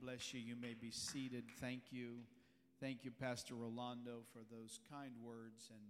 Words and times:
bless 0.00 0.32
you. 0.32 0.40
You 0.40 0.56
may 0.56 0.74
be 0.74 0.90
seated. 0.90 1.44
Thank 1.60 1.82
you. 1.90 2.20
Thank 2.80 3.04
you, 3.04 3.10
Pastor 3.10 3.54
Rolando, 3.54 4.22
for 4.32 4.40
those 4.50 4.80
kind 4.90 5.12
words. 5.22 5.68
And 5.70 5.80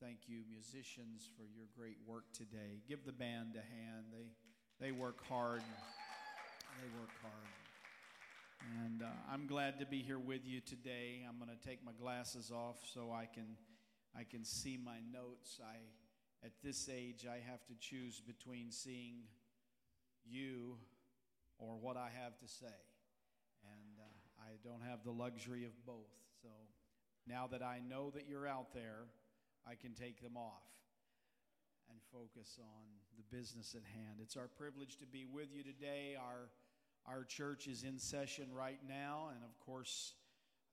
thank 0.00 0.28
you, 0.28 0.42
musicians, 0.48 1.28
for 1.36 1.42
your 1.42 1.66
great 1.76 1.96
work 2.06 2.24
today. 2.32 2.80
Give 2.88 3.04
the 3.04 3.12
band 3.12 3.56
a 3.56 3.66
hand. 3.66 4.06
They, 4.12 4.86
they 4.86 4.92
work 4.92 5.26
hard. 5.28 5.60
They 5.60 6.98
work 7.00 7.10
hard. 7.20 8.84
And 8.84 9.02
uh, 9.02 9.06
I'm 9.32 9.48
glad 9.48 9.80
to 9.80 9.86
be 9.86 10.02
here 10.02 10.20
with 10.20 10.42
you 10.44 10.60
today. 10.60 11.26
I'm 11.28 11.44
going 11.44 11.50
to 11.50 11.68
take 11.68 11.84
my 11.84 11.92
glasses 12.00 12.52
off 12.54 12.76
so 12.94 13.10
I 13.10 13.26
can, 13.26 13.56
I 14.16 14.22
can 14.22 14.44
see 14.44 14.78
my 14.82 14.98
notes. 15.12 15.58
I, 15.60 15.76
at 16.46 16.52
this 16.62 16.88
age, 16.88 17.26
I 17.28 17.38
have 17.50 17.66
to 17.66 17.74
choose 17.80 18.20
between 18.20 18.70
seeing 18.70 19.24
you 20.24 20.76
or 21.58 21.74
what 21.80 21.96
I 21.96 22.10
have 22.22 22.38
to 22.38 22.46
say. 22.46 22.91
I 24.52 24.68
don't 24.68 24.82
have 24.82 25.02
the 25.02 25.10
luxury 25.10 25.64
of 25.64 25.72
both. 25.86 26.12
So 26.42 26.48
now 27.26 27.46
that 27.52 27.62
I 27.62 27.80
know 27.88 28.10
that 28.10 28.28
you're 28.28 28.46
out 28.46 28.74
there, 28.74 29.06
I 29.66 29.76
can 29.76 29.94
take 29.94 30.20
them 30.20 30.36
off 30.36 30.68
and 31.88 31.98
focus 32.12 32.58
on 32.60 32.84
the 33.16 33.34
business 33.34 33.74
at 33.74 33.82
hand. 33.94 34.18
It's 34.20 34.36
our 34.36 34.48
privilege 34.48 34.98
to 34.98 35.06
be 35.06 35.24
with 35.24 35.48
you 35.54 35.62
today. 35.62 36.16
Our, 36.20 36.50
our 37.06 37.24
church 37.24 37.66
is 37.66 37.82
in 37.82 37.98
session 37.98 38.48
right 38.52 38.80
now, 38.86 39.30
and 39.34 39.42
of 39.42 39.58
course, 39.64 40.12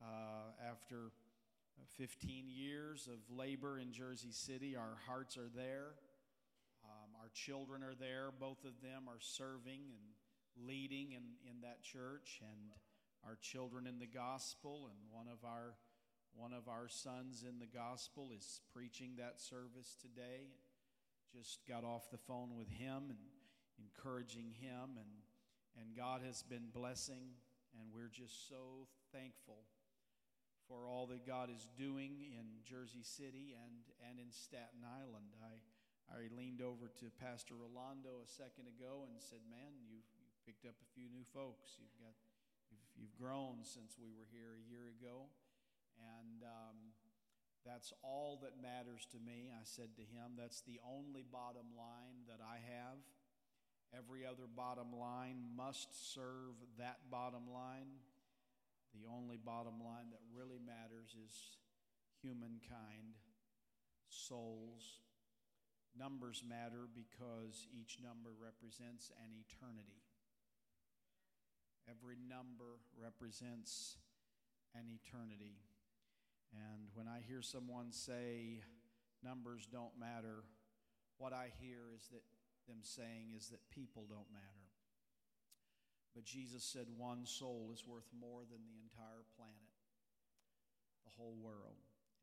uh, 0.01 0.67
after 0.69 1.11
15 1.97 2.47
years 2.49 3.07
of 3.07 3.19
labor 3.33 3.79
in 3.79 3.93
Jersey 3.93 4.31
City, 4.31 4.75
our 4.75 4.97
hearts 5.07 5.37
are 5.37 5.49
there. 5.55 5.91
Um, 6.83 7.11
our 7.21 7.29
children 7.33 7.81
are 7.83 7.95
there. 7.97 8.31
Both 8.37 8.65
of 8.65 8.81
them 8.81 9.03
are 9.07 9.19
serving 9.19 9.83
and 9.95 10.67
leading 10.67 11.13
in, 11.13 11.23
in 11.49 11.61
that 11.61 11.81
church 11.81 12.41
and 12.41 12.71
our 13.25 13.37
children 13.41 13.87
in 13.87 13.99
the 13.99 14.07
gospel 14.07 14.89
and 14.89 14.97
one 15.11 15.27
of 15.27 15.43
our 15.43 15.75
one 16.35 16.53
of 16.53 16.67
our 16.69 16.87
sons 16.87 17.43
in 17.47 17.59
the 17.59 17.67
gospel 17.67 18.29
is 18.35 18.61
preaching 18.71 19.17
that 19.17 19.41
service 19.41 19.95
today 19.99 20.53
just 21.33 21.59
got 21.67 21.83
off 21.83 22.09
the 22.11 22.17
phone 22.17 22.55
with 22.55 22.69
him 22.69 23.09
and 23.09 23.19
encouraging 23.77 24.53
him 24.61 24.97
and 24.97 25.13
and 25.79 25.95
God 25.95 26.21
has 26.25 26.43
been 26.43 26.69
blessing 26.73 27.35
and 27.77 27.89
we're 27.93 28.11
just 28.11 28.49
so 28.49 28.87
thankful 29.11 29.63
for 30.67 30.87
all 30.87 31.07
that 31.07 31.25
God 31.25 31.49
is 31.49 31.67
doing 31.77 32.25
in 32.33 32.61
Jersey 32.63 33.03
City 33.03 33.55
and 33.57 33.83
and 34.07 34.19
in 34.19 34.31
Staten 34.31 34.85
Island 34.85 35.35
I 35.43 35.59
I 36.09 36.25
leaned 36.33 36.61
over 36.61 36.89
to 36.89 37.05
Pastor 37.21 37.53
Rolando 37.53 38.25
a 38.25 38.27
second 38.27 38.65
ago 38.65 39.05
and 39.05 39.13
said, 39.21 39.45
"Man, 39.45 39.77
you've 39.85 40.09
picked 40.41 40.65
up 40.65 40.73
a 40.81 40.89
few 40.97 41.05
new 41.05 41.21
folks. 41.21 41.77
You've 41.77 41.93
got 42.01 42.17
you've, 42.99 43.15
grown 43.19 43.63
since 43.63 43.95
we 43.99 44.11
were 44.11 44.27
here 44.31 44.55
a 44.55 44.69
year 44.69 44.91
ago, 44.91 45.27
and 45.99 46.43
um, 46.43 46.77
that's 47.65 47.91
all 48.03 48.39
that 48.43 48.61
matters 48.61 49.07
to 49.11 49.19
me. 49.19 49.51
I 49.51 49.63
said 49.63 49.95
to 49.95 50.01
him, 50.03 50.35
that's 50.37 50.61
the 50.61 50.79
only 50.83 51.23
bottom 51.23 51.75
line 51.75 52.27
that 52.27 52.39
I 52.43 52.59
have. 52.63 52.99
Every 53.95 54.25
other 54.25 54.45
bottom 54.47 54.93
line 54.93 55.41
must 55.55 56.13
serve 56.13 56.55
that 56.77 57.09
bottom 57.09 57.49
line. 57.51 57.99
The 58.93 59.09
only 59.09 59.37
bottom 59.37 59.81
line 59.83 60.09
that 60.11 60.21
really 60.33 60.59
matters 60.59 61.15
is 61.17 61.57
humankind, 62.21 63.17
souls. 64.09 65.01
Numbers 65.97 66.43
matter 66.47 66.85
because 66.89 67.67
each 67.73 67.97
number 68.01 68.29
represents 68.37 69.11
an 69.25 69.33
eternity. 69.33 70.08
Every 71.87 72.17
number 72.27 72.81
represents 72.97 73.97
an 74.75 74.85
eternity. 74.89 75.61
And 76.53 76.89
when 76.93 77.07
I 77.07 77.21
hear 77.27 77.41
someone 77.41 77.91
say 77.91 78.61
numbers 79.23 79.67
don't 79.71 79.97
matter, 79.99 80.43
what 81.17 81.33
I 81.33 81.51
hear 81.59 81.93
is 81.95 82.07
that 82.09 82.23
them 82.67 82.79
saying 82.83 83.33
is 83.35 83.49
that 83.49 83.59
people 83.69 84.05
don't 84.09 84.31
matter. 84.31 84.69
But 86.15 86.23
Jesus 86.23 86.63
said 86.63 86.85
one 86.97 87.25
soul 87.25 87.71
is 87.73 87.85
worth 87.85 88.07
more 88.13 88.41
than 88.49 88.61
the 88.65 88.77
entire 88.81 89.25
planet, 89.37 89.73
the 91.05 91.11
whole 91.17 91.37
world. 91.41 91.77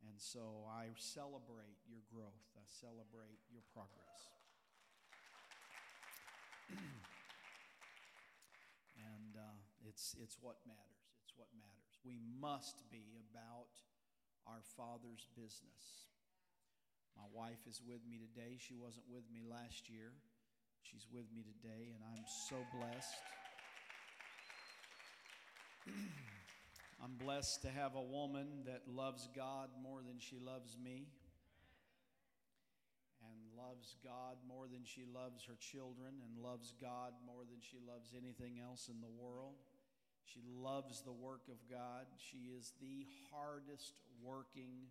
And 0.06 0.20
so 0.20 0.66
I 0.70 0.88
celebrate 0.96 1.78
your 1.88 2.02
growth, 2.12 2.46
I 2.56 2.62
celebrate 2.66 3.38
your 3.50 3.62
progress. 3.72 4.30
It's, 9.96 10.12
it's 10.20 10.36
what 10.44 10.60
matters. 10.68 11.08
It's 11.24 11.32
what 11.40 11.48
matters. 11.56 11.96
We 12.04 12.20
must 12.20 12.84
be 12.92 13.16
about 13.32 13.72
our 14.44 14.60
Father's 14.76 15.24
business. 15.32 16.12
My 17.16 17.24
wife 17.32 17.64
is 17.64 17.80
with 17.80 18.04
me 18.04 18.20
today. 18.20 18.60
She 18.60 18.76
wasn't 18.76 19.08
with 19.08 19.24
me 19.32 19.40
last 19.40 19.88
year. 19.88 20.12
She's 20.84 21.08
with 21.08 21.24
me 21.32 21.48
today, 21.48 21.96
and 21.96 22.04
I'm 22.12 22.28
so 22.28 22.60
blessed. 22.76 23.24
I'm 27.02 27.16
blessed 27.16 27.62
to 27.62 27.72
have 27.72 27.96
a 27.96 28.04
woman 28.04 28.68
that 28.68 28.84
loves 28.84 29.32
God 29.32 29.72
more 29.80 30.04
than 30.04 30.20
she 30.20 30.36
loves 30.36 30.76
me 30.76 31.08
and 33.24 33.36
loves 33.56 33.96
God 34.04 34.36
more 34.46 34.68
than 34.68 34.84
she 34.84 35.08
loves 35.08 35.40
her 35.48 35.56
children 35.56 36.20
and 36.20 36.44
loves 36.44 36.76
God 36.84 37.16
more 37.24 37.48
than 37.48 37.64
she 37.64 37.80
loves 37.80 38.12
anything 38.12 38.60
else 38.60 38.92
in 38.92 39.00
the 39.00 39.08
world. 39.08 39.56
She 40.32 40.42
loves 40.44 41.02
the 41.02 41.12
work 41.12 41.42
of 41.48 41.56
God. 41.70 42.06
She 42.18 42.50
is 42.58 42.72
the 42.80 43.06
hardest 43.30 43.94
working 44.22 44.90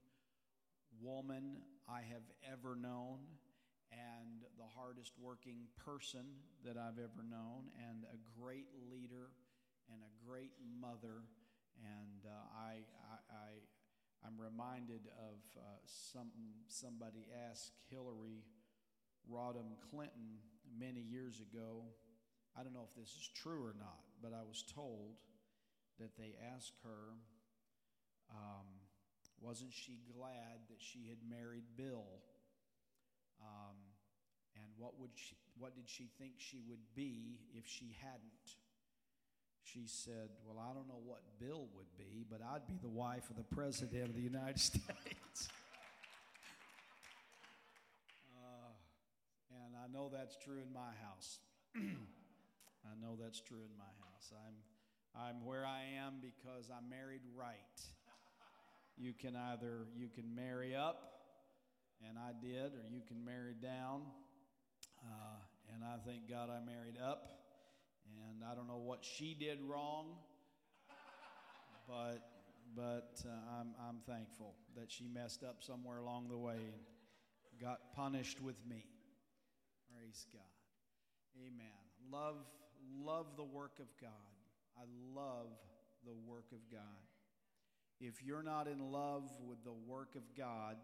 woman 1.01 1.57
I 1.89 2.01
have 2.01 2.23
ever 2.51 2.75
known 2.75 3.19
and 3.91 4.43
the 4.57 4.67
hardest 4.75 5.13
working 5.19 5.67
person 5.85 6.25
that 6.65 6.77
I've 6.77 6.97
ever 6.97 7.23
known, 7.29 7.69
and 7.77 8.03
a 8.11 8.17
great 8.39 8.67
leader 8.89 9.29
and 9.91 10.01
a 10.01 10.11
great 10.27 10.51
mother. 10.81 11.23
And 11.83 12.25
uh, 12.25 12.33
I, 12.57 12.83
I, 13.11 13.35
I, 13.35 14.27
am 14.27 14.39
reminded 14.39 15.07
of 15.19 15.37
uh, 15.55 15.61
something 15.85 16.49
somebody 16.67 17.27
asked 17.49 17.73
Hillary 17.91 18.43
Rodham 19.31 19.77
Clinton 19.91 20.39
many 20.79 21.01
years 21.01 21.41
ago 21.41 21.83
I 22.57 22.63
don't 22.63 22.73
know 22.73 22.87
if 22.87 22.95
this 22.95 23.09
is 23.09 23.29
true 23.35 23.63
or 23.63 23.75
not, 23.77 23.99
but 24.21 24.31
I 24.31 24.41
was 24.47 24.63
told 24.63 25.19
that 25.99 26.15
they 26.17 26.35
asked 26.55 26.75
her, 26.83 27.13
um, 28.31 28.65
wasn't 29.41 29.73
she 29.73 29.99
glad 30.17 30.63
that 30.69 30.79
she 30.79 31.07
had 31.09 31.17
married 31.29 31.65
Bill? 31.75 32.07
Um, 33.41 33.75
and 34.55 34.71
what 34.77 34.99
would 34.99 35.11
she, 35.15 35.35
what 35.57 35.75
did 35.75 35.89
she 35.89 36.09
think 36.17 36.33
she 36.37 36.61
would 36.69 36.95
be 36.95 37.39
if 37.53 37.67
she 37.67 37.95
hadn't? 38.01 38.55
She 39.63 39.83
said, 39.87 40.29
Well, 40.45 40.57
I 40.59 40.73
don't 40.73 40.87
know 40.87 41.01
what 41.03 41.21
Bill 41.39 41.67
would 41.75 41.97
be, 41.97 42.23
but 42.29 42.39
I'd 42.41 42.65
be 42.67 42.77
the 42.81 42.87
wife 42.87 43.29
of 43.29 43.35
the 43.35 43.55
President 43.55 44.09
of 44.09 44.15
the 44.15 44.21
United 44.21 44.59
States. 44.71 45.49
uh, 48.37 48.71
and 49.51 49.75
I 49.75 49.91
know 49.91 50.09
that's 50.13 50.37
true 50.43 50.61
in 50.65 50.71
my 50.73 50.91
house. 51.03 51.39
I 52.85 52.93
know 53.01 53.17
that's 53.21 53.41
true 53.41 53.65
in 53.65 53.77
my 53.77 53.91
house. 54.05 54.31
I'm, 54.31 54.55
I'm 55.19 55.45
where 55.45 55.65
I 55.65 55.81
am 56.05 56.21
because 56.21 56.69
I'm 56.69 56.89
married 56.89 57.21
right. 57.35 57.79
You 58.97 59.13
can 59.13 59.35
either 59.35 59.87
you 59.97 60.07
can 60.07 60.33
marry 60.35 60.73
up, 60.75 61.11
and 62.07 62.17
I 62.17 62.31
did, 62.39 62.73
or 62.73 62.87
you 62.89 63.01
can 63.05 63.25
marry 63.25 63.55
down. 63.61 64.01
Uh, 65.03 65.39
and 65.73 65.83
I 65.83 65.97
thank 66.05 66.29
God 66.29 66.49
I 66.49 66.63
married 66.65 66.95
up. 67.03 67.35
And 68.05 68.43
I 68.49 68.55
don't 68.55 68.67
know 68.67 68.77
what 68.77 69.03
she 69.03 69.33
did 69.33 69.59
wrong, 69.61 70.15
but 71.87 72.19
but 72.75 73.21
uh, 73.25 73.59
I'm 73.59 73.73
I'm 73.87 73.97
thankful 74.05 74.53
that 74.77 74.91
she 74.91 75.07
messed 75.07 75.43
up 75.43 75.63
somewhere 75.63 75.97
along 75.97 76.29
the 76.29 76.37
way 76.37 76.55
and 76.55 77.61
got 77.61 77.93
punished 77.95 78.41
with 78.41 78.57
me. 78.67 78.85
Praise 79.91 80.25
God. 80.31 80.41
Amen. 81.37 81.65
Love 82.11 82.37
love 83.03 83.27
the 83.37 83.43
work 83.43 83.79
of 83.79 83.87
God. 84.01 84.11
I 84.77 84.83
love 85.15 85.51
the 86.05 86.13
work 86.27 86.51
of 86.51 86.59
God. 86.71 87.03
If 87.99 88.23
you're 88.23 88.43
not 88.43 88.67
in 88.67 88.91
love 88.91 89.23
with 89.47 89.63
the 89.63 89.73
work 89.73 90.15
of 90.15 90.23
God, 90.37 90.75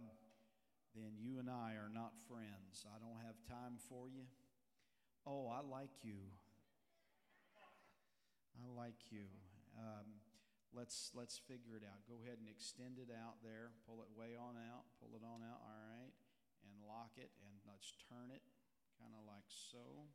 then 0.96 1.16
you 1.20 1.40
and 1.40 1.50
I 1.50 1.76
are 1.76 1.92
not 1.92 2.16
friends. 2.28 2.88
I 2.88 3.00
don't 3.00 3.20
have 3.24 3.36
time 3.48 3.80
for 3.90 4.08
you. 4.08 4.24
Oh, 5.28 5.48
I 5.48 5.62
like 5.62 6.04
you. 6.04 6.20
I 8.58 8.66
like 8.76 9.00
you. 9.12 9.28
Um, 9.78 10.20
let's 10.76 11.12
let's 11.16 11.38
figure 11.38 11.76
it 11.76 11.86
out. 11.88 12.04
Go 12.08 12.20
ahead 12.24 12.40
and 12.40 12.48
extend 12.48 13.00
it 13.00 13.12
out 13.12 13.40
there. 13.44 13.72
Pull 13.88 14.04
it 14.04 14.12
way 14.16 14.36
on 14.36 14.60
out. 14.60 14.88
Pull 15.00 15.16
it 15.16 15.24
on 15.24 15.44
out. 15.44 15.60
All 15.64 15.82
right, 15.94 16.16
and 16.66 16.74
lock 16.84 17.16
it. 17.18 17.32
And 17.44 17.54
let's 17.68 17.96
turn 18.10 18.32
it, 18.34 18.44
kind 19.00 19.14
of 19.16 19.24
like 19.28 19.48
so. 19.48 20.12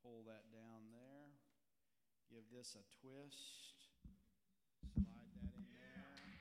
Pull 0.00 0.24
that 0.24 0.48
down 0.48 0.88
there. 0.88 1.28
Give 2.32 2.48
this 2.48 2.72
a 2.72 2.80
twist. 3.04 3.92
Slide 4.96 5.28
that 5.44 5.52
in 5.52 5.68
yeah. 5.76 5.92
there. 5.92 6.40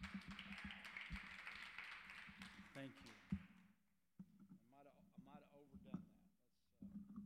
Thank 2.72 2.96
you. 3.04 3.12
I 3.36 4.72
might 4.72 4.88
have, 4.88 5.44
overdone 5.52 6.00
that. 6.08 6.32
Uh, 6.88 7.20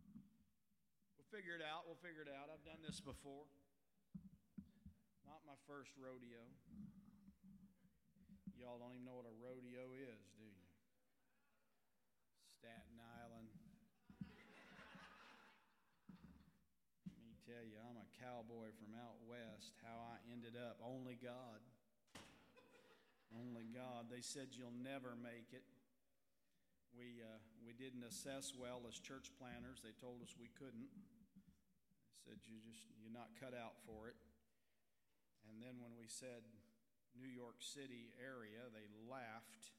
we'll 1.21 1.29
figure 1.29 1.53
it 1.53 1.61
out. 1.61 1.85
We'll 1.85 2.01
figure 2.01 2.25
it 2.25 2.33
out. 2.33 2.49
I've 2.49 2.65
done 2.65 2.81
this 2.81 2.97
before. 2.97 3.45
Not 5.29 5.45
my 5.45 5.57
first 5.69 5.93
rodeo. 6.01 6.41
Y'all 8.57 8.81
don't 8.81 8.97
even 8.97 9.05
know 9.05 9.21
what 9.21 9.29
a 9.29 9.35
rodeo 9.37 9.93
is, 9.93 10.32
cowboy 18.53 18.69
from 18.77 18.93
out 18.93 19.17
west. 19.25 19.73
How 19.81 19.97
I 20.13 20.21
ended 20.29 20.53
up, 20.53 20.77
only 20.85 21.17
God. 21.17 21.61
Only 23.33 23.65
God. 23.73 24.13
They 24.13 24.21
said 24.21 24.53
you'll 24.53 24.77
never 24.77 25.17
make 25.17 25.49
it. 25.57 25.65
We, 26.93 27.25
uh, 27.25 27.41
we 27.65 27.73
didn't 27.73 28.05
assess 28.05 28.53
well 28.53 28.85
as 28.85 29.01
church 29.01 29.33
planners. 29.41 29.81
They 29.81 29.97
told 29.97 30.21
us 30.21 30.37
we 30.37 30.53
couldn't. 30.53 30.93
They 30.93 32.21
said 32.21 32.37
you 32.45 32.61
just 32.61 32.85
you're 33.01 33.13
not 33.13 33.33
cut 33.41 33.57
out 33.57 33.81
for 33.89 34.05
it. 34.05 34.17
And 35.49 35.57
then 35.57 35.81
when 35.81 35.97
we 35.97 36.05
said 36.05 36.45
New 37.17 37.29
York 37.29 37.57
City 37.57 38.13
area, 38.21 38.69
they 38.69 38.85
laughed 39.09 39.73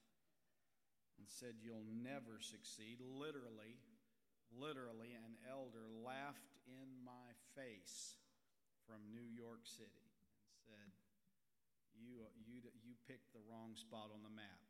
and 1.22 1.30
said 1.30 1.62
you'll 1.62 1.86
never 1.86 2.42
succeed. 2.42 2.98
Literally, 2.98 3.78
literally, 4.50 5.14
an 5.14 5.38
elder 5.46 5.86
laughed 6.02 6.58
in 6.66 6.90
my 7.06 7.30
face 7.54 8.18
from 8.86 9.00
New 9.08 9.24
York 9.32 9.64
City 9.64 10.12
and 10.68 10.92
said, 10.92 10.92
you, 11.96 12.20
you, 12.44 12.60
you 12.84 12.94
picked 13.08 13.32
the 13.32 13.40
wrong 13.48 13.72
spot 13.74 14.12
on 14.12 14.20
the 14.20 14.32
map. 14.32 14.60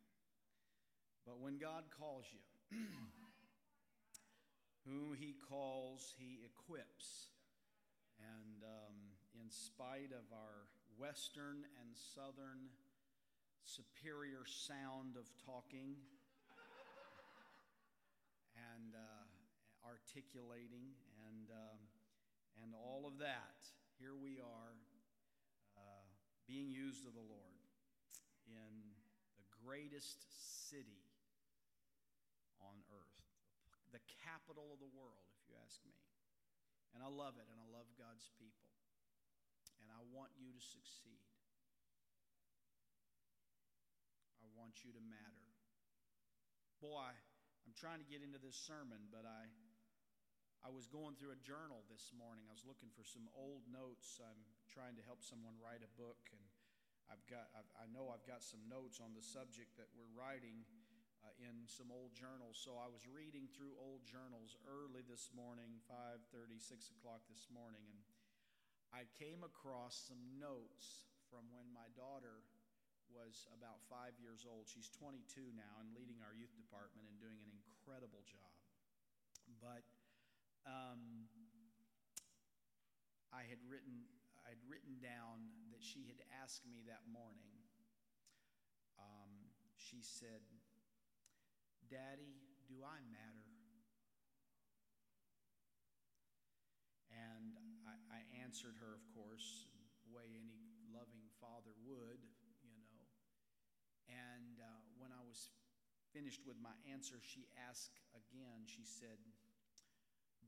But 1.26 1.40
when 1.40 1.58
God 1.58 1.90
calls 1.90 2.26
you, 2.30 2.44
whom 4.86 5.16
He 5.16 5.34
calls, 5.48 6.14
He 6.18 6.44
equips. 6.44 7.32
And 8.20 8.62
um, 8.62 8.96
in 9.40 9.50
spite 9.50 10.12
of 10.12 10.28
our 10.30 10.68
Western 10.98 11.64
and 11.80 11.90
Southern 11.92 12.70
superior 13.64 14.44
sound 14.46 15.16
of 15.16 15.26
talking 15.42 15.96
and 18.76 18.94
uh, 18.94 19.24
articulating 19.88 20.94
and, 21.26 21.48
um, 21.50 21.80
and 22.62 22.70
all 22.76 23.08
of 23.08 23.18
that, 23.18 23.66
here 24.04 24.20
we 24.20 24.36
are 24.36 24.76
uh, 25.80 26.04
being 26.44 26.68
used 26.68 27.08
of 27.08 27.16
the 27.16 27.24
Lord 27.24 27.56
in 28.44 28.84
the 29.40 29.48
greatest 29.64 30.20
city 30.68 31.08
on 32.60 32.84
earth, 32.92 33.24
the 33.96 34.04
capital 34.20 34.76
of 34.76 34.76
the 34.76 34.92
world, 34.92 35.24
if 35.40 35.48
you 35.48 35.56
ask 35.56 35.80
me. 35.88 35.96
And 36.92 37.00
I 37.00 37.08
love 37.08 37.40
it, 37.40 37.48
and 37.48 37.56
I 37.56 37.64
love 37.72 37.88
God's 37.96 38.28
people. 38.36 38.68
And 39.80 39.88
I 39.88 40.04
want 40.12 40.36
you 40.36 40.52
to 40.52 40.60
succeed. 40.60 41.24
I 44.44 44.52
want 44.52 44.84
you 44.84 44.92
to 44.92 45.00
matter. 45.00 45.48
Boy, 46.84 47.08
I'm 47.08 47.72
trying 47.72 48.04
to 48.04 48.08
get 48.12 48.20
into 48.20 48.36
this 48.36 48.60
sermon, 48.68 49.08
but 49.08 49.24
I 49.24 49.48
I 50.64 50.72
was 50.72 50.88
going 50.88 51.12
through 51.20 51.36
a 51.36 51.44
journal 51.44 51.84
this 51.92 52.08
morning. 52.16 52.48
I 52.48 52.56
was 52.56 52.64
looking 52.64 52.88
for 52.96 53.04
some 53.04 53.28
old 53.36 53.68
notes. 53.68 54.16
I'm 54.16 54.48
trying 54.72 54.96
to 54.96 55.04
help 55.04 55.20
someone 55.20 55.52
write 55.60 55.84
a 55.84 55.92
book, 56.00 56.16
and 56.32 56.40
I've 57.12 57.20
got 57.28 57.52
I've, 57.52 57.68
i 57.76 57.86
know 57.92 58.08
I've 58.08 58.24
got 58.24 58.40
some 58.40 58.64
notes 58.64 58.96
on 58.96 59.12
the 59.12 59.20
subject 59.20 59.76
that 59.76 59.92
we're 59.92 60.08
writing 60.16 60.64
uh, 61.20 61.36
in 61.36 61.68
some 61.68 61.92
old 61.92 62.16
journals. 62.16 62.56
So 62.56 62.80
I 62.80 62.88
was 62.88 63.04
reading 63.04 63.44
through 63.52 63.76
old 63.76 64.08
journals 64.08 64.56
early 64.64 65.04
this 65.04 65.28
morning, 65.36 65.84
5:30, 65.84 66.56
6 66.56 66.96
o'clock 66.96 67.20
this 67.28 67.44
morning, 67.52 67.84
and 67.84 68.00
I 68.88 69.04
came 69.20 69.44
across 69.44 70.00
some 70.08 70.40
notes 70.40 71.12
from 71.28 71.44
when 71.52 71.68
my 71.76 71.92
daughter 71.92 72.40
was 73.12 73.44
about 73.52 73.84
five 73.92 74.16
years 74.16 74.48
old. 74.48 74.64
She's 74.64 74.88
22 74.96 75.44
now 75.52 75.84
and 75.84 75.92
leading 75.92 76.24
our 76.24 76.32
youth 76.32 76.56
department 76.56 77.04
and 77.04 77.20
doing 77.20 77.36
an 77.44 77.52
incredible 77.52 78.24
job. 78.24 78.48
But 79.60 79.84
um, 80.66 81.28
I 83.32 83.44
had 83.48 83.60
written 83.68 84.08
I'd 84.44 84.60
written 84.68 85.00
down 85.00 85.48
that 85.72 85.80
she 85.80 86.04
had 86.04 86.20
asked 86.44 86.68
me 86.68 86.84
that 86.84 87.00
morning. 87.08 87.56
Um, 89.00 89.48
she 89.80 90.04
said, 90.04 90.44
"Daddy, 91.88 92.44
do 92.68 92.84
I 92.84 93.00
matter?" 93.08 93.54
And 97.14 97.56
I, 97.86 97.94
I 98.10 98.20
answered 98.42 98.74
her, 98.82 98.90
of 98.90 99.04
course, 99.14 99.70
the 100.02 100.10
way 100.10 100.34
any 100.34 100.58
loving 100.90 101.24
father 101.38 101.70
would, 101.86 102.20
you 102.62 102.74
know. 102.74 103.06
And 104.10 104.58
uh, 104.58 104.82
when 104.98 105.14
I 105.14 105.22
was 105.22 105.48
finished 106.10 106.42
with 106.46 106.58
my 106.58 106.74
answer, 106.90 107.22
she 107.22 107.46
asked 107.70 107.98
again. 108.14 108.66
She 108.66 108.82
said 108.82 109.18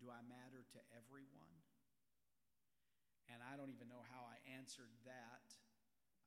do 0.00 0.12
I 0.12 0.20
matter 0.26 0.62
to 0.62 0.80
everyone? 0.92 1.56
And 3.32 3.42
I 3.42 3.58
don't 3.58 3.74
even 3.74 3.90
know 3.90 4.04
how 4.06 4.22
I 4.28 4.38
answered 4.54 4.92
that. 5.08 5.46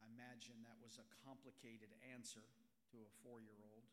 I 0.04 0.08
imagine 0.12 0.64
that 0.68 0.80
was 0.84 1.00
a 1.00 1.08
complicated 1.24 1.92
answer 2.12 2.44
to 2.92 2.96
a 3.04 3.10
four 3.24 3.40
year 3.40 3.60
old. 3.64 3.88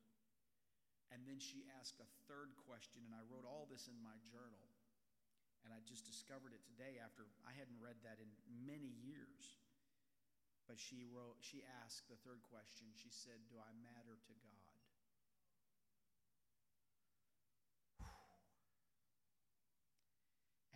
And 1.15 1.23
then 1.23 1.39
she 1.39 1.63
asked 1.79 2.03
a 2.03 2.09
third 2.27 2.51
question, 2.67 3.07
and 3.07 3.15
I 3.15 3.23
wrote 3.31 3.47
all 3.47 3.71
this 3.71 3.87
in 3.87 3.99
my 4.03 4.19
journal. 4.27 4.67
And 5.63 5.71
I 5.75 5.83
just 5.87 6.07
discovered 6.07 6.55
it 6.55 6.63
today 6.67 6.99
after 7.03 7.27
I 7.43 7.55
hadn't 7.55 7.79
read 7.83 7.99
that 8.07 8.23
in 8.23 8.31
many 8.67 8.91
years. 9.03 9.59
But 10.67 10.83
she 10.83 11.07
wrote, 11.07 11.39
she 11.43 11.63
asked 11.83 12.11
the 12.11 12.19
third 12.27 12.43
question. 12.51 12.91
She 12.99 13.11
said, 13.11 13.39
Do 13.47 13.59
I 13.59 13.71
matter 13.83 14.19
to 14.19 14.35
God? 14.43 14.66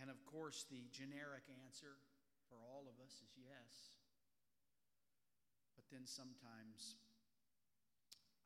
And 0.00 0.08
of 0.08 0.17
course, 0.25 0.64
the 0.73 0.88
generic 0.88 1.44
answer 1.69 2.00
for 2.49 2.56
all 2.64 2.88
of 2.88 2.97
us 3.05 3.20
is 3.20 3.37
yes. 3.37 3.93
But 5.77 5.84
then 5.93 6.08
sometimes 6.08 6.96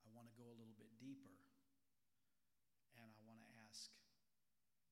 I 0.03 0.11
want 0.11 0.27
to 0.27 0.35
go 0.35 0.51
a 0.51 0.59
little 0.59 0.75
bit 0.75 0.91
deeper 0.99 1.39
and 2.99 3.07
I 3.07 3.23
want 3.23 3.39
to 3.39 3.51
ask 3.71 3.87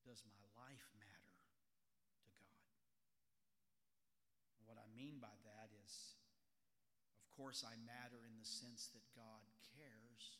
Does 0.07 0.23
my 0.23 0.39
life 0.55 0.87
matter 0.95 1.35
to 2.23 2.31
God? 2.39 2.63
What 4.63 4.79
I 4.79 4.87
mean 4.95 5.19
by 5.19 5.35
that 5.43 5.67
is, 5.83 6.15
of 7.27 7.29
course, 7.35 7.67
I 7.67 7.75
matter 7.83 8.23
in 8.23 8.39
the 8.39 8.47
sense 8.47 8.87
that 8.95 9.03
God 9.11 9.43
cares, 9.75 10.39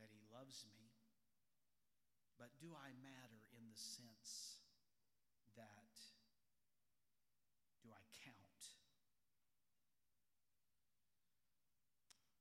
that 0.00 0.08
He 0.08 0.24
loves 0.32 0.64
me. 0.64 0.88
But 2.40 2.56
do 2.56 2.72
I 2.72 2.96
matter 3.04 3.44
in 3.52 3.68
the 3.68 3.76
sense 3.76 4.64
that 5.56 5.92
do 7.84 7.92
I 7.92 8.02
count? 8.24 8.64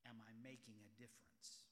Am 0.08 0.24
I 0.24 0.32
making 0.50 0.82
a 0.82 0.89
difference? 0.98 1.70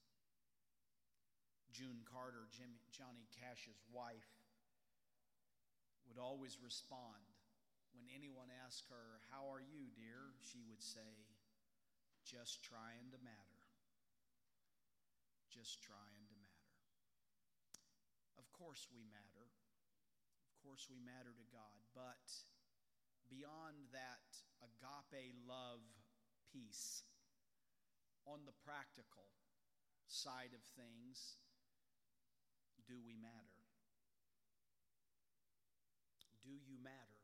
June 1.73 2.05
Carter, 2.05 2.45
Johnny 2.93 3.25
Cash's 3.33 3.81
wife, 3.89 4.29
would 6.05 6.21
always 6.21 6.61
respond 6.61 7.25
when 7.97 8.05
anyone 8.13 8.53
asked 8.53 8.85
her, 8.93 9.25
How 9.33 9.49
are 9.49 9.61
you, 9.61 9.89
dear? 9.97 10.37
She 10.45 10.61
would 10.69 10.81
say, 10.85 11.25
Just 12.21 12.61
trying 12.61 13.09
to 13.09 13.19
matter. 13.25 13.61
Just 15.49 15.81
trying 15.81 16.25
to 16.29 16.37
matter. 16.37 16.69
Of 18.37 18.45
course, 18.53 18.85
we 18.93 19.01
matter 19.09 19.49
Of 20.53 20.57
course, 20.61 20.85
we 20.85 21.01
matter 21.01 21.33
to 21.33 21.45
God. 21.49 21.81
But 21.97 22.29
beyond 23.25 23.89
that 23.89 24.29
agape 24.61 25.33
love 25.49 25.81
piece, 26.53 27.01
on 28.27 28.43
the 28.45 28.55
practical 28.67 29.23
side 30.07 30.51
of 30.51 30.61
things, 30.75 31.39
do 32.87 32.95
we 33.03 33.15
matter? 33.15 33.63
Do 36.43 36.51
you 36.51 36.79
matter? 36.83 37.23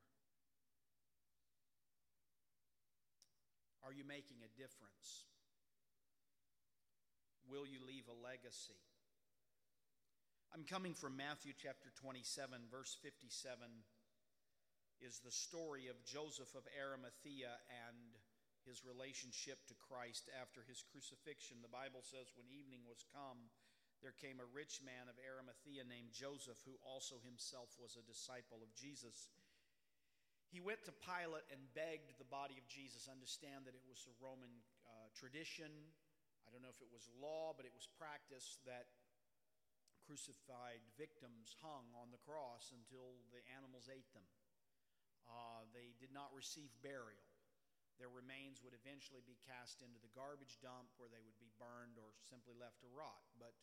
Are 3.83 3.91
you 3.91 4.07
making 4.07 4.39
a 4.43 4.51
difference? 4.55 5.27
Will 7.47 7.67
you 7.67 7.83
leave 7.83 8.07
a 8.07 8.15
legacy? 8.15 8.79
I'm 10.55 10.63
coming 10.63 10.93
from 10.93 11.17
Matthew 11.19 11.51
chapter 11.51 11.91
27, 11.99 12.71
verse 12.71 12.95
57 13.03 13.59
is 15.03 15.19
the 15.19 15.31
story 15.35 15.91
of 15.91 15.99
Joseph 16.07 16.55
of 16.55 16.63
Arimathea 16.79 17.51
and 17.87 18.15
his 18.67 18.83
relationship 18.83 19.63
to 19.67 19.75
Christ 19.77 20.31
after 20.33 20.63
his 20.63 20.83
crucifixion. 20.83 21.59
The 21.59 21.71
Bible 21.71 22.03
says, 22.03 22.31
when 22.35 22.49
evening 22.49 22.83
was 22.87 23.03
come, 23.11 23.51
there 24.03 24.15
came 24.15 24.43
a 24.43 24.49
rich 24.51 24.83
man 24.83 25.07
of 25.07 25.15
Arimathea 25.19 25.87
named 25.87 26.11
Joseph, 26.11 26.59
who 26.67 26.75
also 26.83 27.23
himself 27.23 27.71
was 27.79 27.95
a 27.95 28.03
disciple 28.03 28.59
of 28.59 28.75
Jesus. 28.75 29.31
He 30.51 30.59
went 30.59 30.83
to 30.85 30.93
Pilate 30.93 31.47
and 31.49 31.71
begged 31.73 32.19
the 32.19 32.27
body 32.27 32.59
of 32.59 32.67
Jesus. 32.67 33.07
Understand 33.07 33.65
that 33.65 33.73
it 33.73 33.85
was 33.87 34.03
a 34.05 34.15
Roman 34.19 34.51
uh, 34.85 35.07
tradition. 35.15 35.71
I 36.45 36.51
don't 36.51 36.61
know 36.61 36.69
if 36.69 36.83
it 36.83 36.91
was 36.91 37.07
law, 37.17 37.55
but 37.55 37.65
it 37.65 37.73
was 37.73 37.87
practice 37.95 38.61
that 38.67 38.91
crucified 40.03 40.83
victims 40.99 41.55
hung 41.63 41.87
on 41.95 42.11
the 42.11 42.21
cross 42.21 42.75
until 42.75 43.17
the 43.31 43.41
animals 43.55 43.87
ate 43.87 44.11
them. 44.11 44.27
Uh, 45.25 45.63
they 45.71 45.95
did 45.97 46.11
not 46.11 46.29
receive 46.35 46.69
burial. 46.83 47.32
Their 48.01 48.09
remains 48.09 48.59
would 48.65 48.73
eventually 48.73 49.21
be 49.21 49.37
cast 49.45 49.85
into 49.85 50.01
the 50.01 50.11
garbage 50.17 50.57
dump 50.59 50.89
where 50.97 51.11
they 51.11 51.21
would 51.21 51.37
be 51.37 51.53
burned 51.61 52.01
or 52.01 52.13
simply 52.25 52.57
left 52.57 52.81
to 52.81 52.89
rot. 52.89 53.23
But 53.37 53.53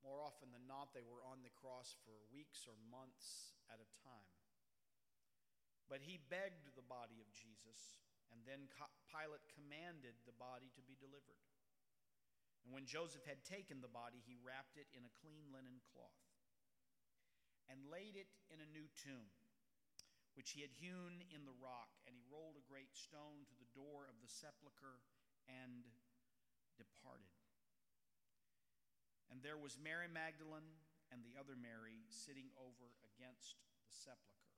more 0.00 0.22
often 0.22 0.54
than 0.54 0.64
not, 0.64 0.94
they 0.94 1.04
were 1.04 1.20
on 1.26 1.42
the 1.42 1.52
cross 1.52 1.98
for 2.06 2.16
weeks 2.32 2.64
or 2.64 2.78
months 2.88 3.58
at 3.68 3.82
a 3.82 3.88
time. 4.00 4.32
But 5.88 6.04
he 6.04 6.20
begged 6.20 6.68
the 6.76 6.84
body 6.84 7.20
of 7.20 7.32
Jesus, 7.32 7.96
and 8.28 8.44
then 8.44 8.68
Pilate 9.08 9.44
commanded 9.56 10.16
the 10.28 10.36
body 10.36 10.68
to 10.76 10.82
be 10.84 11.00
delivered. 11.00 11.40
And 12.64 12.76
when 12.76 12.84
Joseph 12.84 13.24
had 13.24 13.40
taken 13.48 13.80
the 13.80 13.88
body, 13.88 14.20
he 14.20 14.36
wrapped 14.36 14.76
it 14.76 14.92
in 14.92 15.08
a 15.08 15.16
clean 15.24 15.48
linen 15.48 15.80
cloth 15.88 16.28
and 17.72 17.88
laid 17.88 18.16
it 18.16 18.28
in 18.52 18.60
a 18.60 18.68
new 18.68 18.84
tomb, 19.00 19.32
which 20.38 20.54
he 20.54 20.62
had 20.62 20.70
hewn 20.78 21.18
in 21.34 21.42
the 21.42 21.58
rock. 21.58 21.90
And 22.06 22.14
he 22.14 22.22
rolled 22.30 22.54
a 22.54 22.70
great 22.70 22.94
stone 22.94 23.42
to 23.50 23.56
the 23.58 23.74
door 23.74 24.06
of 24.06 24.14
the 24.22 24.30
sepulchre 24.30 25.02
and 25.50 25.82
departed. 26.78 27.34
And 29.34 29.42
there 29.42 29.58
was 29.58 29.74
Mary 29.74 30.06
Magdalene 30.06 30.78
and 31.10 31.26
the 31.26 31.34
other 31.34 31.58
Mary 31.58 32.06
sitting 32.06 32.54
over 32.54 32.94
against 33.02 33.58
the 33.82 33.90
sepulchre. 33.90 34.54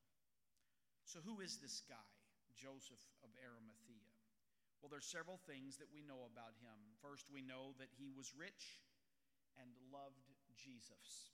So, 1.09 1.25
who 1.25 1.41
is 1.41 1.57
this 1.59 1.81
guy, 1.89 2.13
Joseph 2.53 3.01
of 3.25 3.33
Arimathea? 3.41 4.13
Well, 4.79 4.93
there's 4.93 5.09
several 5.09 5.41
things 5.49 5.81
that 5.81 5.89
we 5.89 6.05
know 6.05 6.29
about 6.29 6.61
him. 6.61 6.77
First, 7.01 7.33
we 7.33 7.41
know 7.41 7.73
that 7.81 7.91
he 7.97 8.13
was 8.13 8.37
rich 8.37 8.85
and 9.57 9.73
loved 9.89 10.29
Jesus. 10.61 11.33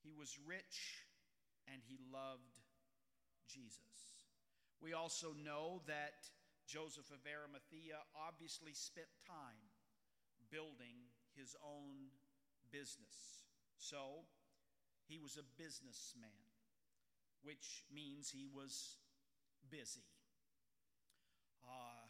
He 0.00 0.16
was 0.16 0.32
rich 0.40 1.04
and 1.68 1.80
he 1.84 2.00
loved 2.08 2.63
Jesus. 3.48 4.14
We 4.80 4.92
also 4.92 5.34
know 5.44 5.82
that 5.86 6.28
Joseph 6.66 7.10
of 7.10 7.20
Arimathea 7.24 7.96
obviously 8.16 8.72
spent 8.72 9.08
time 9.26 9.72
building 10.50 11.08
his 11.36 11.56
own 11.64 12.12
business. 12.70 13.44
So, 13.78 14.24
he 15.06 15.18
was 15.18 15.36
a 15.36 15.44
businessman, 15.60 16.44
which 17.42 17.84
means 17.92 18.30
he 18.30 18.46
was 18.46 18.96
busy. 19.70 20.08
Uh, 21.64 22.04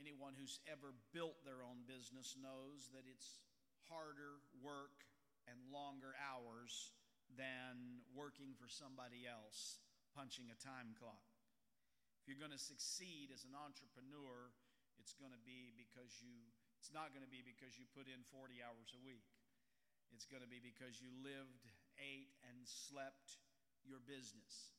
Anyone 0.00 0.34
who's 0.36 0.58
ever 0.66 0.92
built 1.14 1.38
their 1.46 1.62
own 1.62 1.86
business 1.86 2.36
knows 2.36 2.90
that 2.92 3.06
it's 3.08 3.40
harder 3.88 4.42
work 4.60 5.06
and 5.46 5.56
longer 5.72 6.12
hours 6.18 6.92
than 7.34 8.04
working 8.14 8.54
for 8.54 8.70
somebody 8.70 9.26
else 9.26 9.82
punching 10.14 10.50
a 10.50 10.58
time 10.58 10.94
clock. 10.94 11.26
If 12.22 12.30
you're 12.30 12.40
going 12.40 12.54
to 12.54 12.60
succeed 12.60 13.34
as 13.34 13.44
an 13.44 13.52
entrepreneur, 13.52 14.54
it's 14.96 15.12
going 15.12 15.34
to 15.34 15.42
be 15.42 15.74
because 15.74 16.22
you 16.22 16.50
it's 16.78 16.92
not 16.92 17.16
going 17.16 17.24
to 17.24 17.32
be 17.32 17.40
because 17.40 17.80
you 17.80 17.88
put 17.96 18.12
in 18.12 18.20
40 18.28 18.60
hours 18.60 18.92
a 18.92 19.00
week. 19.00 19.24
It's 20.12 20.28
going 20.28 20.44
to 20.44 20.50
be 20.50 20.60
because 20.60 21.00
you 21.00 21.08
lived, 21.24 21.64
ate 21.96 22.36
and 22.44 22.60
slept 22.68 23.40
your 23.88 24.04
business. 24.04 24.76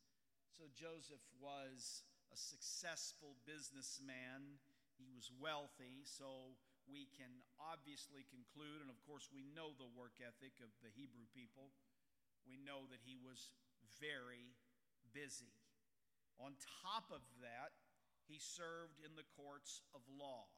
So 0.53 0.69
Joseph 0.69 1.25
was 1.41 2.05
a 2.29 2.37
successful 2.37 3.33
businessman 3.49 4.61
he 4.95 5.11
was 5.11 5.27
wealthy, 5.43 6.07
so 6.07 6.55
we 6.87 7.11
can 7.11 7.43
obviously 7.59 8.23
conclude, 8.31 8.79
and 8.79 8.87
of 8.87 8.99
course, 9.03 9.27
we 9.27 9.43
know 9.51 9.75
the 9.75 9.91
work 9.91 10.23
ethic 10.23 10.55
of 10.63 10.71
the 10.79 10.91
Hebrew 10.95 11.27
people. 11.35 11.75
We 12.45 12.61
know 12.61 12.85
that 12.93 13.01
he 13.01 13.17
was 13.17 13.49
very 13.97 14.55
busy. 15.13 15.53
On 16.39 16.53
top 16.81 17.09
of 17.09 17.23
that, 17.41 17.73
he 18.25 18.41
served 18.41 19.01
in 19.01 19.13
the 19.13 19.27
courts 19.37 19.81
of 19.93 20.01
law, 20.09 20.49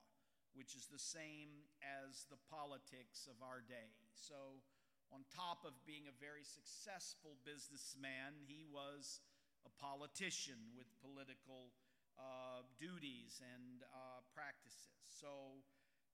which 0.55 0.75
is 0.75 0.87
the 0.87 1.01
same 1.01 1.67
as 1.83 2.25
the 2.31 2.39
politics 2.47 3.27
of 3.27 3.39
our 3.43 3.59
day. 3.63 3.91
So, 4.15 4.63
on 5.11 5.23
top 5.31 5.63
of 5.63 5.71
being 5.87 6.11
a 6.11 6.15
very 6.19 6.43
successful 6.43 7.39
businessman, 7.47 8.43
he 8.43 8.67
was 8.67 9.23
a 9.63 9.71
politician 9.79 10.75
with 10.75 10.87
political 10.99 11.71
uh, 12.19 12.65
duties 12.75 13.39
and 13.39 13.85
uh, 13.87 14.25
practices. 14.35 15.07
So, 15.07 15.63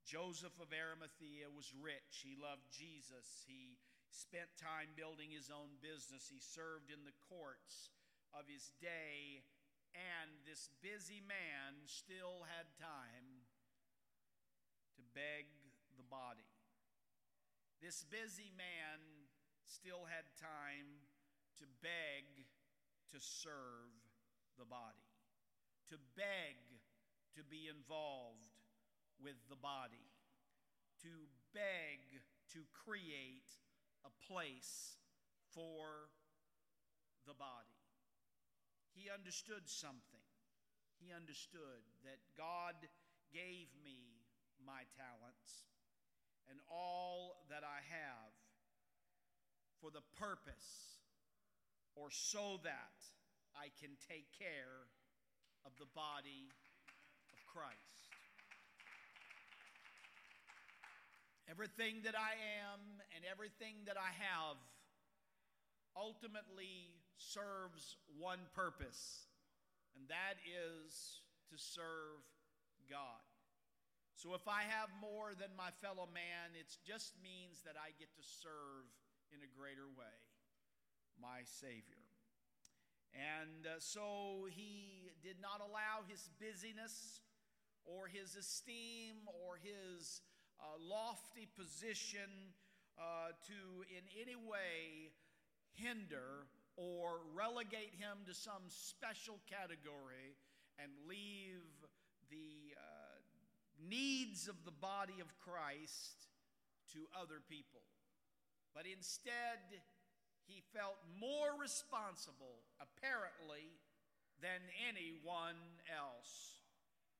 Joseph 0.04 0.54
of 0.60 0.68
Arimathea 0.68 1.48
was 1.48 1.72
rich. 1.80 2.20
He 2.20 2.36
loved 2.36 2.68
Jesus. 2.68 3.46
He 3.48 3.80
spent 4.14 4.54
time 4.54 4.94
building 4.94 5.34
his 5.34 5.50
own 5.50 5.76
business. 5.82 6.30
He 6.30 6.38
served 6.38 6.94
in 6.94 7.02
the 7.02 7.16
courts 7.26 7.90
of 8.30 8.46
his 8.46 8.70
day. 8.78 9.42
And 9.94 10.30
this 10.46 10.70
busy 10.82 11.22
man 11.22 11.86
still 11.86 12.46
had 12.46 12.66
time 12.78 13.46
to 14.98 15.02
beg 15.14 15.50
the 15.98 16.06
body. 16.06 16.46
This 17.82 18.06
busy 18.06 18.50
man 18.54 19.26
still 19.66 20.06
had 20.06 20.26
time 20.38 21.02
to 21.58 21.66
beg 21.82 22.46
to 23.14 23.18
serve 23.18 23.94
the 24.58 24.66
body 24.66 25.04
to 25.88 26.00
beg 26.16 26.56
to 27.36 27.44
be 27.44 27.68
involved 27.68 28.50
with 29.20 29.36
the 29.48 29.58
body, 29.58 30.10
to 31.02 31.28
beg 31.52 32.00
to 32.52 32.64
create 32.72 33.46
a 34.04 34.12
place 34.30 35.00
for 35.52 36.12
the 37.26 37.34
body. 37.34 37.80
He 38.92 39.10
understood 39.10 39.66
something. 39.66 40.22
He 41.00 41.10
understood 41.10 41.82
that 42.04 42.22
God 42.38 42.76
gave 43.32 43.72
me 43.82 44.24
my 44.62 44.86
talents 44.94 45.66
and 46.48 46.60
all 46.70 47.42
that 47.50 47.64
I 47.64 47.82
have 47.90 48.32
for 49.80 49.90
the 49.90 50.04
purpose 50.16 51.02
or 51.96 52.08
so 52.10 52.60
that 52.62 53.02
I 53.56 53.74
can 53.80 53.96
take 54.08 54.30
care 54.38 54.86
of 55.66 55.72
the 55.78 55.90
body 55.94 56.52
of 57.32 57.38
Christ. 57.46 58.13
Everything 61.50 62.00
that 62.04 62.16
I 62.16 62.34
am 62.64 62.80
and 63.14 63.24
everything 63.28 63.84
that 63.86 63.96
I 64.00 64.12
have 64.16 64.56
ultimately 65.96 66.96
serves 67.18 67.96
one 68.18 68.40
purpose, 68.54 69.28
and 69.94 70.08
that 70.08 70.40
is 70.42 71.20
to 71.52 71.56
serve 71.60 72.24
God. 72.88 73.22
So 74.16 74.32
if 74.32 74.48
I 74.48 74.64
have 74.64 74.88
more 75.02 75.36
than 75.36 75.52
my 75.52 75.68
fellow 75.82 76.08
man, 76.08 76.56
it 76.56 76.72
just 76.86 77.12
means 77.20 77.60
that 77.66 77.76
I 77.76 77.92
get 78.00 78.08
to 78.16 78.24
serve 78.24 78.88
in 79.34 79.44
a 79.44 79.50
greater 79.50 79.90
way 79.92 80.16
my 81.20 81.44
Savior. 81.44 82.02
And 83.14 83.66
uh, 83.66 83.78
so 83.78 84.48
he 84.50 85.10
did 85.22 85.36
not 85.40 85.60
allow 85.60 86.02
his 86.08 86.28
busyness 86.40 87.20
or 87.84 88.08
his 88.08 88.34
esteem 88.34 89.22
or 89.28 89.60
his 89.62 90.22
uh, 90.60 90.78
lofty 90.78 91.48
position 91.58 92.54
uh, 92.98 93.34
to 93.46 93.84
in 93.90 94.04
any 94.20 94.36
way 94.36 95.10
hinder 95.74 96.46
or 96.76 97.22
relegate 97.34 97.94
him 97.98 98.22
to 98.26 98.34
some 98.34 98.62
special 98.68 99.38
category 99.50 100.34
and 100.78 100.90
leave 101.08 101.62
the 102.30 102.74
uh, 102.74 103.18
needs 103.88 104.48
of 104.48 104.56
the 104.64 104.74
body 104.74 105.20
of 105.20 105.30
Christ 105.38 106.26
to 106.92 107.06
other 107.14 107.38
people. 107.48 107.82
But 108.74 108.86
instead, 108.90 109.82
he 110.46 110.62
felt 110.74 110.98
more 111.18 111.54
responsible, 111.60 112.66
apparently, 112.82 113.70
than 114.42 114.60
anyone 114.90 115.56
else. 115.86 116.58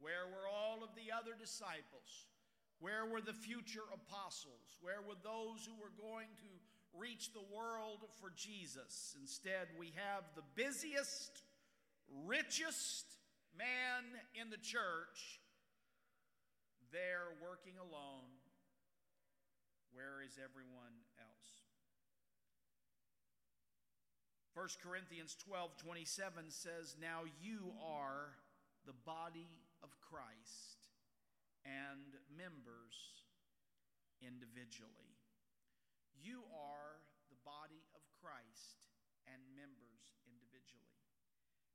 Where 0.03 0.27
were 0.27 0.51
all 0.51 0.83
of 0.83 0.91
the 0.99 1.15
other 1.15 1.39
disciples? 1.39 2.27
Where 2.81 3.07
were 3.07 3.21
the 3.21 3.33
future 3.33 3.87
apostles? 3.93 4.79
Where 4.81 5.01
were 5.01 5.19
those 5.23 5.65
who 5.65 5.75
were 5.81 5.95
going 5.97 6.29
to 6.43 6.51
reach 6.99 7.33
the 7.33 7.45
world 7.55 8.05
for 8.21 8.33
Jesus? 8.37 9.17
Instead, 9.21 9.69
we 9.79 9.93
have 9.97 10.25
the 10.35 10.45
busiest, 10.55 11.43
richest 12.27 13.07
man 13.57 14.05
in 14.35 14.51
the 14.51 14.59
church 14.59 15.41
there 16.93 17.35
working 17.43 17.75
alone. 17.79 18.31
Where 19.93 20.23
is 20.23 20.39
everyone 20.43 20.95
else? 21.19 21.45
1 24.55 24.69
Corinthians 24.83 25.37
12 25.47 25.77
27 25.79 26.51
says, 26.51 26.97
Now 27.01 27.23
you 27.43 27.73
are 27.83 28.35
the 28.87 28.95
body 29.05 29.49
of 29.83 29.91
Christ 30.01 30.74
and 31.65 32.17
members 32.33 33.25
individually. 34.21 35.17
You 36.17 36.45
are 36.53 37.01
the 37.29 37.41
body 37.45 37.85
of 37.93 38.01
Christ 38.21 38.89
and 39.29 39.41
members 39.53 40.17
individually. 40.25 41.01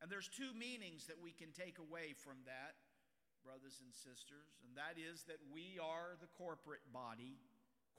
And 0.01 0.07
there's 0.07 0.31
two 0.31 0.55
meanings 0.55 1.05
that 1.11 1.19
we 1.19 1.35
can 1.35 1.51
take 1.51 1.77
away 1.77 2.15
from 2.15 2.41
that, 2.47 2.79
brothers 3.43 3.83
and 3.83 3.91
sisters, 3.91 4.57
and 4.63 4.73
that 4.79 4.95
is 4.95 5.27
that 5.27 5.41
we 5.51 5.75
are 5.77 6.15
the 6.23 6.31
corporate 6.39 6.85
body. 6.89 7.37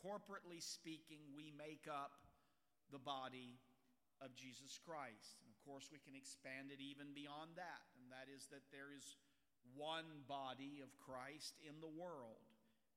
Corporately 0.01 0.65
speaking, 0.65 1.21
we 1.37 1.53
make 1.53 1.85
up 1.85 2.17
the 2.89 3.03
body 3.03 3.61
of 4.25 4.33
Jesus 4.33 4.81
Christ. 4.81 5.41
And 5.45 5.49
of 5.53 5.61
course, 5.61 5.93
we 5.93 6.01
can 6.01 6.17
expand 6.17 6.73
it 6.73 6.81
even 6.81 7.13
beyond 7.13 7.57
that, 7.61 7.85
and 8.01 8.09
that 8.09 8.33
is 8.33 8.49
that 8.49 8.65
there 8.73 8.93
is 8.97 9.17
one 9.77 10.27
body 10.29 10.81
of 10.83 10.91
Christ 10.99 11.59
in 11.63 11.79
the 11.81 11.91
world, 11.91 12.43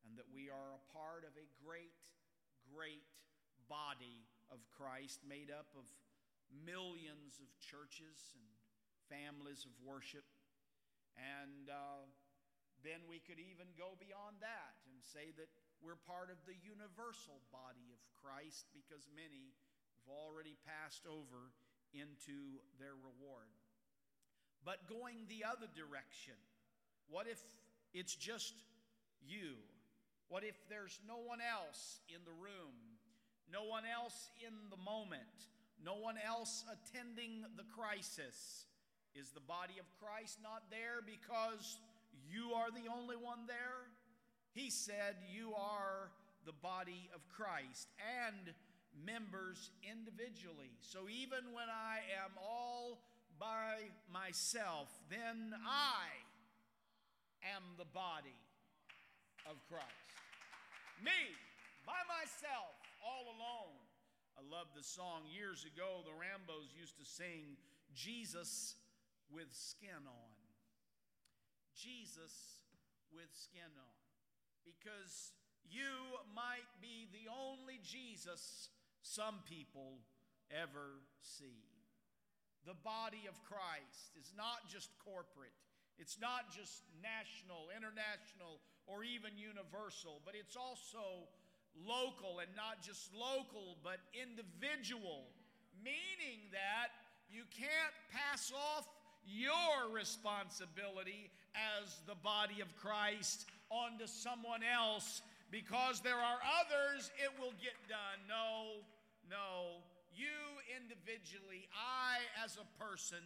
and 0.05 0.17
that 0.17 0.29
we 0.33 0.49
are 0.49 0.69
a 0.75 0.83
part 0.91 1.23
of 1.23 1.33
a 1.37 1.47
great, 1.63 1.95
great 2.67 3.03
body 3.69 4.25
of 4.51 4.59
Christ 4.69 5.23
made 5.23 5.49
up 5.49 5.71
of 5.73 5.87
millions 6.51 7.41
of 7.41 7.49
churches 7.57 8.37
and 8.37 8.45
families 9.09 9.65
of 9.65 9.73
worship. 9.81 10.25
And 11.17 11.69
uh, 11.69 12.05
then 12.83 13.05
we 13.07 13.23
could 13.23 13.39
even 13.39 13.71
go 13.79 13.95
beyond 13.97 14.41
that 14.43 14.73
and 14.89 14.99
say 15.01 15.31
that 15.39 15.49
we're 15.79 15.99
part 15.99 16.31
of 16.31 16.39
the 16.47 16.57
universal 16.63 17.43
body 17.51 17.91
of 17.91 17.99
Christ 18.15 18.71
because 18.71 19.07
many 19.13 19.55
have 19.99 20.09
already 20.09 20.55
passed 20.63 21.07
over 21.07 21.51
into 21.93 22.63
their 22.79 22.95
reward. 22.97 23.51
But 24.63 24.87
going 24.87 25.27
the 25.27 25.43
other 25.43 25.67
direction, 25.67 26.39
what 27.09 27.27
if 27.27 27.39
it's 27.93 28.15
just 28.15 28.53
you? 29.25 29.55
What 30.29 30.43
if 30.43 30.55
there's 30.69 30.99
no 31.07 31.17
one 31.17 31.39
else 31.39 31.99
in 32.09 32.21
the 32.25 32.31
room, 32.31 32.73
no 33.51 33.63
one 33.65 33.83
else 33.85 34.29
in 34.41 34.53
the 34.71 34.77
moment, 34.77 35.21
no 35.83 35.95
one 35.95 36.15
else 36.17 36.63
attending 36.71 37.45
the 37.55 37.65
crisis? 37.75 38.65
Is 39.15 39.29
the 39.29 39.45
body 39.45 39.75
of 39.79 39.85
Christ 40.01 40.39
not 40.41 40.63
there 40.71 41.05
because 41.05 41.77
you 42.25 42.53
are 42.53 42.71
the 42.71 42.89
only 42.89 43.15
one 43.15 43.45
there? 43.47 43.85
He 44.53 44.69
said, 44.69 45.15
You 45.31 45.53
are 45.53 46.09
the 46.45 46.53
body 46.53 47.09
of 47.13 47.21
Christ 47.29 47.89
and 48.25 48.53
members 49.05 49.71
individually. 49.85 50.73
So 50.81 51.09
even 51.09 51.53
when 51.53 51.69
I 51.69 52.01
am 52.25 52.31
all 52.41 53.01
by 53.39 53.89
myself, 54.11 54.89
then 55.09 55.53
I 55.65 56.22
am 57.51 57.63
the 57.75 57.89
body 57.91 58.37
of 59.49 59.59
Christ. 59.67 60.07
Me, 61.03 61.35
by 61.85 61.99
myself, 62.07 62.71
all 63.03 63.35
alone. 63.35 63.75
I 64.39 64.41
love 64.47 64.71
the 64.73 64.83
song 64.83 65.27
years 65.29 65.67
ago, 65.67 66.01
the 66.07 66.15
Rambos 66.15 66.71
used 66.73 66.97
to 66.97 67.05
sing, 67.05 67.59
Jesus 67.93 68.75
with 69.29 69.51
skin 69.51 70.07
on. 70.07 70.33
Jesus 71.75 72.63
with 73.11 73.29
skin 73.33 73.69
on. 73.77 73.99
Because 74.63 75.33
you 75.67 76.17
might 76.33 76.69
be 76.81 77.09
the 77.11 77.29
only 77.29 77.79
Jesus 77.83 78.69
some 79.01 79.43
people 79.45 79.99
ever 80.49 81.03
see. 81.21 81.61
The 82.65 82.79
body 82.79 83.27
of 83.27 83.35
Christ 83.43 84.15
is 84.15 84.31
not 84.37 84.63
just 84.71 84.89
corporate, 85.03 85.53
it's 85.99 86.17
not 86.19 86.49
just 86.49 86.83
national, 87.01 87.69
international, 87.75 88.59
or 88.87 89.03
even 89.03 89.37
universal, 89.37 90.21
but 90.25 90.35
it's 90.35 90.55
also 90.55 91.29
local 91.73 92.39
and 92.39 92.49
not 92.55 92.81
just 92.81 93.13
local, 93.13 93.77
but 93.83 93.97
individual, 94.13 95.29
meaning 95.81 96.49
that 96.51 96.91
you 97.29 97.43
can't 97.49 97.95
pass 98.11 98.51
off 98.51 98.85
your 99.25 99.89
responsibility 99.93 101.31
as 101.55 102.01
the 102.07 102.15
body 102.15 102.61
of 102.61 102.75
Christ 102.75 103.45
onto 103.69 104.05
someone 104.07 104.61
else 104.61 105.21
because 105.49 106.01
there 106.01 106.17
are 106.17 106.41
others, 106.61 107.11
it 107.21 107.29
will 107.39 107.53
get 107.61 107.77
done. 107.87 108.19
No, 108.27 108.81
no. 109.29 109.85
You 110.13 110.33
individually, 110.77 111.69
I 111.73 112.21
as 112.43 112.57
a 112.57 112.83
person, 112.83 113.21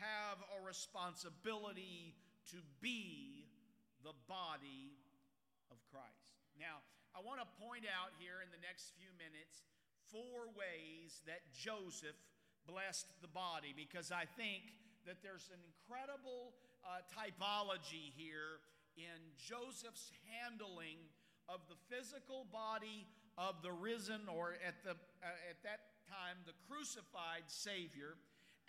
have 0.00 0.40
a 0.56 0.58
responsibility 0.64 2.16
to 2.50 2.58
be 2.80 3.46
the 4.02 4.16
body 4.26 4.96
of 5.70 5.76
Christ. 5.92 6.40
Now, 6.56 6.80
I 7.12 7.20
want 7.20 7.44
to 7.44 7.48
point 7.60 7.84
out 7.84 8.16
here 8.16 8.40
in 8.40 8.48
the 8.48 8.62
next 8.64 8.96
few 8.96 9.12
minutes 9.20 9.62
four 10.08 10.50
ways 10.56 11.22
that 11.28 11.44
Joseph 11.52 12.16
blessed 12.66 13.06
the 13.22 13.30
body 13.30 13.76
because 13.76 14.10
I 14.10 14.24
think 14.24 14.72
that 15.06 15.22
there's 15.22 15.48
an 15.52 15.60
incredible 15.62 16.56
uh, 16.84 17.04
typology 17.12 18.12
here 18.16 18.64
in 18.96 19.20
Joseph's 19.36 20.10
handling 20.28 20.98
of 21.48 21.60
the 21.68 21.78
physical 21.90 22.46
body 22.52 23.06
of 23.38 23.62
the 23.62 23.72
risen, 23.72 24.28
or 24.28 24.54
at, 24.66 24.82
the, 24.84 24.94
uh, 25.24 25.50
at 25.50 25.58
that 25.64 25.96
time, 26.06 26.36
the 26.44 26.54
crucified 26.68 27.46
Savior, 27.46 28.18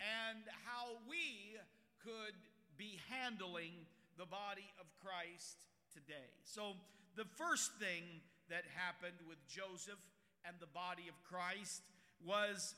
and 0.02 0.42
how 0.66 0.98
we 1.08 1.54
could 2.02 2.34
be 2.76 2.98
handling 3.08 3.72
the 4.18 4.26
body 4.26 4.66
of 4.80 4.86
Christ 4.98 5.62
today. 5.94 6.30
So, 6.44 6.74
the 7.14 7.28
first 7.36 7.76
thing 7.78 8.02
that 8.48 8.64
happened 8.74 9.20
with 9.28 9.38
Joseph 9.46 10.00
and 10.44 10.56
the 10.58 10.66
body 10.66 11.06
of 11.08 11.14
Christ 11.22 11.82
was 12.24 12.74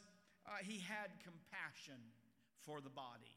uh, 0.47 0.61
he 0.63 0.79
had 0.79 1.09
compassion 1.23 2.01
for 2.67 2.81
the 2.81 2.91
body. 2.91 3.33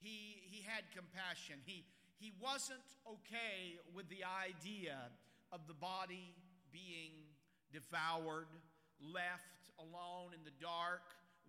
He, 0.00 0.42
he 0.50 0.64
had 0.66 0.82
compassion. 0.94 1.56
He, 1.64 1.84
he 2.18 2.32
wasn't 2.42 2.82
okay 3.06 3.78
with 3.94 4.08
the 4.08 4.24
idea 4.26 4.98
of 5.52 5.66
the 5.68 5.74
body 5.74 6.34
being 6.72 7.12
devoured, 7.72 8.50
left 9.00 9.70
alone 9.78 10.34
in 10.34 10.42
the 10.44 10.54
dark, 10.60 11.02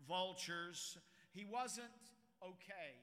vultures. 0.07 0.97
He 1.33 1.45
wasn't 1.45 1.91
okay. 2.41 2.95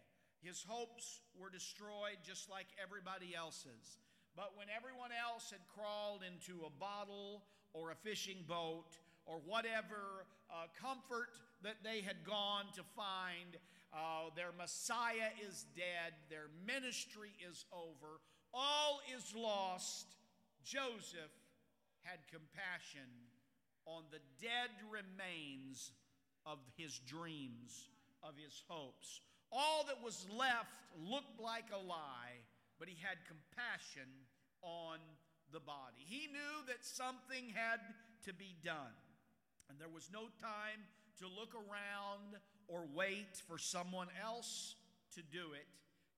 His 0.43 0.65
hopes 0.67 1.21
were 1.39 1.51
destroyed 1.51 2.23
just 2.23 2.49
like 2.49 2.67
everybody 2.83 3.35
else's. 3.37 3.99
But 4.37 4.53
when 4.57 4.69
everyone 4.75 5.11
else 5.13 5.51
had 5.51 5.61
crawled 5.69 6.23
into 6.23 6.65
a 6.65 6.71
bottle 6.71 7.43
or 7.73 7.91
a 7.91 7.95
fishing 7.97 8.45
boat 8.47 8.97
or 9.27 9.41
whatever 9.45 10.25
uh, 10.49 10.67
comfort 10.81 11.37
that 11.63 11.83
they 11.85 12.01
had 12.01 12.25
gone 12.25 12.65
to 12.77 12.83
find, 12.97 13.59
uh, 13.93 14.31
their 14.37 14.53
Messiah 14.57 15.35
is 15.47 15.67
dead, 15.77 16.15
their 16.31 16.47
ministry 16.65 17.31
is 17.51 17.65
over, 17.73 18.21
all 18.55 19.01
is 19.17 19.35
lost. 19.35 20.07
Joseph 20.65 21.35
had 22.03 22.19
compassion 22.31 23.09
on 23.87 24.05
the 24.11 24.21
dead 24.41 24.71
remains 24.91 25.93
of 26.47 26.59
his 26.77 26.99
dreams, 27.01 27.89
of 28.23 28.35
his 28.37 28.63
hopes. 28.69 29.21
All 29.53 29.85
that 29.87 30.03
was 30.03 30.27
left 30.37 30.71
looked 30.99 31.41
like 31.41 31.67
a 31.73 31.79
lie, 31.79 32.39
but 32.79 32.89
he 32.89 32.97
had 33.01 33.19
compassion 33.27 34.09
on 34.63 34.99
the 35.53 35.61
body. 35.61 35.99
He 35.99 36.27
knew 36.29 36.67
that 36.69 36.85
something 36.85 37.53
had 37.55 37.81
to 38.25 38.33
be 38.33 38.55
done, 38.63 38.95
and 39.69 39.79
there 39.79 39.89
was 39.93 40.11
no 40.13 40.29
time 40.41 40.87
to 41.19 41.27
look 41.27 41.55
around 41.55 42.39
or 42.69 42.85
wait 42.95 43.37
for 43.49 43.59
someone 43.59 44.09
else 44.23 44.77
to 45.15 45.23
do 45.23 45.53
it. 45.53 45.67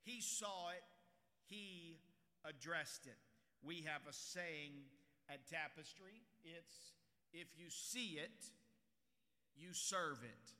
He 0.05 0.21
saw 0.21 0.71
it, 0.71 0.85
he 1.49 1.99
addressed 2.45 3.07
it. 3.07 3.19
We 3.63 3.85
have 3.87 4.03
a 4.09 4.13
saying 4.13 4.73
at 5.29 5.49
Tapestry 5.49 6.21
it's 6.45 6.93
if 7.33 7.49
you 7.57 7.71
see 7.71 8.19
it, 8.19 8.51
you 9.57 9.73
serve 9.73 10.19
it. 10.23 10.53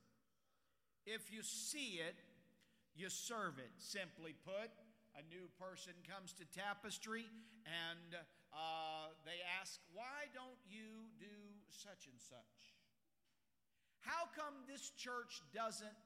If 1.07 1.33
you 1.33 1.43
see 1.43 1.99
it, 1.99 2.15
you 2.95 3.09
serve 3.09 3.59
it. 3.59 3.71
Simply 3.79 4.35
put, 4.45 4.71
a 5.19 5.23
new 5.29 5.49
person 5.59 5.93
comes 6.09 6.33
to 6.35 6.45
Tapestry 6.57 7.27
and 7.67 8.17
uh, 8.53 9.13
they 9.25 9.43
ask, 9.61 9.81
Why 9.93 10.31
don't 10.35 10.61
you 10.69 11.09
do 11.19 11.37
such 11.71 12.07
and 12.07 12.21
such? 12.21 12.61
How 14.01 14.27
come 14.37 14.55
this 14.69 14.91
church 14.97 15.43
doesn't 15.55 15.99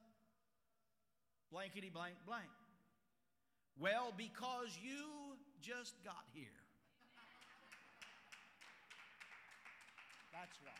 blankety 1.51 1.89
blank 1.89 2.15
blank? 2.25 2.49
Well, 3.79 4.13
because 4.17 4.77
you 4.81 5.37
just 5.61 5.93
got 6.03 6.25
here. 6.33 6.47
That's 10.33 10.57
why. 10.63 10.73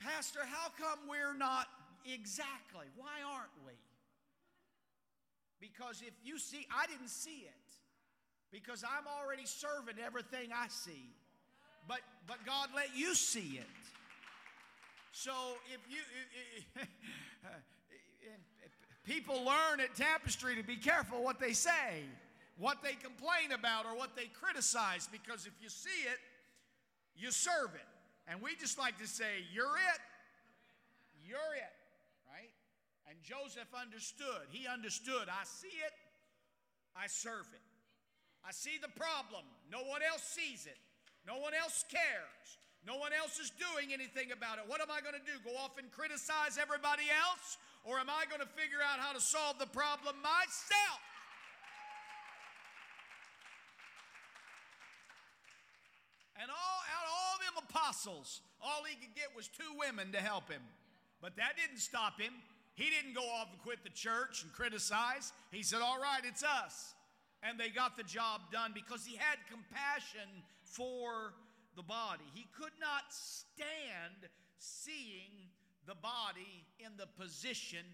Pastor, 0.00 0.40
how 0.44 0.70
come 0.78 0.98
we're 1.08 1.36
not 1.36 1.66
exactly? 2.12 2.86
Why 2.96 3.22
aren't 3.26 3.54
we? 3.66 3.72
Because 5.60 6.02
if 6.06 6.14
you 6.22 6.38
see, 6.38 6.66
I 6.74 6.86
didn't 6.86 7.10
see 7.10 7.46
it 7.46 7.68
because 8.52 8.84
I'm 8.84 9.06
already 9.06 9.44
serving 9.44 9.96
everything 10.04 10.50
I 10.54 10.68
see. 10.68 11.10
But 11.86 12.00
but 12.26 12.44
God 12.46 12.68
let 12.74 12.96
you 12.96 13.14
see 13.14 13.58
it. 13.58 13.66
So 15.12 15.32
if 15.72 15.80
you 15.90 16.00
people 19.04 19.42
learn 19.44 19.80
at 19.80 19.94
Tapestry 19.96 20.54
to 20.56 20.62
be 20.62 20.76
careful 20.76 21.24
what 21.24 21.40
they 21.40 21.52
say, 21.52 22.04
what 22.58 22.82
they 22.82 22.92
complain 22.92 23.52
about 23.52 23.86
or 23.86 23.96
what 23.96 24.14
they 24.16 24.26
criticize 24.26 25.08
because 25.10 25.46
if 25.46 25.52
you 25.62 25.68
see 25.68 26.06
it, 26.06 26.18
you 27.16 27.30
serve 27.30 27.74
it. 27.74 27.86
And 28.30 28.42
we 28.42 28.54
just 28.56 28.78
like 28.78 28.98
to 28.98 29.06
say, 29.06 29.44
you're 29.52 29.64
it. 29.64 30.00
You're 31.26 31.54
it? 31.56 31.77
And 33.18 33.26
Joseph 33.26 33.74
understood. 33.74 34.46
He 34.54 34.70
understood. 34.70 35.26
I 35.26 35.42
see 35.42 35.74
it, 35.74 35.94
I 36.94 37.10
serve 37.10 37.50
it. 37.50 37.66
I 38.46 38.54
see 38.54 38.78
the 38.78 38.94
problem. 38.94 39.42
No 39.66 39.82
one 39.82 40.06
else 40.06 40.22
sees 40.22 40.70
it. 40.70 40.78
No 41.26 41.42
one 41.42 41.50
else 41.50 41.82
cares. 41.90 42.46
No 42.86 42.94
one 42.94 43.10
else 43.10 43.42
is 43.42 43.50
doing 43.58 43.90
anything 43.90 44.30
about 44.30 44.62
it. 44.62 44.70
What 44.70 44.80
am 44.80 44.86
I 44.86 45.02
going 45.02 45.18
to 45.18 45.26
do? 45.26 45.34
Go 45.42 45.58
off 45.58 45.74
and 45.82 45.90
criticize 45.90 46.62
everybody 46.62 47.10
else? 47.10 47.58
Or 47.82 47.98
am 47.98 48.06
I 48.06 48.22
going 48.30 48.40
to 48.40 48.46
figure 48.54 48.78
out 48.78 49.02
how 49.02 49.10
to 49.10 49.20
solve 49.20 49.58
the 49.58 49.66
problem 49.66 50.14
myself? 50.22 51.02
And 56.38 56.46
all 56.46 56.80
out 56.86 57.04
of 57.10 57.12
all 57.18 57.36
them 57.42 57.56
apostles, 57.66 58.46
all 58.62 58.86
he 58.86 58.94
could 58.94 59.18
get 59.18 59.34
was 59.34 59.50
two 59.50 59.74
women 59.74 60.14
to 60.14 60.22
help 60.22 60.46
him. 60.46 60.62
But 61.20 61.34
that 61.34 61.58
didn't 61.58 61.82
stop 61.82 62.22
him. 62.22 62.30
He 62.78 62.86
didn't 62.94 63.14
go 63.14 63.28
off 63.28 63.48
and 63.50 63.60
quit 63.60 63.82
the 63.82 63.90
church 63.90 64.44
and 64.44 64.52
criticize. 64.52 65.32
He 65.50 65.64
said, 65.64 65.80
All 65.82 65.98
right, 66.00 66.22
it's 66.22 66.44
us. 66.44 66.94
And 67.42 67.58
they 67.58 67.70
got 67.70 67.96
the 67.96 68.04
job 68.04 68.52
done 68.52 68.70
because 68.72 69.04
he 69.04 69.16
had 69.16 69.38
compassion 69.50 70.28
for 70.62 71.34
the 71.74 71.82
body. 71.82 72.22
He 72.34 72.46
could 72.56 72.74
not 72.80 73.02
stand 73.10 74.30
seeing 74.58 75.50
the 75.86 75.96
body 75.96 76.66
in 76.78 76.92
the 76.96 77.06
position 77.20 77.84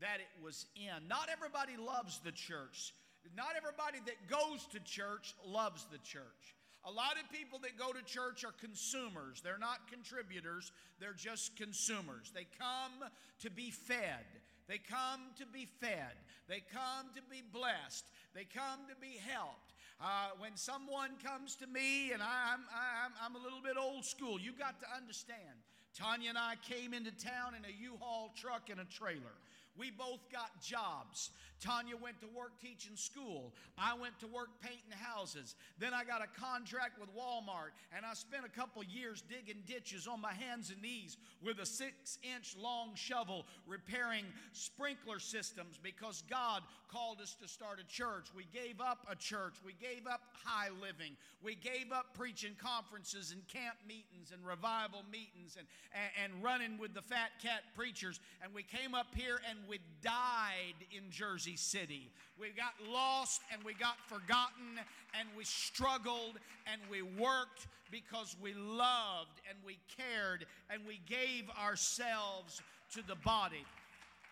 that 0.00 0.20
it 0.20 0.44
was 0.44 0.66
in. 0.76 1.08
Not 1.08 1.28
everybody 1.32 1.76
loves 1.76 2.20
the 2.24 2.32
church. 2.32 2.94
Not 3.36 3.54
everybody 3.56 3.98
that 4.06 4.28
goes 4.30 4.66
to 4.70 4.78
church 4.80 5.34
loves 5.44 5.84
the 5.90 5.98
church. 5.98 6.54
A 6.88 6.92
lot 6.92 7.20
of 7.22 7.30
people 7.30 7.58
that 7.60 7.76
go 7.76 7.92
to 7.92 8.02
church 8.02 8.44
are 8.44 8.54
consumers. 8.58 9.42
They're 9.44 9.60
not 9.60 9.92
contributors, 9.92 10.72
they're 10.98 11.12
just 11.12 11.54
consumers. 11.54 12.32
They 12.34 12.46
come 12.58 13.10
to 13.40 13.50
be 13.50 13.70
fed. 13.70 14.24
They 14.68 14.78
come 14.78 15.20
to 15.36 15.44
be 15.46 15.68
fed. 15.80 16.16
They 16.48 16.62
come 16.72 17.12
to 17.14 17.20
be 17.30 17.42
blessed. 17.52 18.06
They 18.34 18.44
come 18.44 18.80
to 18.88 18.96
be 19.00 19.20
helped. 19.28 19.74
Uh, 20.00 20.30
when 20.38 20.56
someone 20.56 21.10
comes 21.22 21.56
to 21.56 21.66
me, 21.66 22.12
and 22.12 22.22
I'm, 22.22 22.60
I'm, 22.72 23.12
I'm 23.22 23.36
a 23.36 23.44
little 23.44 23.60
bit 23.60 23.76
old 23.78 24.06
school, 24.06 24.40
you 24.40 24.52
got 24.52 24.80
to 24.80 24.86
understand. 24.96 25.60
Tanya 25.94 26.30
and 26.30 26.38
I 26.38 26.54
came 26.62 26.94
into 26.94 27.10
town 27.10 27.52
in 27.58 27.64
a 27.64 27.82
U 27.82 27.98
Haul 28.00 28.32
truck 28.34 28.70
and 28.70 28.80
a 28.80 28.84
trailer. 28.84 29.36
We 29.76 29.90
both 29.90 30.20
got 30.32 30.60
jobs. 30.62 31.30
Tanya 31.60 31.96
went 31.96 32.20
to 32.20 32.26
work 32.28 32.60
teaching 32.60 32.96
school. 32.96 33.52
I 33.76 33.94
went 33.94 34.18
to 34.20 34.26
work 34.26 34.48
painting 34.60 34.92
houses. 35.00 35.54
Then 35.78 35.92
I 35.92 36.04
got 36.04 36.22
a 36.22 36.40
contract 36.40 37.00
with 37.00 37.08
Walmart, 37.16 37.72
and 37.96 38.06
I 38.06 38.14
spent 38.14 38.44
a 38.44 38.48
couple 38.48 38.82
years 38.84 39.22
digging 39.22 39.62
ditches 39.66 40.06
on 40.06 40.20
my 40.20 40.32
hands 40.32 40.70
and 40.70 40.80
knees 40.80 41.16
with 41.42 41.58
a 41.58 41.66
six 41.66 42.18
inch 42.22 42.56
long 42.60 42.94
shovel 42.94 43.46
repairing 43.66 44.24
sprinkler 44.52 45.18
systems 45.18 45.78
because 45.82 46.22
God 46.28 46.62
called 46.88 47.20
us 47.20 47.36
to 47.42 47.48
start 47.48 47.80
a 47.80 47.86
church. 47.86 48.28
We 48.34 48.46
gave 48.52 48.80
up 48.80 49.06
a 49.10 49.16
church. 49.16 49.54
We 49.64 49.74
gave 49.74 50.06
up 50.06 50.20
high 50.44 50.70
living. 50.80 51.16
We 51.42 51.54
gave 51.54 51.92
up 51.92 52.14
preaching 52.14 52.56
conferences 52.58 53.32
and 53.32 53.46
camp 53.48 53.76
meetings 53.86 54.32
and 54.32 54.44
revival 54.44 55.04
meetings 55.10 55.56
and, 55.58 55.66
and, 55.92 56.32
and 56.32 56.42
running 56.42 56.78
with 56.78 56.94
the 56.94 57.02
fat 57.02 57.30
cat 57.42 57.62
preachers. 57.74 58.20
And 58.42 58.54
we 58.54 58.62
came 58.62 58.94
up 58.94 59.14
here 59.14 59.40
and 59.48 59.58
we 59.68 59.80
died 60.02 60.74
in 60.90 61.10
Jersey 61.10 61.47
City. 61.56 62.10
We 62.38 62.48
got 62.50 62.74
lost 62.92 63.42
and 63.52 63.62
we 63.64 63.74
got 63.74 63.96
forgotten 64.08 64.78
and 65.18 65.28
we 65.36 65.44
struggled 65.44 66.38
and 66.70 66.80
we 66.90 67.02
worked 67.02 67.66
because 67.90 68.36
we 68.40 68.54
loved 68.54 69.40
and 69.48 69.58
we 69.64 69.78
cared 69.96 70.46
and 70.70 70.82
we 70.86 71.00
gave 71.06 71.50
ourselves 71.50 72.62
to 72.94 73.02
the 73.06 73.16
body. 73.16 73.64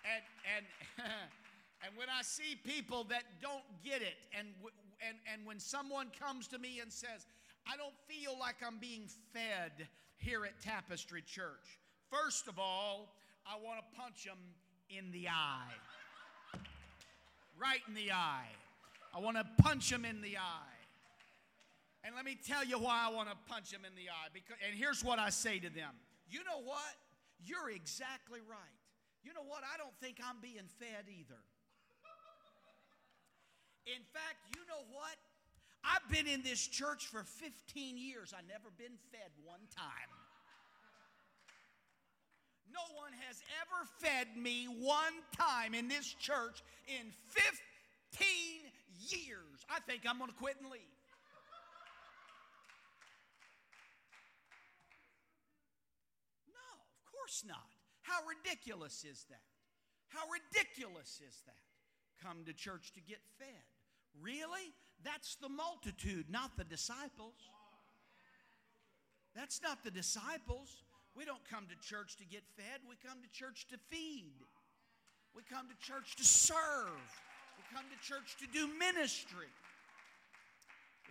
And, 0.05 0.23
and, 0.57 0.67
and 1.85 1.97
when 1.97 2.09
I 2.09 2.23
see 2.23 2.57
people 2.65 3.05
that 3.05 3.25
don't 3.43 3.65
get 3.85 4.03
it, 4.03 4.15
and, 4.37 4.49
and, 5.07 5.17
and 5.33 5.45
when 5.47 5.59
someone 5.59 6.09
comes 6.19 6.47
to 6.49 6.59
me 6.59 6.81
and 6.81 6.93
says, 6.93 7.27
I 7.67 7.77
don't 7.77 7.95
feel 8.07 8.39
like 8.39 8.57
I'm 8.65 8.79
being 8.79 9.09
fed 9.33 9.89
here 10.17 10.45
at 10.45 10.61
Tapestry 10.61 11.23
Church, 11.23 11.81
first 12.11 12.47
of 12.47 12.59
all, 12.59 13.15
I 13.47 13.57
want 13.63 13.81
to 13.81 14.01
punch 14.01 14.25
them 14.25 14.39
in 14.91 15.11
the 15.11 15.29
eye. 15.29 15.75
Right 17.61 17.81
in 17.89 17.95
the 17.95 18.13
eye. 18.13 18.49
I 19.15 19.21
want 19.21 19.37
to 19.37 19.47
punch 19.63 19.91
him 19.91 20.05
in 20.05 20.21
the 20.21 20.37
eye. 20.37 20.77
And 22.05 22.15
let 22.15 22.25
me 22.25 22.37
tell 22.37 22.65
you 22.65 22.79
why 22.79 23.09
I 23.09 23.13
want 23.13 23.29
to 23.31 23.37
punch 23.49 23.73
him 23.73 23.83
in 23.85 23.95
the 23.97 24.11
eye. 24.11 24.29
Because, 24.33 24.57
and 24.67 24.79
here's 24.79 25.03
what 25.03 25.19
I 25.19 25.31
say 25.31 25.59
to 25.59 25.71
them 25.71 25.95
You 26.31 26.41
know 26.45 26.63
what? 26.63 26.95
You're 27.45 27.71
exactly 27.71 28.41
right. 28.49 28.81
You 29.25 29.35
know 29.35 29.45
what? 29.47 29.63
I 29.67 29.77
don't 29.77 29.95
think 30.01 30.19
I'm 30.23 30.41
being 30.41 30.71
fed 30.79 31.11
either. 31.11 31.41
In 33.87 34.03
fact, 34.13 34.55
you 34.55 34.63
know 34.67 34.83
what? 34.91 35.15
I've 35.83 36.07
been 36.11 36.27
in 36.27 36.43
this 36.43 36.67
church 36.67 37.07
for 37.07 37.23
15 37.23 37.97
years. 37.97 38.35
I've 38.37 38.49
never 38.49 38.71
been 38.77 38.99
fed 39.11 39.31
one 39.45 39.63
time. 39.75 40.11
No 42.77 43.01
one 43.01 43.13
has 43.27 43.41
ever 43.65 43.89
fed 43.99 44.37
me 44.37 44.67
one 44.67 45.25
time 45.37 45.73
in 45.73 45.89
this 45.89 46.13
church 46.13 46.63
in 46.87 47.11
15 47.29 48.27
years. 49.01 49.65
I 49.71 49.81
think 49.81 50.03
I'm 50.07 50.19
going 50.19 50.31
to 50.31 50.37
quit 50.37 50.57
and 50.61 50.71
leave. 50.71 50.83
No, 56.53 56.69
of 56.85 57.13
course 57.13 57.45
not. 57.49 57.73
How 58.03 58.21
ridiculous 58.29 59.05
is 59.09 59.25
that? 59.31 59.41
How 60.09 60.25
ridiculous 60.29 61.21
is 61.27 61.43
that? 61.47 61.65
Come 62.23 62.45
to 62.45 62.53
church 62.53 62.93
to 62.93 63.01
get 63.01 63.21
fed. 63.39 63.65
Really? 64.21 64.73
That's 65.03 65.37
the 65.37 65.49
multitude, 65.49 66.27
not 66.31 66.57
the 66.57 66.65
disciples. 66.65 67.35
That's 69.35 69.63
not 69.63 69.85
the 69.85 69.91
disciples. 69.91 70.85
We 71.17 71.25
don't 71.25 71.43
come 71.49 71.65
to 71.69 71.77
church 71.81 72.17
to 72.19 72.27
get 72.27 72.43
fed, 72.57 72.85
we 72.89 72.95
come 73.01 73.19
to 73.23 73.31
church 73.33 73.67
to 73.71 73.79
feed. 73.89 74.37
We 75.35 75.43
come 75.49 75.69
to 75.69 75.77
church 75.87 76.17
to 76.17 76.25
serve. 76.25 77.01
We 77.57 77.65
come 77.73 77.85
to 77.93 77.99
church 78.07 78.37
to 78.41 78.47
do 78.53 78.69
ministry. 78.79 79.53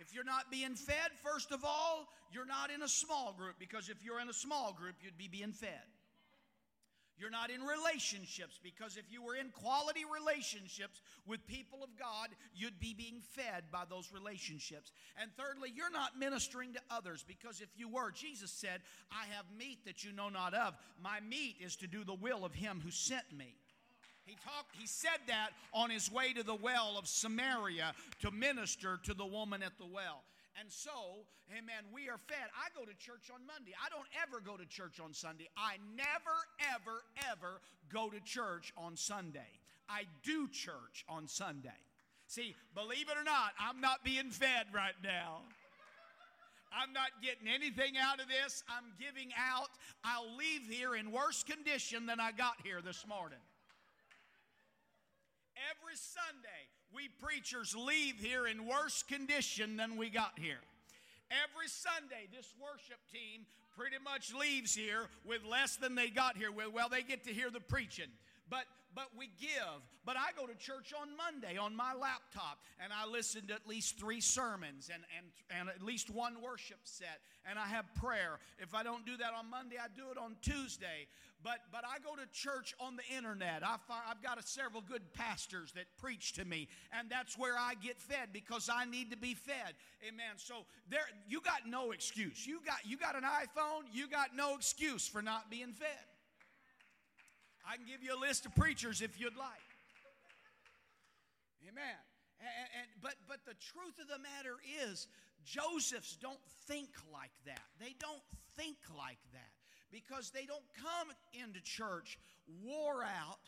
If 0.00 0.14
you're 0.14 0.24
not 0.24 0.50
being 0.50 0.74
fed, 0.74 1.10
first 1.22 1.52
of 1.52 1.64
all, 1.64 2.08
you're 2.32 2.46
not 2.46 2.70
in 2.70 2.82
a 2.82 2.88
small 2.88 3.32
group 3.32 3.54
because 3.58 3.88
if 3.88 4.04
you're 4.04 4.20
in 4.20 4.28
a 4.28 4.34
small 4.34 4.72
group, 4.72 4.96
you'd 5.02 5.16
be 5.16 5.28
being 5.28 5.52
fed. 5.52 5.86
You're 7.18 7.30
not 7.30 7.50
in 7.50 7.62
relationships 7.62 8.60
because 8.62 8.96
if 8.96 9.10
you 9.10 9.22
were 9.22 9.36
in 9.36 9.48
quality 9.48 10.02
relationships 10.04 11.00
with 11.26 11.46
people 11.46 11.82
of 11.82 11.88
God, 11.98 12.28
you'd 12.54 12.78
be 12.78 12.92
being 12.92 13.22
fed 13.32 13.64
by 13.72 13.84
those 13.88 14.12
relationships. 14.12 14.92
And 15.20 15.30
thirdly, 15.36 15.72
you're 15.74 15.90
not 15.90 16.18
ministering 16.18 16.74
to 16.74 16.80
others 16.90 17.24
because 17.26 17.62
if 17.62 17.70
you 17.76 17.88
were, 17.88 18.10
Jesus 18.10 18.50
said, 18.50 18.82
I 19.10 19.24
have 19.34 19.46
meat 19.58 19.78
that 19.86 20.04
you 20.04 20.12
know 20.12 20.28
not 20.28 20.52
of. 20.52 20.74
My 21.02 21.20
meat 21.20 21.56
is 21.60 21.76
to 21.76 21.86
do 21.86 22.04
the 22.04 22.14
will 22.14 22.44
of 22.44 22.54
him 22.54 22.82
who 22.84 22.90
sent 22.90 23.32
me. 23.36 23.56
He 24.26 24.34
talked 24.44 24.74
he 24.76 24.86
said 24.86 25.20
that 25.28 25.50
on 25.72 25.88
his 25.88 26.10
way 26.10 26.32
to 26.32 26.42
the 26.42 26.54
well 26.54 26.96
of 26.98 27.06
Samaria 27.06 27.94
to 28.20 28.30
minister 28.32 28.98
to 29.04 29.14
the 29.14 29.24
woman 29.24 29.62
at 29.62 29.78
the 29.78 29.86
well. 29.86 30.24
And 30.58 30.72
so, 30.72 31.26
amen, 31.52 31.84
we 31.92 32.08
are 32.08 32.18
fed. 32.28 32.48
I 32.56 32.72
go 32.78 32.84
to 32.86 32.96
church 32.96 33.28
on 33.32 33.46
Monday. 33.46 33.72
I 33.76 33.90
don't 33.90 34.08
ever 34.22 34.40
go 34.40 34.56
to 34.56 34.64
church 34.64 35.00
on 35.00 35.12
Sunday. 35.12 35.48
I 35.56 35.76
never, 35.96 36.36
ever, 36.72 37.04
ever 37.30 37.60
go 37.92 38.08
to 38.08 38.20
church 38.20 38.72
on 38.76 38.96
Sunday. 38.96 39.60
I 39.88 40.04
do 40.24 40.48
church 40.48 41.04
on 41.08 41.28
Sunday. 41.28 41.76
See, 42.26 42.56
believe 42.74 43.08
it 43.08 43.16
or 43.16 43.24
not, 43.24 43.52
I'm 43.60 43.80
not 43.80 44.02
being 44.02 44.30
fed 44.30 44.66
right 44.72 44.96
now. 45.04 45.42
I'm 46.72 46.92
not 46.92 47.10
getting 47.22 47.48
anything 47.48 47.96
out 47.96 48.20
of 48.20 48.26
this. 48.28 48.64
I'm 48.68 48.92
giving 48.98 49.30
out. 49.38 49.70
I'll 50.04 50.36
leave 50.36 50.66
here 50.68 50.96
in 50.96 51.12
worse 51.12 51.44
condition 51.44 52.06
than 52.06 52.18
I 52.18 52.32
got 52.32 52.56
here 52.64 52.82
this 52.82 53.06
morning. 53.06 53.38
Every 55.70 55.96
Sunday, 55.96 56.68
We 56.96 57.08
preachers 57.20 57.76
leave 57.76 58.18
here 58.18 58.46
in 58.46 58.66
worse 58.66 59.02
condition 59.02 59.76
than 59.76 59.98
we 59.98 60.08
got 60.08 60.32
here. 60.36 60.60
Every 61.30 61.68
Sunday, 61.68 62.26
this 62.34 62.54
worship 62.58 62.96
team 63.12 63.44
pretty 63.76 63.96
much 64.02 64.32
leaves 64.32 64.74
here 64.74 65.10
with 65.26 65.44
less 65.44 65.76
than 65.76 65.94
they 65.94 66.08
got 66.08 66.38
here 66.38 66.50
with. 66.50 66.72
Well, 66.72 66.88
they 66.88 67.02
get 67.02 67.24
to 67.24 67.34
hear 67.34 67.50
the 67.50 67.60
preaching. 67.60 68.08
But 68.48 68.64
but 68.96 69.10
we 69.16 69.28
give. 69.38 69.84
But 70.06 70.16
I 70.16 70.32
go 70.34 70.46
to 70.46 70.54
church 70.54 70.94
on 70.98 71.08
Monday 71.16 71.58
on 71.58 71.76
my 71.76 71.92
laptop 71.92 72.58
and 72.82 72.92
I 72.92 73.06
listen 73.06 73.46
to 73.48 73.54
at 73.54 73.68
least 73.68 73.98
three 73.98 74.22
sermons 74.22 74.90
and, 74.92 75.02
and, 75.18 75.26
and 75.50 75.68
at 75.68 75.82
least 75.82 76.08
one 76.08 76.40
worship 76.40 76.78
set 76.84 77.20
and 77.48 77.58
I 77.58 77.66
have 77.66 77.84
prayer. 77.94 78.38
If 78.58 78.74
I 78.74 78.82
don't 78.82 79.04
do 79.04 79.16
that 79.18 79.32
on 79.38 79.50
Monday, 79.50 79.76
I 79.76 79.88
do 79.94 80.10
it 80.10 80.16
on 80.16 80.36
Tuesday. 80.40 81.08
But, 81.42 81.58
but 81.70 81.84
I 81.84 81.98
go 81.98 82.16
to 82.16 82.26
church 82.32 82.74
on 82.80 82.96
the 82.96 83.16
internet. 83.16 83.62
I 83.62 83.76
I've 84.10 84.22
got 84.22 84.38
a, 84.38 84.42
several 84.42 84.80
good 84.80 85.12
pastors 85.12 85.72
that 85.72 85.84
preach 85.98 86.32
to 86.34 86.44
me, 86.44 86.66
and 86.98 87.10
that's 87.10 87.38
where 87.38 87.56
I 87.56 87.74
get 87.74 88.00
fed 88.00 88.30
because 88.32 88.68
I 88.72 88.84
need 88.86 89.10
to 89.10 89.16
be 89.16 89.34
fed. 89.34 89.74
Amen. 90.08 90.38
So 90.38 90.64
there, 90.88 91.06
you 91.28 91.40
got 91.42 91.68
no 91.68 91.92
excuse. 91.92 92.46
You 92.46 92.60
got, 92.64 92.78
you 92.84 92.96
got 92.96 93.14
an 93.14 93.22
iPhone. 93.22 93.84
You 93.92 94.08
got 94.08 94.34
no 94.34 94.56
excuse 94.56 95.06
for 95.06 95.20
not 95.20 95.50
being 95.50 95.72
fed. 95.72 96.15
I 97.66 97.76
can 97.76 97.84
give 97.86 98.02
you 98.02 98.16
a 98.16 98.20
list 98.20 98.46
of 98.46 98.54
preachers 98.54 99.02
if 99.02 99.18
you'd 99.20 99.36
like. 99.36 99.70
Amen. 101.68 101.98
And, 102.38 102.68
and, 102.78 102.86
but, 103.02 103.14
but 103.26 103.38
the 103.44 103.54
truth 103.54 103.98
of 104.00 104.08
the 104.08 104.18
matter 104.18 104.54
is, 104.88 105.08
Josephs 105.44 106.16
don't 106.20 106.42
think 106.66 106.90
like 107.12 107.34
that. 107.46 107.62
They 107.80 107.94
don't 107.98 108.22
think 108.56 108.76
like 108.96 109.18
that 109.32 109.50
because 109.90 110.30
they 110.30 110.46
don't 110.46 110.64
come 110.74 111.08
into 111.32 111.60
church 111.60 112.18
wore 112.62 113.02
out, 113.02 113.40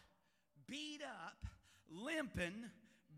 beat 0.66 1.00
up, 1.02 1.46
limping, 1.90 2.70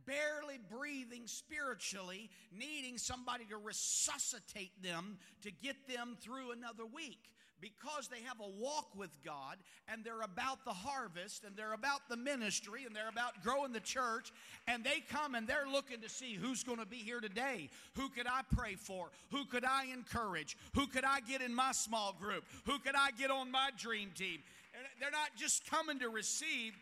barely 0.05 0.59
breathing 0.71 1.27
spiritually, 1.27 2.31
needing 2.53 2.99
somebody 2.99 3.45
to 3.47 3.57
resuscitate 3.57 4.83
them 4.83 5.19
to 5.43 5.51
get 5.51 5.77
them 5.89 6.17
through 6.21 6.53
another 6.53 6.85
week 6.85 7.31
because 7.61 8.09
they 8.09 8.21
have 8.27 8.41
a 8.41 8.49
walk 8.61 8.89
with 8.97 9.11
God 9.25 9.57
and 9.89 10.05
they're 10.05 10.23
about 10.23 10.65
the 10.65 10.73
harvest 10.73 11.45
and 11.45 11.57
they're 11.57 11.73
about 11.73 12.09
the 12.09 12.17
ministry 12.17 12.85
and 12.87 12.95
they're 12.95 13.09
about 13.09 13.43
growing 13.43 13.73
the 13.73 13.81
church 13.81 14.33
and 14.67 14.85
they 14.85 15.03
come 15.11 15.35
and 15.35 15.47
they're 15.47 15.69
looking 15.71 16.01
to 16.01 16.09
see 16.09 16.35
who's 16.35 16.63
going 16.63 16.79
to 16.79 16.87
be 16.87 16.97
here 16.97 17.21
today. 17.21 17.71
Who 17.97 18.09
could 18.09 18.27
I 18.27 18.41
pray 18.55 18.75
for? 18.75 19.11
Who 19.31 19.45
could 19.45 19.65
I 19.65 19.87
encourage? 19.93 20.57
Who 20.75 20.87
could 20.87 21.05
I 21.05 21.21
get 21.21 21.43
in 21.43 21.55
my 21.55 21.73
small 21.73 22.17
group? 22.19 22.45
Who 22.67 22.79
could 22.79 22.95
I 22.97 23.11
get 23.13 23.31
on 23.31 23.51
my 23.51 23.71
dream 23.77 24.11
team? 24.15 24.41
And 24.75 24.85
they're 25.01 25.11
not 25.11 25.37
just 25.37 25.69
coming 25.69 25.99
to 25.99 26.09
receive, 26.09 26.75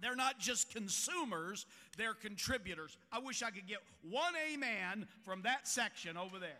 they're 0.00 0.16
not 0.16 0.38
just 0.38 0.72
consumers, 0.72 1.66
they're 1.96 2.14
contributors. 2.14 2.96
I 3.12 3.18
wish 3.20 3.42
I 3.42 3.50
could 3.50 3.66
get 3.66 3.78
one 4.10 4.34
amen 4.52 5.06
from 5.24 5.42
that 5.42 5.68
section 5.68 6.16
over 6.16 6.38
there. 6.38 6.58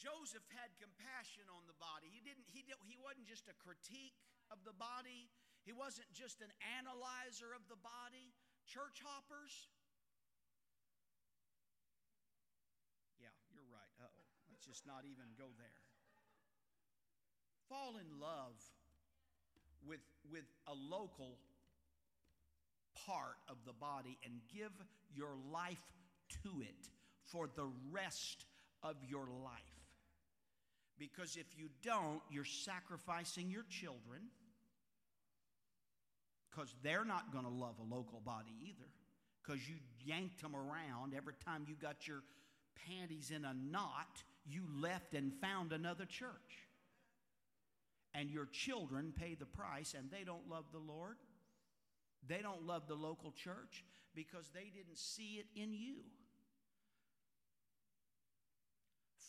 Joseph 0.00 0.48
had 0.56 0.72
compassion 0.80 1.44
on 1.52 1.68
the 1.68 1.76
body. 1.76 2.08
He 2.08 2.24
didn't 2.24 2.48
he 2.48 2.64
did, 2.64 2.80
he 2.88 2.96
wasn't 2.96 3.28
just 3.28 3.44
a 3.52 3.56
critique 3.60 4.16
of 4.48 4.64
the 4.64 4.72
body. 4.72 5.28
He 5.68 5.76
wasn't 5.76 6.08
just 6.16 6.40
an 6.40 6.48
analyzer 6.80 7.52
of 7.52 7.60
the 7.68 7.76
body. 7.76 8.32
Church 8.64 9.04
hoppers. 9.04 9.68
Yeah, 13.20 13.28
you're 13.52 13.68
right. 13.68 13.92
Uh-oh. 14.00 14.24
Let's 14.48 14.64
just 14.64 14.88
not 14.88 15.04
even 15.04 15.36
go 15.36 15.52
there. 15.60 15.84
Fall 17.68 18.00
in 18.00 18.08
love 18.16 18.56
with 19.84 20.00
with 20.32 20.48
a 20.64 20.72
local 20.72 21.36
part 23.06 23.36
of 23.52 23.60
the 23.68 23.76
body 23.76 24.16
and 24.24 24.40
give 24.48 24.72
your 25.12 25.36
life 25.52 25.84
to 26.42 26.64
it 26.64 26.88
for 27.28 27.48
the 27.52 27.68
rest 27.92 28.46
of 28.82 28.96
your 29.04 29.28
life. 29.44 29.79
Because 31.00 31.36
if 31.36 31.58
you 31.58 31.70
don't, 31.82 32.20
you're 32.30 32.44
sacrificing 32.44 33.50
your 33.50 33.64
children 33.70 34.20
because 36.50 36.74
they're 36.82 37.06
not 37.06 37.32
going 37.32 37.44
to 37.44 37.50
love 37.50 37.76
a 37.80 37.94
local 37.94 38.20
body 38.20 38.52
either 38.60 38.88
because 39.42 39.66
you 39.66 39.76
yanked 40.04 40.42
them 40.42 40.54
around. 40.54 41.14
Every 41.16 41.32
time 41.42 41.64
you 41.66 41.74
got 41.74 42.06
your 42.06 42.22
panties 42.86 43.32
in 43.34 43.46
a 43.46 43.54
knot 43.54 44.22
you 44.46 44.62
left 44.80 45.14
and 45.14 45.32
found 45.40 45.72
another 45.72 46.04
church. 46.04 46.66
And 48.14 48.30
your 48.30 48.46
children 48.46 49.12
pay 49.16 49.34
the 49.34 49.46
price 49.46 49.94
and 49.96 50.10
they 50.10 50.24
don't 50.24 50.48
love 50.48 50.64
the 50.72 50.78
lord. 50.78 51.16
They 52.26 52.42
don't 52.42 52.66
love 52.66 52.88
the 52.88 52.94
local 52.94 53.32
church 53.32 53.84
because 54.14 54.50
they 54.52 54.70
didn't 54.74 54.98
see 54.98 55.40
it 55.40 55.46
in 55.54 55.72
you 55.72 55.96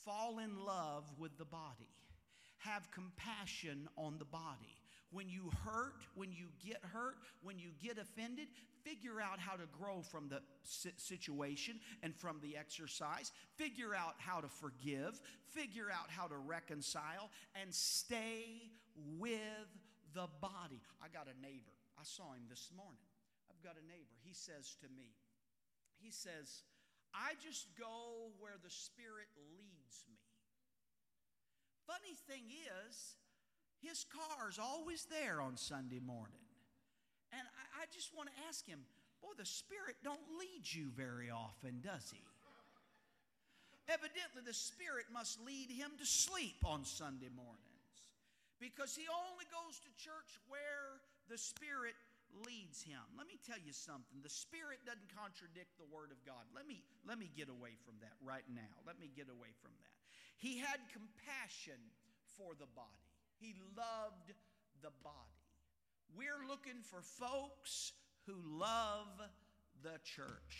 fall 0.06 0.40
in 0.40 0.66
love 0.66 1.06
with 1.18 1.38
the 1.38 1.46
body, 1.46 1.90
have 2.58 2.90
compassion 2.92 3.88
on 3.98 4.18
the 4.18 4.26
body. 4.26 4.78
When 5.12 5.28
you 5.28 5.52
hurt, 5.66 6.04
when 6.16 6.32
you 6.32 6.48
get 6.66 6.80
hurt, 6.94 7.18
when 7.44 7.60
you 7.60 7.72
get 7.84 7.98
offended, 7.98 8.48
figure 8.84 9.20
out 9.20 9.40
how 9.40 9.58
to 9.58 9.66
grow 9.78 10.02
from 10.02 10.30
the 10.30 10.42
situation 10.64 11.80
and 12.02 12.16
from 12.16 12.40
the 12.42 12.56
exercise. 12.56 13.34
Figure 13.58 13.94
out 13.94 14.16
how 14.20 14.40
to 14.40 14.48
forgive. 14.48 15.20
Figure 15.50 15.92
out 15.92 16.10
how 16.10 16.28
to 16.28 16.38
reconcile 16.38 17.30
and 17.62 17.74
stay 17.74 18.72
with 19.20 19.68
the 20.14 20.28
body. 20.40 20.82
I 21.04 21.08
got 21.12 21.28
a 21.28 21.42
neighbor. 21.42 21.76
I 22.00 22.04
saw 22.04 22.32
him 22.32 22.44
this 22.50 22.70
morning. 22.76 23.04
I've 23.52 23.62
got 23.62 23.76
a 23.76 23.86
neighbor. 23.86 24.16
He 24.24 24.34
says 24.34 24.78
to 24.82 24.88
me, 24.96 25.12
he 26.00 26.10
says, 26.10 26.64
I 27.14 27.36
just 27.44 27.68
go 27.78 28.32
where 28.40 28.56
the 28.64 28.70
Spirit 28.70 29.28
leads 29.52 30.04
me. 30.08 30.20
Funny 31.88 32.16
thing 32.28 32.48
is, 32.88 33.16
his 33.82 34.06
car's 34.08 34.60
always 34.60 35.06
there 35.10 35.42
on 35.42 35.58
Sunday 35.58 36.00
morning. 36.00 36.46
And 37.34 37.42
I, 37.42 37.84
I 37.84 37.86
just 37.92 38.16
want 38.16 38.30
to 38.30 38.36
ask 38.48 38.66
him, 38.66 38.80
boy, 39.22 39.34
the 39.38 39.46
Spirit 39.46 39.98
don't 40.04 40.40
lead 40.40 40.64
you 40.64 40.92
very 40.96 41.30
often, 41.30 41.82
does 41.82 42.12
he? 42.12 42.22
Evidently, 43.90 44.46
the 44.46 44.54
Spirit 44.54 45.12
must 45.12 45.42
lead 45.44 45.68
him 45.68 45.92
to 46.00 46.06
sleep 46.06 46.64
on 46.64 46.86
Sunday 46.86 47.34
mornings 47.34 47.82
because 48.62 48.96
he 48.96 49.04
only 49.10 49.44
goes 49.50 49.82
to 49.82 49.90
church 49.98 50.38
where 50.48 51.02
the 51.28 51.38
Spirit 51.38 51.98
leads 52.46 52.82
him. 52.82 53.02
Let 53.18 53.28
me 53.28 53.38
tell 53.44 53.60
you 53.60 53.74
something. 53.74 54.20
The 54.24 54.32
Spirit 54.32 54.84
doesn't 54.86 55.12
contradict 55.12 55.76
the 55.78 55.88
Word 55.88 56.12
of 56.12 56.20
God. 56.24 56.48
Let 56.56 56.68
me, 56.68 56.84
let 57.08 57.20
me 57.20 57.30
get 57.36 57.50
away 57.50 57.76
from 57.84 58.00
that 58.02 58.16
right 58.24 58.46
now. 58.50 58.74
Let 58.88 59.00
me 59.00 59.12
get 59.14 59.28
away 59.28 59.52
from 59.60 59.72
that. 59.82 59.96
He 60.38 60.58
had 60.58 60.82
compassion 60.90 61.78
for 62.38 62.56
the 62.58 62.70
body, 62.74 63.08
he 63.38 63.54
loved 63.78 64.34
the 64.82 64.94
body. 65.04 65.42
We're 66.18 66.44
looking 66.48 66.84
for 66.84 67.00
folks 67.00 67.94
who 68.28 68.36
love 68.60 69.08
the 69.84 69.96
church, 70.04 70.54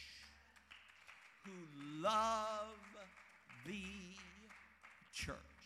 who 1.44 1.58
love 2.00 2.80
the 3.66 3.84
church. 5.12 5.62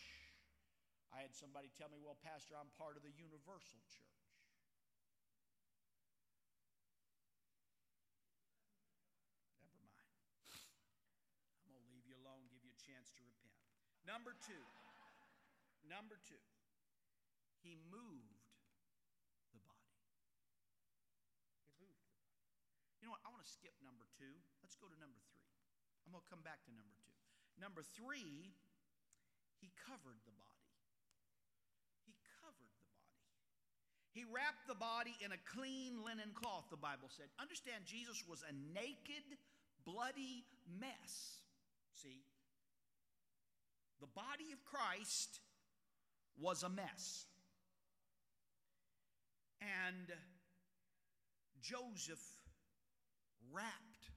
I 1.14 1.22
had 1.22 1.32
somebody 1.32 1.70
tell 1.78 1.88
me, 1.88 1.96
well, 2.02 2.18
Pastor, 2.20 2.58
I'm 2.58 2.68
part 2.76 2.96
of 2.96 3.02
the 3.06 3.14
universal 3.16 3.80
church. 3.88 4.15
Number 14.06 14.38
two, 14.38 14.64
number 15.90 16.14
two, 16.30 16.38
he 17.66 17.74
moved 17.90 18.38
the 19.50 19.58
body. 19.66 19.98
He 21.74 21.82
moved 21.82 21.98
the 22.06 22.14
body. 22.14 22.38
You 23.02 23.10
know 23.10 23.18
what? 23.18 23.26
I 23.26 23.34
want 23.34 23.42
to 23.42 23.50
skip 23.50 23.74
number 23.82 24.06
two. 24.14 24.30
Let's 24.62 24.78
go 24.78 24.86
to 24.86 24.94
number 25.02 25.18
three. 25.34 25.42
I'm 26.06 26.14
going 26.14 26.22
to 26.22 26.30
come 26.30 26.46
back 26.46 26.62
to 26.70 26.72
number 26.72 26.94
two. 27.02 27.10
Number 27.58 27.82
three, 27.82 28.54
he 29.58 29.74
covered 29.90 30.22
the 30.22 30.36
body. 30.38 30.70
He 32.06 32.14
covered 32.38 32.70
the 32.78 32.86
body. 32.94 33.10
He 34.14 34.22
wrapped 34.30 34.70
the 34.70 34.78
body 34.78 35.18
in 35.18 35.34
a 35.34 35.40
clean 35.50 35.98
linen 36.06 36.30
cloth, 36.38 36.70
the 36.70 36.78
Bible 36.78 37.10
said. 37.10 37.26
Understand, 37.42 37.90
Jesus 37.90 38.22
was 38.30 38.46
a 38.46 38.54
naked, 38.70 39.26
bloody 39.82 40.46
mess. 40.78 41.42
See? 41.98 42.22
The 44.00 44.06
body 44.06 44.52
of 44.52 44.64
Christ 44.64 45.40
was 46.38 46.62
a 46.62 46.68
mess. 46.68 47.26
And 49.60 50.12
Joseph 51.60 52.22
wrapped 53.50 54.12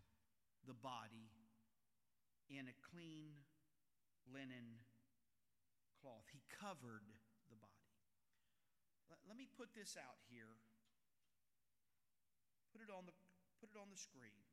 the 0.67 0.73
body 0.73 1.31
in 2.49 2.67
a 2.67 2.75
clean 2.91 3.31
linen 4.27 4.83
cloth. 6.01 6.27
He 6.33 6.43
covered 6.59 7.07
the 7.47 7.55
body. 7.55 7.73
Let, 9.27 9.37
me 9.37 9.47
put 9.47 9.71
this 9.73 9.95
out 9.95 10.19
here. 10.27 10.59
Put 12.73 12.83
it 12.83 12.91
on 12.91 13.05
the 13.07 13.97
screen. 13.97 14.43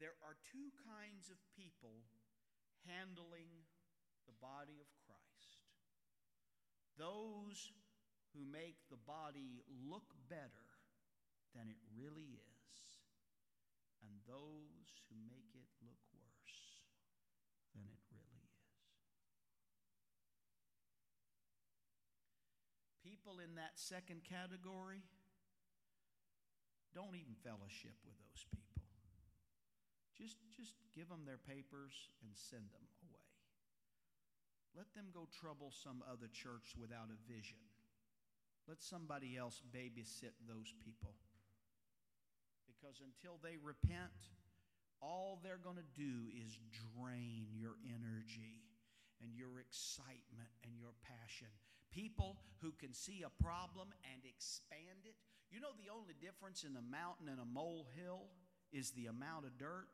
There 0.00 0.16
are 0.20 0.36
two 0.52 0.68
kinds 0.84 1.32
of 1.32 1.38
people 1.56 2.04
handling 2.84 3.64
the 4.26 4.36
body 4.42 4.78
of 4.82 4.88
Christ 5.06 5.16
those 6.98 7.72
who 8.32 8.40
make 8.44 8.76
the 8.88 9.00
body 9.00 9.64
look 9.88 10.16
better 10.28 10.68
than 11.54 11.68
it 11.68 11.80
really 11.96 12.36
is, 12.36 12.76
and 14.04 14.12
those 14.28 14.88
who 15.08 15.16
make 15.28 15.52
it 15.56 15.68
look 15.84 16.00
worse 16.12 16.60
than 17.72 17.84
it 17.88 18.00
really 18.12 18.40
is. 18.44 18.64
People 23.04 23.40
in 23.40 23.56
that 23.56 23.76
second 23.76 24.24
category 24.24 25.04
don't 26.92 27.16
even 27.16 27.36
fellowship 27.44 27.96
with 28.04 28.16
those 28.20 28.44
people. 28.52 28.84
Just, 30.16 30.36
just 30.56 30.72
give 30.96 31.08
them 31.08 31.24
their 31.24 31.40
papers 31.40 31.92
and 32.24 32.32
send 32.32 32.68
them. 32.72 33.05
Let 34.76 34.92
them 34.92 35.08
go 35.08 35.24
trouble 35.32 35.72
some 35.72 36.04
other 36.04 36.28
church 36.28 36.76
without 36.76 37.08
a 37.08 37.18
vision. 37.24 37.56
Let 38.68 38.82
somebody 38.82 39.36
else 39.36 39.62
babysit 39.72 40.36
those 40.44 40.74
people. 40.84 41.16
Because 42.68 43.00
until 43.00 43.40
they 43.40 43.56
repent, 43.56 44.12
all 45.00 45.40
they're 45.40 45.62
going 45.62 45.80
to 45.80 45.92
do 45.96 46.28
is 46.28 46.60
drain 46.92 47.48
your 47.56 47.80
energy 47.88 48.60
and 49.22 49.32
your 49.32 49.60
excitement 49.60 50.52
and 50.60 50.76
your 50.76 50.92
passion. 51.00 51.48
People 51.88 52.36
who 52.60 52.72
can 52.76 52.92
see 52.92 53.24
a 53.24 53.42
problem 53.42 53.88
and 54.12 54.20
expand 54.28 55.08
it. 55.08 55.16
You 55.48 55.60
know, 55.60 55.72
the 55.80 55.88
only 55.88 56.12
difference 56.20 56.64
in 56.68 56.76
a 56.76 56.84
mountain 56.84 57.32
and 57.32 57.40
a 57.40 57.48
molehill 57.48 58.28
is 58.72 58.90
the 58.92 59.06
amount 59.06 59.46
of 59.46 59.56
dirt. 59.56 59.88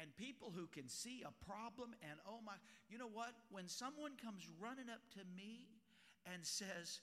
And 0.00 0.14
people 0.16 0.52
who 0.54 0.66
can 0.66 0.88
see 0.88 1.24
a 1.24 1.32
problem 1.44 1.94
and 2.02 2.18
oh 2.28 2.40
my, 2.44 2.52
you 2.90 2.98
know 2.98 3.08
what? 3.12 3.32
When 3.50 3.68
someone 3.68 4.12
comes 4.22 4.46
running 4.60 4.90
up 4.92 5.00
to 5.14 5.20
me 5.34 5.68
and 6.32 6.44
says, 6.44 7.00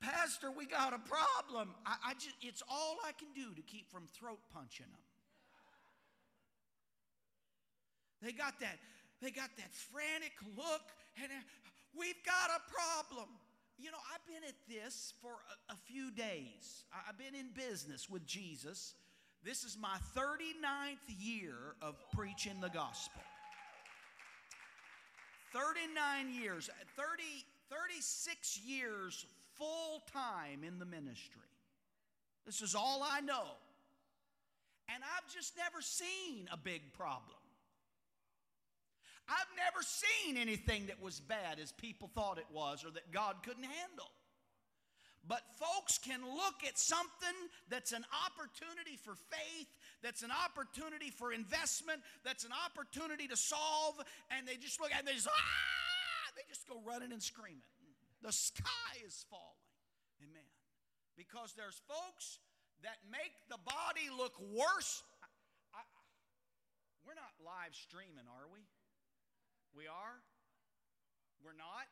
Pastor, 0.00 0.50
we 0.50 0.66
got 0.66 0.92
a 0.92 0.98
problem. 0.98 1.74
I, 1.84 2.12
I 2.12 2.14
just, 2.14 2.36
it's 2.42 2.62
all 2.68 2.98
I 3.04 3.12
can 3.12 3.28
do 3.34 3.54
to 3.54 3.62
keep 3.62 3.90
from 3.90 4.06
throat 4.06 4.38
punching 4.52 4.86
them. 4.86 5.00
They 8.22 8.32
got 8.32 8.60
that, 8.60 8.78
they 9.20 9.30
got 9.30 9.50
that 9.56 9.74
frantic 9.74 10.32
look, 10.56 10.82
and 11.22 11.30
uh, 11.30 11.44
we've 11.98 12.22
got 12.24 12.50
a 12.50 12.60
problem. 12.70 13.28
You 13.78 13.90
know, 13.90 13.98
I've 14.12 14.24
been 14.26 14.46
at 14.48 14.56
this 14.68 15.12
for 15.20 15.32
a, 15.32 15.72
a 15.72 15.76
few 15.76 16.10
days. 16.10 16.84
I've 16.92 17.18
been 17.18 17.34
in 17.34 17.50
business 17.52 18.08
with 18.08 18.26
Jesus. 18.26 18.94
This 19.46 19.62
is 19.62 19.78
my 19.80 19.96
39th 20.16 21.06
year 21.20 21.54
of 21.80 21.94
preaching 22.10 22.60
the 22.60 22.68
gospel. 22.68 23.22
39 25.52 26.34
years, 26.34 26.68
30, 26.96 27.22
36 27.70 28.60
years 28.66 29.24
full 29.54 30.02
time 30.12 30.64
in 30.66 30.80
the 30.80 30.84
ministry. 30.84 31.42
This 32.44 32.60
is 32.60 32.74
all 32.74 33.06
I 33.08 33.20
know. 33.20 33.44
And 34.92 35.04
I've 35.16 35.32
just 35.32 35.56
never 35.56 35.80
seen 35.80 36.48
a 36.52 36.56
big 36.56 36.92
problem. 36.92 37.38
I've 39.28 39.56
never 39.56 39.84
seen 39.84 40.36
anything 40.36 40.86
that 40.86 41.00
was 41.00 41.20
bad 41.20 41.60
as 41.62 41.70
people 41.70 42.10
thought 42.16 42.38
it 42.38 42.46
was 42.52 42.84
or 42.84 42.90
that 42.90 43.12
God 43.12 43.36
couldn't 43.44 43.62
handle. 43.62 44.10
But 45.28 45.42
folks 45.58 45.98
can 45.98 46.22
look 46.22 46.62
at 46.66 46.78
something 46.78 47.34
that's 47.68 47.90
an 47.90 48.04
opportunity 48.26 48.96
for 48.96 49.14
faith, 49.14 49.66
that's 50.02 50.22
an 50.22 50.30
opportunity 50.30 51.10
for 51.10 51.32
investment, 51.32 52.00
that's 52.24 52.44
an 52.44 52.54
opportunity 52.54 53.26
to 53.26 53.36
solve, 53.36 53.98
and 54.30 54.46
they 54.46 54.54
just 54.56 54.80
look 54.80 54.92
at 54.92 54.98
it 54.98 55.00
and 55.00 55.08
they 55.08 55.14
just, 55.14 55.28
ah! 55.28 56.32
They 56.36 56.44
just 56.48 56.68
go 56.68 56.78
running 56.84 57.10
and 57.10 57.22
screaming. 57.22 57.64
The 58.22 58.30
sky 58.32 59.02
is 59.04 59.24
falling. 59.30 59.66
Amen. 60.22 60.46
Because 61.16 61.56
there's 61.56 61.80
folks 61.88 62.38
that 62.84 63.00
make 63.10 63.32
the 63.48 63.58
body 63.64 64.12
look 64.12 64.36
worse. 64.52 65.02
I, 65.24 65.80
I, 65.80 65.82
we're 67.08 67.16
not 67.16 67.32
live 67.40 67.72
streaming, 67.74 68.28
are 68.28 68.46
we? 68.52 68.60
We 69.74 69.88
are? 69.88 70.20
We're 71.42 71.56
not? 71.56 71.88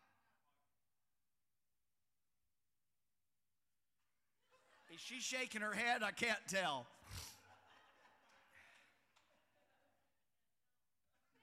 Is 4.95 5.03
she 5.03 5.19
shaking 5.19 5.59
her 5.59 5.75
head? 5.75 6.07
I 6.07 6.15
can't 6.15 6.39
tell. 6.47 6.87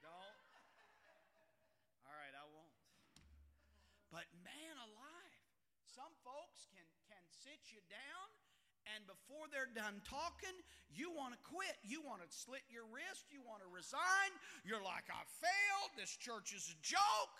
Don't. 0.00 0.40
All 2.08 2.16
right, 2.16 2.32
I 2.32 2.48
won't. 2.48 2.72
But 4.08 4.24
man 4.40 4.76
alive, 4.80 5.36
some 5.84 6.08
folks 6.24 6.64
can, 6.72 6.88
can 7.12 7.20
sit 7.28 7.60
you 7.68 7.84
down 7.92 8.26
and 8.96 9.04
before 9.04 9.52
they're 9.52 9.68
done 9.76 10.00
talking, 10.00 10.56
you 10.88 11.12
want 11.12 11.36
to 11.36 11.40
quit. 11.44 11.76
You 11.84 12.00
want 12.00 12.24
to 12.24 12.28
slit 12.32 12.64
your 12.72 12.88
wrist. 12.88 13.28
You 13.28 13.44
want 13.44 13.60
to 13.60 13.68
resign. 13.68 14.32
You're 14.64 14.80
like, 14.80 15.12
I 15.12 15.28
failed. 15.28 15.92
This 16.00 16.16
church 16.16 16.56
is 16.56 16.72
a 16.72 16.78
joke. 16.80 17.36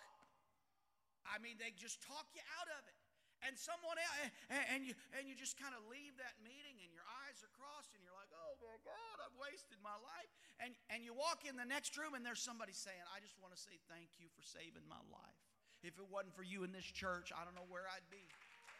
I 1.25 1.41
mean, 1.41 1.57
they 1.57 1.73
just 1.73 2.05
talk 2.05 2.29
you 2.37 2.45
out 2.61 2.69
of 2.69 2.85
it. 2.85 3.02
And 3.43 3.59
someone 3.59 3.99
else, 3.99 4.31
and 4.71 4.87
you, 4.87 4.95
and 5.19 5.27
you 5.27 5.35
just 5.35 5.59
kind 5.59 5.75
of 5.75 5.83
leave 5.91 6.15
that 6.15 6.39
meeting 6.39 6.79
and 6.79 6.89
your 6.95 7.03
eyes 7.27 7.43
are 7.43 7.51
crossed 7.59 7.91
and 7.91 7.99
you're 7.99 8.15
like, 8.15 8.31
oh 8.31 8.55
my 8.63 8.77
God, 8.87 9.15
I've 9.19 9.35
wasted 9.35 9.75
my 9.83 9.95
life. 9.99 10.31
And, 10.63 10.71
and 10.87 11.03
you 11.03 11.11
walk 11.11 11.43
in 11.43 11.59
the 11.59 11.67
next 11.67 11.99
room 11.99 12.15
and 12.15 12.23
there's 12.23 12.39
somebody 12.39 12.71
saying, 12.71 13.03
I 13.11 13.19
just 13.19 13.35
want 13.43 13.51
to 13.51 13.59
say 13.59 13.75
thank 13.91 14.15
you 14.15 14.31
for 14.31 14.43
saving 14.47 14.87
my 14.87 15.01
life. 15.11 15.43
If 15.83 15.99
it 15.99 16.07
wasn't 16.07 16.31
for 16.31 16.47
you 16.47 16.63
in 16.63 16.71
this 16.71 16.87
church, 16.87 17.35
I 17.35 17.43
don't 17.43 17.51
know 17.51 17.67
where 17.67 17.83
I'd 17.91 18.07
be. 18.07 18.23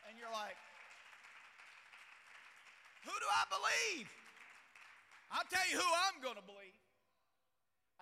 And 0.08 0.15
you're 0.15 0.32
like, 0.32 0.56
who 3.04 3.12
do 3.12 3.28
I 3.28 3.43
believe? 3.52 4.08
I'll 5.28 5.47
tell 5.52 5.67
you 5.67 5.76
who 5.76 5.89
I'm 6.08 6.23
going 6.23 6.39
to 6.39 6.47
believe. 6.47 6.80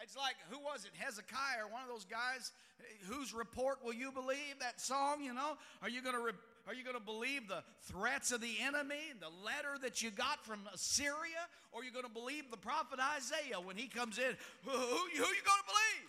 It's 0.02 0.18
like, 0.18 0.36
who 0.50 0.58
was 0.60 0.86
it? 0.86 0.92
Hezekiah 0.98 1.66
or 1.66 1.70
one 1.72 1.82
of 1.84 1.90
those 1.90 2.06
guys? 2.06 2.52
Eh, 2.82 2.84
whose 3.06 3.34
report 3.34 3.80
will 3.86 3.94
you 3.94 4.12
believe? 4.12 4.58
That 4.60 4.82
song, 4.82 5.22
you 5.22 5.34
know? 5.34 5.58
Are 5.82 5.90
you 5.90 6.02
going 6.02 6.16
to 6.16 6.22
re- 6.22 6.42
are 6.72 6.74
you 6.74 6.86
going 6.86 6.96
to 6.96 7.04
believe 7.04 7.50
the 7.50 7.64
threats 7.84 8.32
of 8.32 8.40
the 8.40 8.56
enemy, 8.64 9.12
the 9.20 9.28
letter 9.44 9.76
that 9.82 10.02
you 10.02 10.10
got 10.10 10.46
from 10.46 10.62
Assyria? 10.74 11.44
Or 11.74 11.82
are 11.82 11.84
you 11.84 11.92
going 11.92 12.06
to 12.06 12.12
believe 12.12 12.50
the 12.50 12.56
prophet 12.56 12.98
Isaiah 13.18 13.60
when 13.60 13.76
he 13.76 13.90
comes 13.90 14.18
in? 14.18 14.38
Who, 14.64 14.72
who, 14.72 14.78
who 14.80 14.96
are 14.96 15.36
you 15.36 15.44
going 15.44 15.60
to 15.60 15.68
believe? 15.68 16.08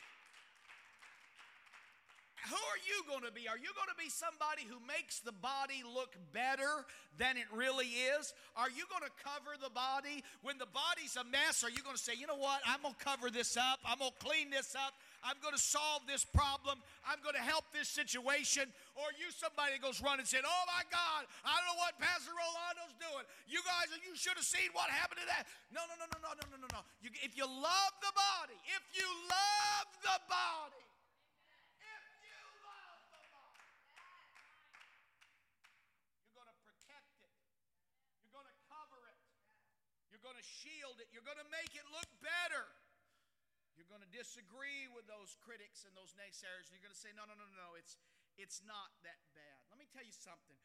who 2.51 2.59
are 2.59 2.83
you 2.83 2.99
going 3.07 3.23
to 3.23 3.33
be? 3.33 3.47
Are 3.47 3.57
you 3.57 3.71
going 3.73 3.89
to 3.89 3.99
be 3.99 4.11
somebody 4.11 4.67
who 4.67 4.77
makes 4.85 5.21
the 5.21 5.33
body 5.33 5.87
look 5.87 6.13
better 6.35 6.85
than 7.17 7.37
it 7.37 7.47
really 7.55 7.87
is? 8.19 8.35
Are 8.57 8.69
you 8.69 8.85
going 8.91 9.07
to 9.07 9.15
cover 9.23 9.55
the 9.63 9.71
body 9.71 10.25
when 10.43 10.59
the 10.59 10.67
body's 10.67 11.15
a 11.17 11.25
mess? 11.25 11.63
Are 11.63 11.71
you 11.71 11.83
going 11.87 11.97
to 11.97 12.03
say, 12.03 12.13
you 12.19 12.27
know 12.27 12.37
what? 12.37 12.61
I'm 12.67 12.83
going 12.83 12.95
to 12.99 13.05
cover 13.05 13.31
this 13.31 13.57
up. 13.57 13.79
I'm 13.87 13.99
going 13.99 14.11
to 14.11 14.25
clean 14.25 14.51
this 14.51 14.75
up. 14.75 14.93
I'm 15.23 15.39
going 15.39 15.55
to 15.55 15.63
solve 15.63 16.03
this 16.11 16.27
problem. 16.27 16.83
I'm 17.07 17.23
going 17.23 17.39
to 17.39 17.47
help 17.47 17.71
this 17.71 17.87
situation. 17.87 18.67
Or 18.99 19.07
you 19.15 19.31
somebody 19.31 19.79
goes 19.79 20.03
run 20.03 20.19
and 20.19 20.27
said, 20.27 20.43
oh 20.43 20.65
my 20.67 20.83
God, 20.91 21.31
I 21.47 21.55
don't 21.63 21.67
know 21.71 21.79
what 21.79 21.95
Pastor 22.03 22.35
Rolando's 22.35 22.99
doing. 22.99 23.25
You 23.47 23.63
guys, 23.63 23.87
you 24.03 24.19
should 24.19 24.35
have 24.35 24.47
seen 24.47 24.75
what 24.75 24.91
happened 24.91 25.23
to 25.23 25.29
that. 25.31 25.47
No, 25.71 25.87
no, 25.87 25.95
no, 25.95 26.11
no, 26.11 26.19
no, 26.27 26.31
no, 26.35 26.45
no, 26.51 26.57
no, 26.67 26.69
no. 26.75 26.83
If 27.07 27.39
you, 27.39 27.47
love 27.47 27.95
the 28.03 28.11
body, 28.11 28.59
if 28.67 28.83
you 28.99 29.07
love 29.31 29.89
the 30.03 30.19
body, 30.27 30.83
if 31.79 32.05
you 32.27 32.39
love 32.67 32.99
the 33.15 33.23
body, 33.31 33.63
You're 40.11 40.23
going 40.23 40.39
to 40.39 40.51
shield 40.63 41.03
it. 41.03 41.11
You're 41.11 41.27
going 41.27 41.39
to 41.39 41.51
make 41.51 41.75
it 41.75 41.83
look 41.91 42.07
better. 42.23 42.63
You're 42.63 42.63
going 42.63 42.79
to 42.79 42.82
disagree 44.33 44.89
with 44.89 45.05
those 45.05 45.37
critics 45.45 45.85
and 45.85 45.93
those 45.93 46.17
naysayers, 46.17 46.65
and 46.65 46.73
you're 46.73 46.81
going 46.81 46.97
to 46.97 47.05
say, 47.05 47.13
no, 47.13 47.29
no, 47.29 47.37
no, 47.37 47.45
no, 47.53 47.77
it's, 47.77 48.01
it's 48.41 48.65
not 48.65 48.89
that 49.05 49.21
bad. 49.37 49.61
Let 49.69 49.77
me 49.77 49.85
tell 49.93 50.01
you 50.01 50.17
something. 50.17 50.57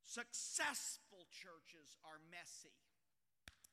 Successful 0.00 1.28
churches 1.28 2.00
are 2.08 2.16
messy. 2.32 2.72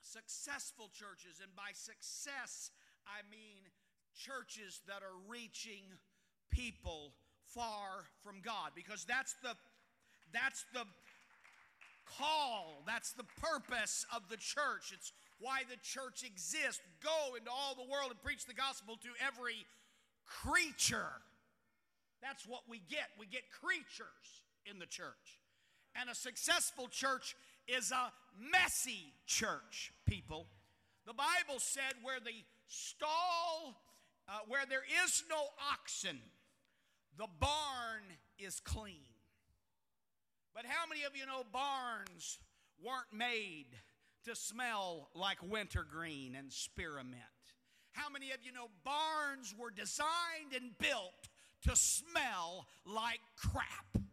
Successful 0.04 0.92
churches, 0.92 1.40
and 1.40 1.56
by 1.56 1.72
success, 1.72 2.68
I 3.08 3.24
mean 3.32 3.64
churches 4.12 4.84
that 4.92 5.00
are 5.00 5.16
reaching 5.32 5.88
people 6.52 7.16
far 7.48 8.12
from 8.20 8.44
God 8.44 8.76
because 8.76 9.08
that's 9.08 9.40
the 9.40 9.56
that's 10.36 10.68
the 10.76 10.84
call. 12.04 12.84
That's 12.86 13.14
the 13.14 13.24
purpose 13.40 14.06
of 14.12 14.28
the 14.28 14.36
church. 14.36 14.92
It's 14.92 15.14
why 15.44 15.64
the 15.70 15.76
church 15.84 16.24
exists. 16.24 16.82
Go 17.04 17.36
into 17.36 17.52
all 17.52 17.76
the 17.76 17.92
world 17.92 18.12
and 18.12 18.22
preach 18.24 18.46
the 18.46 18.54
gospel 18.54 18.96
to 19.04 19.10
every 19.20 19.68
creature. 20.26 21.12
That's 22.22 22.48
what 22.48 22.62
we 22.70 22.82
get. 22.90 23.12
We 23.20 23.28
get 23.28 23.44
creatures 23.52 24.48
in 24.66 24.80
the 24.80 24.86
church. 24.86 25.44
And 26.00 26.10
a 26.10 26.16
successful 26.16 26.88
church 26.88 27.36
is 27.68 27.92
a 27.92 28.12
messy 28.40 29.14
church, 29.28 29.92
people. 30.08 30.48
The 31.06 31.14
Bible 31.14 31.60
said 31.60 31.94
where 32.02 32.22
the 32.24 32.32
stall, 32.68 33.76
uh, 34.30 34.40
where 34.48 34.66
there 34.68 34.86
is 35.04 35.24
no 35.30 35.44
oxen, 35.72 36.18
the 37.18 37.28
barn 37.40 38.04
is 38.40 38.62
clean. 38.62 39.04
But 40.56 40.66
how 40.66 40.88
many 40.88 41.04
of 41.04 41.18
you 41.18 41.26
know 41.26 41.44
barns 41.52 42.40
weren't 42.82 43.12
made 43.12 43.68
to 44.26 44.36
smell 44.36 45.10
like 45.16 45.38
wintergreen 45.42 46.36
and 46.36 46.52
spearmint? 46.52 47.22
How 47.92 48.10
many 48.10 48.32
of 48.32 48.38
you 48.44 48.52
know 48.52 48.68
barns 48.84 49.54
were 49.58 49.72
designed 49.72 50.54
and 50.56 50.78
built 50.78 51.30
to 51.68 51.76
smell 51.76 52.68
like 52.86 53.20
crap? 53.38 54.04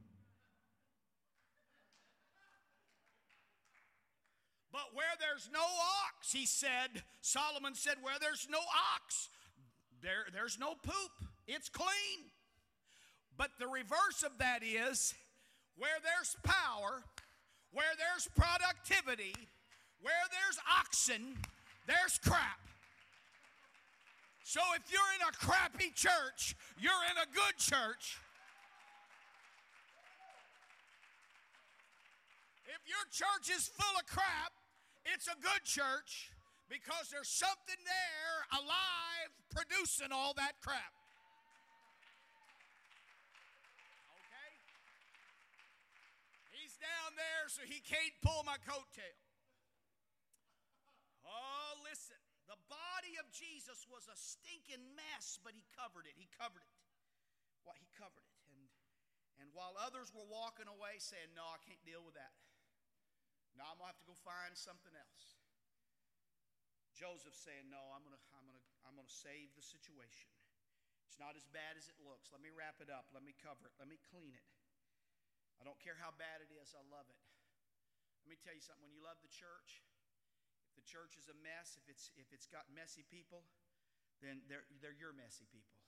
But 4.72 4.94
where 4.94 5.16
there's 5.18 5.50
no 5.52 5.64
ox, 6.06 6.32
he 6.32 6.46
said, 6.46 7.02
Solomon 7.20 7.74
said, 7.74 7.96
where 8.02 8.14
there's 8.20 8.46
no 8.50 8.60
ox, 8.94 9.28
there, 10.02 10.26
there's 10.32 10.58
no 10.58 10.74
poop. 10.74 11.28
It's 11.46 11.68
clean. 11.68 12.30
But 13.36 13.50
the 13.58 13.66
reverse 13.66 14.22
of 14.24 14.38
that 14.38 14.62
is 14.62 15.14
where 15.76 15.98
there's 16.04 16.36
power, 16.44 17.02
where 17.72 17.92
there's 17.98 18.28
productivity, 18.36 19.34
where 20.02 20.26
there's 20.32 20.58
oxen, 20.80 21.36
there's 21.86 22.18
crap. 22.18 22.60
So 24.42 24.60
if 24.74 24.90
you're 24.90 25.12
in 25.14 25.22
a 25.28 25.32
crappy 25.38 25.92
church, 25.94 26.56
you're 26.80 27.04
in 27.12 27.16
a 27.22 27.28
good 27.30 27.56
church. 27.56 28.18
If 32.66 32.82
your 32.88 33.06
church 33.12 33.54
is 33.54 33.68
full 33.68 33.94
of 33.94 34.06
crap, 34.06 34.50
it's 35.04 35.28
a 35.28 35.38
good 35.38 35.62
church 35.64 36.32
because 36.68 37.10
there's 37.10 37.28
something 37.28 37.78
there 37.86 38.58
alive 38.58 39.30
producing 39.54 40.10
all 40.10 40.34
that 40.34 40.58
crap. 40.62 40.94
Okay? 44.18 44.50
He's 46.58 46.74
down 46.74 47.14
there 47.14 47.46
so 47.46 47.62
he 47.66 47.78
can't 47.86 48.14
pull 48.22 48.42
my 48.46 48.58
coattail. 48.66 49.29
Oh, 51.30 51.72
listen. 51.86 52.18
The 52.50 52.58
body 52.66 53.14
of 53.22 53.30
Jesus 53.30 53.86
was 53.86 54.10
a 54.10 54.18
stinking 54.18 54.82
mess, 54.98 55.38
but 55.38 55.54
he 55.54 55.62
covered 55.78 56.10
it. 56.10 56.18
He 56.18 56.26
covered 56.34 56.66
it. 56.66 56.74
Well, 57.62 57.78
he 57.78 57.86
covered 57.94 58.26
it. 58.26 58.34
And, 58.50 58.66
and 59.38 59.46
while 59.54 59.78
others 59.78 60.10
were 60.10 60.26
walking 60.26 60.66
away 60.66 60.98
saying, 60.98 61.30
No, 61.38 61.46
I 61.46 61.62
can't 61.62 61.80
deal 61.86 62.02
with 62.02 62.18
that. 62.18 62.34
Now 63.54 63.70
I'm 63.70 63.78
going 63.78 63.86
to 63.86 63.94
have 63.94 64.02
to 64.02 64.10
go 64.10 64.18
find 64.26 64.58
something 64.58 64.90
else. 64.90 65.38
Joseph 66.90 67.38
saying, 67.38 67.70
No, 67.70 67.78
I'm 67.94 68.02
to, 68.10 68.18
I'm 68.34 68.50
to, 68.50 68.58
I'm 68.90 68.98
to 68.98 69.06
save 69.06 69.54
the 69.54 69.62
situation. 69.62 70.26
It's 71.06 71.22
not 71.22 71.38
as 71.38 71.46
bad 71.54 71.78
as 71.78 71.86
it 71.86 71.98
looks. 72.02 72.34
Let 72.34 72.42
me 72.42 72.50
wrap 72.50 72.82
it 72.82 72.90
up. 72.90 73.06
Let 73.14 73.22
me 73.22 73.38
cover 73.38 73.70
it. 73.70 73.74
Let 73.78 73.86
me 73.86 74.02
clean 74.10 74.34
it. 74.34 74.46
I 75.58 75.66
don't 75.66 75.78
care 75.78 75.98
how 75.98 76.10
bad 76.16 76.40
it 76.40 76.48
is, 76.56 76.72
I 76.72 76.80
love 76.88 77.04
it. 77.12 77.20
Let 78.24 78.32
me 78.32 78.38
tell 78.40 78.56
you 78.56 78.64
something. 78.64 78.80
When 78.80 78.96
you 78.96 79.04
love 79.04 79.20
the 79.20 79.28
church, 79.28 79.84
the 80.78 80.84
church 80.86 81.18
is 81.18 81.26
a 81.26 81.36
mess, 81.40 81.78
if 81.78 81.86
it's, 81.90 82.10
if 82.14 82.30
it's 82.30 82.46
got 82.46 82.68
messy 82.70 83.02
people, 83.06 83.46
then 84.20 84.44
they're, 84.46 84.66
they're 84.78 84.96
your 84.96 85.16
messy 85.16 85.48
people. 85.48 85.80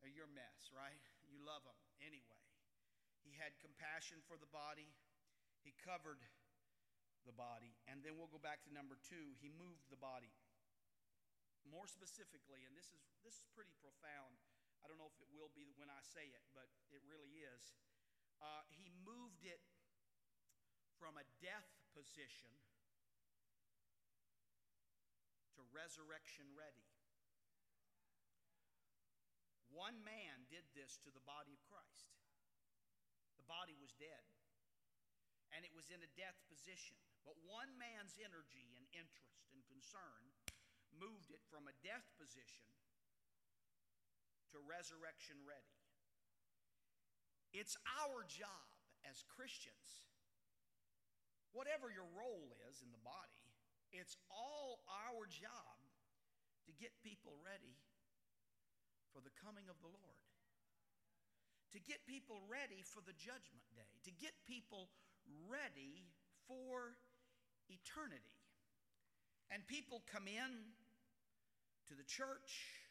They're 0.00 0.12
your 0.12 0.28
mess, 0.28 0.70
right? 0.70 1.00
You 1.24 1.40
love 1.40 1.64
them 1.64 1.78
anyway. 2.04 2.44
He 3.24 3.32
had 3.40 3.56
compassion 3.64 4.20
for 4.28 4.36
the 4.36 4.50
body, 4.52 4.92
he 5.64 5.72
covered 5.80 6.20
the 7.24 7.32
body. 7.32 7.72
And 7.88 8.04
then 8.04 8.20
we'll 8.20 8.28
go 8.28 8.40
back 8.40 8.60
to 8.68 8.70
number 8.70 9.00
two 9.00 9.32
he 9.40 9.48
moved 9.48 9.88
the 9.88 10.00
body. 10.00 10.30
More 11.64 11.88
specifically, 11.88 12.68
and 12.68 12.76
this 12.76 12.92
is, 12.92 13.00
this 13.24 13.40
is 13.40 13.48
pretty 13.56 13.72
profound. 13.80 14.36
I 14.84 14.92
don't 14.92 15.00
know 15.00 15.08
if 15.08 15.16
it 15.16 15.32
will 15.32 15.48
be 15.56 15.72
when 15.80 15.88
I 15.88 16.04
say 16.04 16.28
it, 16.28 16.44
but 16.52 16.68
it 16.92 17.00
really 17.08 17.40
is. 17.40 17.72
Uh, 18.36 18.60
he 18.68 18.92
moved 19.00 19.48
it 19.48 19.64
from 21.00 21.16
a 21.16 21.24
death 21.40 21.64
position 21.96 22.52
resurrection 25.72 26.44
ready. 26.52 26.84
One 29.74 29.98
man 30.06 30.46
did 30.46 30.66
this 30.74 30.98
to 31.02 31.10
the 31.10 31.24
body 31.26 31.54
of 31.54 31.62
Christ. 31.66 32.14
The 33.36 33.46
body 33.46 33.74
was 33.74 33.92
dead, 33.98 34.24
and 35.50 35.66
it 35.66 35.74
was 35.74 35.90
in 35.90 36.00
a 36.00 36.14
death 36.14 36.38
position. 36.46 36.96
But 37.26 37.36
one 37.42 37.74
man's 37.76 38.14
energy 38.20 38.70
and 38.78 38.86
interest 38.94 39.44
and 39.50 39.66
concern 39.66 40.30
moved 40.94 41.34
it 41.34 41.42
from 41.50 41.66
a 41.66 41.74
death 41.82 42.06
position 42.16 42.70
to 44.54 44.62
resurrection 44.62 45.42
ready. 45.42 45.74
It's 47.50 47.74
our 48.02 48.22
job 48.26 48.70
as 49.06 49.26
Christians, 49.26 50.06
whatever 51.50 51.90
your 51.90 52.06
role 52.14 52.54
is 52.70 52.82
in 52.82 52.90
the 52.94 53.02
body, 53.02 53.43
it's 53.94 54.18
all 54.26 54.82
our 54.90 55.30
job 55.30 55.78
to 56.66 56.72
get 56.74 56.90
people 57.06 57.38
ready 57.46 57.78
for 59.14 59.22
the 59.22 59.30
coming 59.38 59.70
of 59.70 59.78
the 59.78 59.86
Lord, 59.86 60.26
to 61.70 61.78
get 61.78 62.02
people 62.10 62.42
ready 62.50 62.82
for 62.82 62.98
the 63.06 63.14
judgment 63.14 63.62
day, 63.78 63.86
to 64.02 64.12
get 64.18 64.34
people 64.50 64.90
ready 65.46 66.10
for 66.50 66.98
eternity. 67.70 68.34
And 69.54 69.62
people 69.70 70.02
come 70.10 70.26
in 70.26 70.50
to 71.86 71.94
the 71.94 72.02
church, 72.02 72.82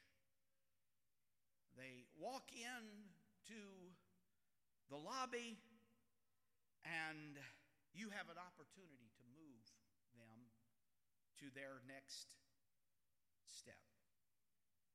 they 1.76 2.08
walk 2.16 2.47
in 2.56 2.84
to 3.51 3.62
the 4.88 4.95
lobby, 4.95 5.60
and 6.88 7.36
you 7.91 8.08
have 8.16 8.30
an 8.30 8.39
opportunity 8.39 9.03
to 11.44 11.52
their 11.52 11.84
next 11.91 12.39
step, 13.44 13.84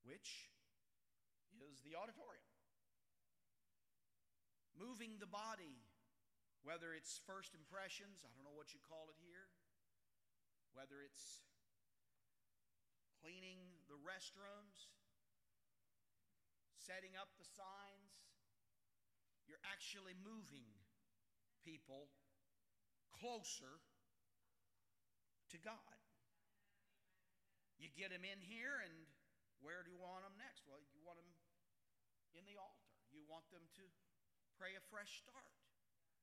which 0.00 0.48
is 1.60 1.84
the 1.84 1.92
auditorium. 1.92 2.48
Moving 4.72 5.20
the 5.20 5.28
body, 5.28 5.84
whether 6.64 6.96
it's 6.96 7.20
first 7.28 7.52
impressions, 7.52 8.24
I 8.24 8.32
don't 8.32 8.48
know 8.48 8.56
what 8.56 8.72
you 8.72 8.80
call 8.80 9.12
it 9.12 9.20
here, 9.20 9.52
whether 10.72 11.04
it's 11.04 11.44
cleaning 13.20 13.60
the 13.92 14.00
restrooms, 14.00 14.88
setting 16.80 17.12
up 17.20 17.28
the 17.36 17.44
signs, 17.44 18.24
you're 19.44 19.60
actually 19.68 20.16
moving 20.24 20.72
people 21.60 22.08
closer 23.12 23.84
to 25.52 25.58
God. 25.60 25.97
You 27.78 27.88
get 27.94 28.10
them 28.10 28.26
in 28.26 28.42
here, 28.42 28.82
and 28.82 28.94
where 29.62 29.86
do 29.86 29.90
you 29.90 29.98
want 29.98 30.26
them 30.26 30.34
next? 30.38 30.66
Well, 30.66 30.82
you 30.94 31.02
want 31.06 31.18
them 31.18 31.30
in 32.34 32.42
the 32.46 32.58
altar. 32.58 32.90
You 33.14 33.22
want 33.30 33.46
them 33.54 33.62
to 33.78 33.84
pray 34.58 34.74
a 34.74 34.82
fresh 34.90 35.22
start. 35.22 35.54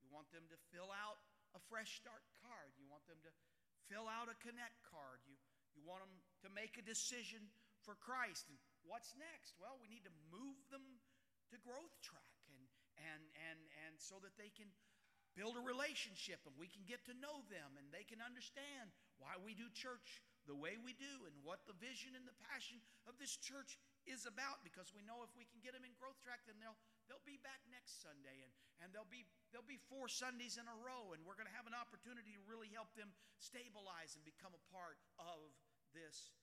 You 0.03 0.11
want 0.11 0.27
them 0.35 0.45
to 0.51 0.57
fill 0.69 0.91
out 0.91 1.17
a 1.55 1.61
fresh 1.71 1.95
start 1.95 2.21
card. 2.43 2.75
You 2.75 2.85
want 2.91 3.07
them 3.07 3.19
to 3.23 3.31
fill 3.87 4.11
out 4.11 4.27
a 4.27 4.37
connect 4.43 4.83
card. 4.83 5.23
You, 5.23 5.39
you 5.73 5.81
want 5.87 6.03
them 6.03 6.15
to 6.43 6.49
make 6.51 6.75
a 6.75 6.83
decision 6.83 7.47
for 7.87 7.95
Christ. 8.03 8.51
And 8.51 8.59
what's 8.83 9.15
next? 9.15 9.55
Well, 9.55 9.79
we 9.79 9.87
need 9.87 10.03
to 10.03 10.15
move 10.27 10.59
them 10.69 10.83
to 11.53 11.57
growth 11.63 11.95
track 12.03 12.35
and, 12.51 12.63
and, 12.99 13.23
and, 13.47 13.59
and 13.87 13.93
so 13.95 14.19
that 14.19 14.35
they 14.35 14.51
can 14.51 14.67
build 15.37 15.59
a 15.59 15.63
relationship 15.63 16.39
and 16.47 16.55
we 16.55 16.71
can 16.71 16.83
get 16.87 17.03
to 17.05 17.13
know 17.19 17.43
them 17.51 17.75
and 17.75 17.87
they 17.91 18.07
can 18.07 18.23
understand 18.23 18.91
why 19.19 19.35
we 19.43 19.51
do 19.51 19.67
church 19.75 20.23
the 20.45 20.57
way 20.57 20.77
we 20.77 20.93
do 20.97 21.25
and 21.25 21.35
what 21.41 21.65
the 21.65 21.77
vision 21.77 22.13
and 22.13 22.25
the 22.25 22.37
passion 22.53 22.77
of 23.09 23.17
this 23.17 23.37
church 23.37 23.77
is 24.05 24.29
about 24.29 24.61
because 24.61 24.93
we 24.93 25.01
know 25.05 25.25
if 25.25 25.33
we 25.33 25.45
can 25.49 25.61
get 25.61 25.73
them 25.73 25.85
in 25.85 25.93
growth 25.97 26.17
track 26.21 26.45
then 26.45 26.57
they'll 26.61 26.77
they'll 27.09 27.25
be 27.25 27.41
back 27.41 27.61
next 27.69 28.01
Sunday 28.01 28.45
and 28.45 28.53
and 28.81 28.93
they'll 28.93 29.09
be 29.09 29.25
there'll 29.49 29.65
be 29.65 29.81
four 29.89 30.05
Sundays 30.05 30.61
in 30.61 30.65
a 30.69 30.77
row 30.81 31.13
and 31.13 31.21
we're 31.25 31.37
going 31.37 31.49
to 31.49 31.57
have 31.57 31.69
an 31.69 31.77
opportunity 31.77 32.37
to 32.37 32.43
really 32.45 32.69
help 32.69 32.93
them 32.93 33.09
stabilize 33.41 34.13
and 34.13 34.21
become 34.21 34.53
a 34.53 34.63
part 34.69 35.01
of 35.17 35.53
this 35.93 36.33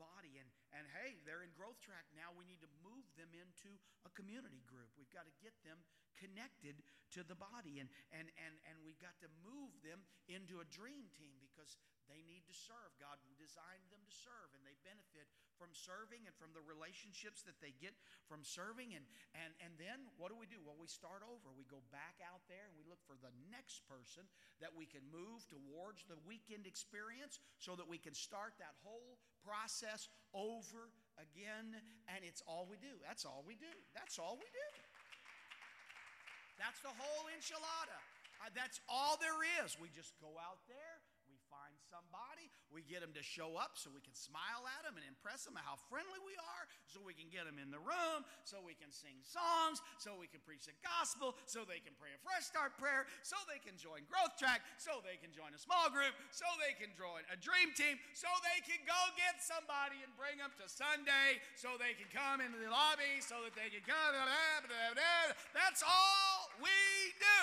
body. 0.00 0.40
And 0.40 0.48
and 0.72 0.88
hey 0.96 1.20
they're 1.28 1.44
in 1.44 1.52
growth 1.52 1.80
track. 1.84 2.08
Now 2.16 2.32
we 2.32 2.48
need 2.48 2.64
to 2.64 2.70
move 2.80 3.04
them 3.20 3.30
into 3.36 3.76
a 4.08 4.10
community 4.16 4.64
group. 4.64 4.88
We've 4.96 5.12
got 5.12 5.28
to 5.28 5.34
get 5.44 5.52
them 5.60 5.76
connected 6.20 6.84
to 7.16 7.24
the 7.24 7.34
body 7.34 7.80
and 7.80 7.88
and 8.12 8.28
and 8.36 8.54
and 8.68 8.76
we've 8.84 9.00
got 9.00 9.16
to 9.24 9.28
move 9.40 9.72
them 9.80 10.04
into 10.28 10.60
a 10.60 10.66
dream 10.68 11.08
team 11.16 11.40
because 11.40 11.80
they 12.10 12.26
need 12.26 12.42
to 12.50 12.54
serve. 12.54 12.90
God 12.98 13.22
designed 13.38 13.86
them 13.94 14.02
to 14.02 14.10
serve, 14.10 14.50
and 14.58 14.66
they 14.66 14.74
benefit 14.82 15.30
from 15.54 15.70
serving 15.70 16.26
and 16.26 16.34
from 16.34 16.50
the 16.50 16.64
relationships 16.66 17.46
that 17.46 17.54
they 17.62 17.70
get 17.78 17.94
from 18.26 18.42
serving. 18.42 18.98
And, 18.98 19.06
and, 19.38 19.54
and 19.62 19.78
then 19.78 20.10
what 20.18 20.34
do 20.34 20.36
we 20.36 20.50
do? 20.50 20.58
Well, 20.58 20.74
we 20.74 20.90
start 20.90 21.22
over. 21.22 21.54
We 21.54 21.70
go 21.70 21.86
back 21.94 22.18
out 22.26 22.42
there 22.50 22.66
and 22.66 22.74
we 22.74 22.82
look 22.90 22.98
for 23.06 23.14
the 23.22 23.30
next 23.54 23.86
person 23.86 24.26
that 24.58 24.74
we 24.74 24.90
can 24.90 25.06
move 25.14 25.46
towards 25.46 26.02
the 26.10 26.18
weekend 26.26 26.66
experience 26.66 27.38
so 27.62 27.78
that 27.78 27.86
we 27.86 27.96
can 27.96 28.12
start 28.12 28.58
that 28.58 28.74
whole 28.82 29.22
process 29.46 30.10
over 30.34 30.90
again. 31.14 31.78
And 32.10 32.26
it's 32.26 32.42
all 32.42 32.66
we 32.66 32.74
do. 32.82 32.98
That's 33.06 33.22
all 33.22 33.46
we 33.46 33.54
do. 33.54 33.70
That's 33.94 34.18
all 34.18 34.34
we 34.34 34.50
do. 34.50 34.70
That's 36.60 36.84
the 36.84 36.92
whole 36.92 37.24
enchilada. 37.32 37.96
Uh, 38.44 38.52
that's 38.52 38.84
all 38.84 39.16
there 39.16 39.40
is. 39.64 39.80
We 39.80 39.88
just 39.88 40.12
go 40.20 40.28
out 40.36 40.60
there 40.68 41.00
we 41.30 41.38
find 41.46 41.70
somebody. 41.86 42.50
We 42.74 42.82
get 42.82 43.06
them 43.06 43.14
to 43.14 43.22
show 43.22 43.54
up 43.54 43.78
so 43.78 43.86
we 43.94 44.02
can 44.02 44.14
smile 44.18 44.66
at 44.66 44.82
them 44.82 44.98
and 44.98 45.06
impress 45.06 45.46
them 45.46 45.54
how 45.54 45.78
friendly 45.86 46.18
we 46.26 46.34
are, 46.34 46.66
so 46.90 46.98
we 46.98 47.14
can 47.14 47.30
get 47.30 47.46
them 47.46 47.62
in 47.62 47.70
the 47.70 47.78
room, 47.78 48.26
so 48.42 48.58
we 48.58 48.74
can 48.74 48.90
sing 48.90 49.22
songs, 49.22 49.78
so 50.02 50.18
we 50.18 50.26
can 50.26 50.42
preach 50.42 50.66
the 50.66 50.74
gospel, 50.82 51.38
so 51.46 51.62
they 51.62 51.78
can 51.78 51.94
pray 52.02 52.10
a 52.10 52.20
fresh 52.26 52.50
start 52.50 52.74
prayer, 52.82 53.06
so 53.22 53.38
they 53.46 53.62
can 53.62 53.78
join 53.78 54.02
Growth 54.10 54.34
Track, 54.34 54.66
so 54.82 54.98
they 55.06 55.18
can 55.22 55.30
join 55.30 55.54
a 55.54 55.60
small 55.62 55.86
group, 55.86 56.14
so 56.34 56.46
they 56.58 56.74
can 56.74 56.90
join 56.98 57.22
a 57.30 57.38
dream 57.38 57.70
team, 57.78 57.98
so 58.10 58.26
they 58.42 58.58
can 58.66 58.82
go 58.82 58.98
get 59.14 59.38
somebody 59.38 60.02
and 60.02 60.10
bring 60.18 60.42
them 60.42 60.50
to 60.58 60.66
Sunday, 60.66 61.38
so 61.54 61.78
they 61.78 61.94
can 61.94 62.10
come 62.10 62.42
into 62.42 62.58
the 62.58 62.70
lobby, 62.70 63.22
so 63.22 63.46
that 63.46 63.54
they 63.54 63.70
can 63.70 63.86
come. 63.86 64.14
That's 65.54 65.86
all 65.86 66.29
we 66.60 66.78
do. 67.18 67.40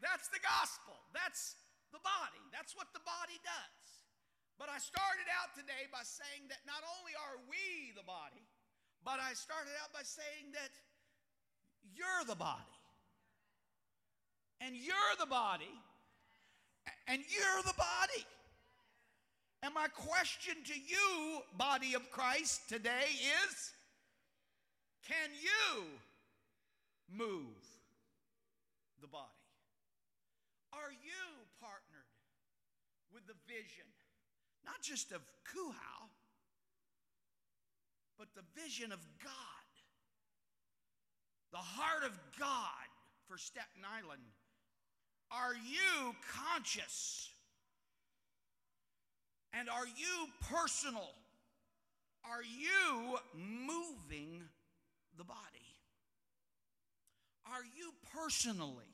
That's 0.00 0.28
the 0.32 0.40
gospel. 0.40 0.96
That's 1.12 1.54
the 1.92 2.00
body. 2.00 2.42
That's 2.50 2.74
what 2.74 2.90
the 2.96 3.02
body 3.04 3.38
does. 3.44 3.84
But 4.58 4.66
I 4.66 4.82
started 4.82 5.28
out 5.38 5.54
today 5.54 5.86
by 5.94 6.02
saying 6.02 6.50
that 6.50 6.58
not 6.66 6.82
only 6.98 7.14
are 7.14 7.38
we 7.46 7.94
the 7.94 8.02
body, 8.02 8.42
but 9.06 9.22
I 9.22 9.34
started 9.38 9.70
out 9.78 9.94
by 9.94 10.02
saying 10.02 10.50
that 10.52 10.74
you're 11.94 12.26
the 12.26 12.34
body. 12.34 12.76
And 14.60 14.74
you're 14.74 15.14
the 15.18 15.30
body. 15.30 15.70
And 17.06 17.22
you're 17.30 17.62
the 17.62 17.78
body. 17.78 18.26
And 19.62 19.74
my 19.74 19.88
question 19.88 20.54
to 20.66 20.74
you, 20.74 21.42
body 21.56 21.94
of 21.94 22.10
Christ, 22.10 22.68
today 22.68 23.10
is 23.42 23.72
can 25.06 25.30
you 25.40 25.84
move 27.10 27.64
the 29.00 29.08
body? 29.08 29.24
Are 30.72 30.92
you 30.92 31.24
partnered 31.60 32.08
with 33.12 33.26
the 33.26 33.34
vision, 33.46 33.86
not 34.64 34.82
just 34.82 35.12
of 35.12 35.22
Kuhau, 35.44 36.08
but 38.18 38.28
the 38.34 38.42
vision 38.60 38.92
of 38.92 38.98
God, 39.22 39.68
the 41.52 41.58
heart 41.58 42.04
of 42.04 42.18
God 42.38 42.88
for 43.28 43.38
Staten 43.38 43.84
Island. 43.84 44.22
Are 45.30 45.54
you 45.54 46.14
conscious? 46.34 47.30
And 49.52 49.68
are 49.68 49.86
you 49.86 50.28
personal? 50.50 51.10
Are 52.24 52.42
you 52.42 53.18
moving 53.34 54.42
the 55.16 55.24
body? 55.24 55.77
Are 57.48 57.64
you 57.64 57.92
personally 58.12 58.92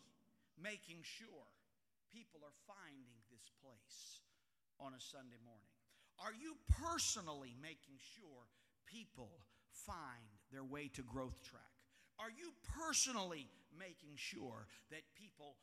making 0.63 1.03
sure 1.03 1.47
people 2.15 2.41
are 2.47 2.55
finding 2.71 3.19
this 3.31 3.51
place 3.59 4.23
on 4.79 4.95
a 4.95 5.03
Sunday 5.03 5.43
morning? 5.43 5.75
Are 6.23 6.33
you 6.33 6.55
personally 6.87 7.57
making 7.61 7.99
sure 8.15 8.47
people 8.87 9.31
find 9.73 10.31
their 10.53 10.63
way 10.63 10.89
to 10.95 11.03
Growth 11.03 11.43
Track? 11.43 11.75
Are 12.21 12.31
you 12.31 12.55
personally 12.79 13.49
making 13.77 14.15
sure 14.15 14.67
that 14.91 15.03
people 15.19 15.57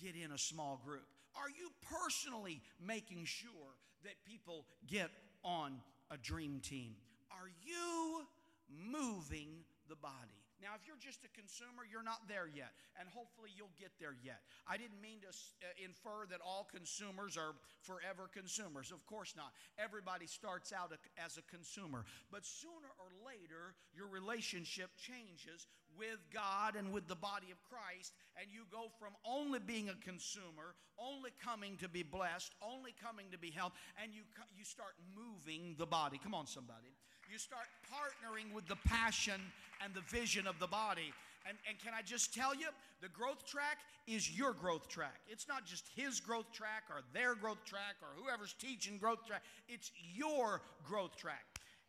get 0.00 0.16
in 0.16 0.32
a 0.32 0.38
small 0.38 0.80
group? 0.82 1.04
Are 1.36 1.50
you 1.50 1.68
personally 2.00 2.62
making 2.80 3.26
sure 3.26 3.76
that 4.04 4.14
people 4.24 4.64
get 4.86 5.10
on 5.44 5.82
a 6.10 6.16
dream 6.16 6.60
team? 6.60 6.94
Are 7.30 7.50
you 7.62 8.24
moving 8.70 9.48
the 9.90 9.96
body? 9.96 10.47
Now, 10.58 10.74
if 10.74 10.82
you're 10.86 10.98
just 10.98 11.22
a 11.22 11.30
consumer, 11.30 11.86
you're 11.86 12.02
not 12.02 12.26
there 12.26 12.50
yet, 12.50 12.74
and 12.98 13.06
hopefully 13.08 13.50
you'll 13.54 13.74
get 13.78 13.94
there 14.02 14.14
yet. 14.18 14.42
I 14.66 14.74
didn't 14.76 14.98
mean 14.98 15.22
to 15.22 15.30
uh, 15.30 15.70
infer 15.78 16.26
that 16.34 16.42
all 16.42 16.66
consumers 16.66 17.38
are 17.38 17.54
forever 17.86 18.26
consumers. 18.26 18.90
Of 18.90 19.06
course 19.06 19.38
not. 19.38 19.54
Everybody 19.78 20.26
starts 20.26 20.74
out 20.74 20.90
as 21.14 21.38
a 21.38 21.44
consumer, 21.46 22.04
but 22.30 22.42
sooner 22.42 22.90
or 22.98 23.14
later, 23.22 23.78
your 23.94 24.10
relationship 24.10 24.90
changes 24.98 25.70
with 25.98 26.18
God 26.32 26.76
and 26.76 26.92
with 26.92 27.08
the 27.08 27.16
body 27.16 27.48
of 27.50 27.58
Christ, 27.68 28.12
and 28.40 28.46
you 28.52 28.62
go 28.70 28.86
from 28.98 29.12
only 29.26 29.58
being 29.58 29.88
a 29.88 29.96
consumer, 30.04 30.74
only 30.98 31.30
coming 31.42 31.76
to 31.78 31.88
be 31.88 32.02
blessed, 32.02 32.52
only 32.62 32.94
coming 33.02 33.26
to 33.32 33.38
be 33.38 33.50
helped, 33.50 33.76
and 34.02 34.14
you, 34.14 34.22
you 34.56 34.64
start 34.64 34.94
moving 35.14 35.74
the 35.78 35.86
body. 35.86 36.20
Come 36.22 36.34
on, 36.34 36.46
somebody. 36.46 36.94
You 37.30 37.38
start 37.38 37.66
partnering 37.92 38.54
with 38.54 38.66
the 38.68 38.76
passion 38.86 39.40
and 39.84 39.92
the 39.92 40.00
vision 40.08 40.46
of 40.46 40.58
the 40.58 40.66
body. 40.66 41.12
And, 41.46 41.58
and 41.68 41.78
can 41.78 41.92
I 41.96 42.02
just 42.02 42.34
tell 42.34 42.54
you, 42.54 42.68
the 43.00 43.08
growth 43.08 43.46
track 43.46 43.78
is 44.06 44.36
your 44.36 44.52
growth 44.52 44.88
track. 44.88 45.20
It's 45.28 45.46
not 45.46 45.66
just 45.66 45.84
his 45.94 46.20
growth 46.20 46.50
track 46.52 46.84
or 46.90 47.02
their 47.12 47.34
growth 47.34 47.64
track 47.64 47.96
or 48.02 48.08
whoever's 48.16 48.54
teaching 48.54 48.98
growth 48.98 49.26
track. 49.26 49.42
It's 49.68 49.92
your 50.14 50.62
growth 50.84 51.16
track. 51.16 51.44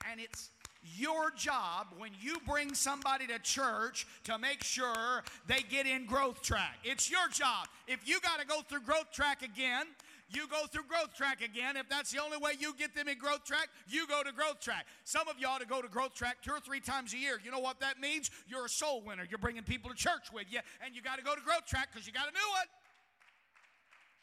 And 0.10 0.20
it's 0.20 0.49
your 0.82 1.32
job 1.32 1.88
when 1.98 2.12
you 2.22 2.38
bring 2.48 2.74
somebody 2.74 3.28
to 3.28 3.40
church 3.40 4.08
to 4.26 4.38
make 4.38 4.64
sure 4.64 5.24
they 5.48 5.62
get 5.70 5.86
in 5.86 6.06
growth 6.06 6.42
track. 6.42 6.78
It's 6.84 7.10
your 7.10 7.28
job. 7.30 7.68
If 7.88 8.08
you 8.08 8.20
got 8.22 8.40
to 8.40 8.46
go 8.46 8.62
through 8.62 8.82
growth 8.82 9.12
track 9.12 9.42
again, 9.42 9.86
you 10.30 10.48
go 10.48 10.68
through 10.70 10.86
growth 10.86 11.18
track 11.18 11.42
again. 11.42 11.76
If 11.76 11.90
that's 11.90 12.12
the 12.12 12.22
only 12.22 12.38
way 12.38 12.54
you 12.60 12.74
get 12.78 12.94
them 12.94 13.08
in 13.08 13.18
growth 13.18 13.44
track, 13.46 13.70
you 13.90 14.06
go 14.06 14.22
to 14.22 14.32
growth 14.32 14.60
track. 14.62 14.86
Some 15.04 15.28
of 15.28 15.36
ought 15.42 15.62
to 15.62 15.68
go 15.68 15.82
to 15.82 15.90
growth 15.90 16.14
track 16.14 16.38
two 16.46 16.52
or 16.52 16.60
three 16.60 16.80
times 16.80 17.14
a 17.14 17.18
year. 17.18 17.42
You 17.44 17.50
know 17.50 17.60
what 17.60 17.80
that 17.82 18.00
means? 18.00 18.30
You're 18.48 18.66
a 18.66 18.70
soul 18.70 19.02
winner. 19.02 19.26
You're 19.26 19.42
bringing 19.42 19.64
people 19.64 19.90
to 19.90 19.98
church 19.98 20.30
with 20.32 20.46
you, 20.54 20.60
and 20.86 20.94
you 20.94 21.02
got 21.02 21.18
to 21.18 21.26
go 21.26 21.34
to 21.34 21.42
growth 21.42 21.66
track 21.66 21.90
because 21.92 22.06
you 22.06 22.14
got 22.14 22.30
a 22.30 22.36
new 22.36 22.50
one. 22.54 22.70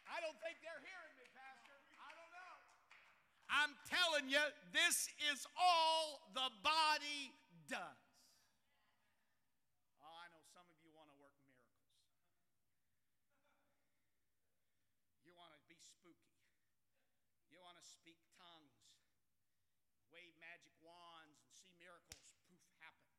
I 0.07 0.23
don't 0.23 0.39
think 0.39 0.63
they're 0.63 0.79
hearing 0.79 1.15
me, 1.19 1.27
Pastor. 1.35 1.75
I 1.99 2.11
don't 2.15 2.31
know. 2.31 2.55
I'm 3.47 3.71
telling 3.87 4.27
you, 4.27 4.43
this 4.75 5.07
is 5.31 5.47
all 5.55 6.19
the 6.35 6.51
body 6.63 7.31
does. 7.71 8.03
Oh, 10.03 10.11
I 10.11 10.27
know 10.31 10.43
some 10.51 10.67
of 10.67 10.75
you 10.83 10.91
want 10.91 11.07
to 11.07 11.17
work 11.19 11.35
miracles. 11.47 11.87
You 15.23 15.31
want 15.35 15.55
to 15.55 15.61
be 15.71 15.79
spooky. 15.79 16.35
You 17.47 17.63
want 17.63 17.79
to 17.79 17.85
speak 17.87 18.19
tongues, 18.35 18.75
wave 20.11 20.35
magic 20.43 20.75
wands, 20.83 21.39
and 21.43 21.51
see 21.55 21.71
miracles 21.79 22.27
poof 22.47 22.59
happen. 22.83 23.11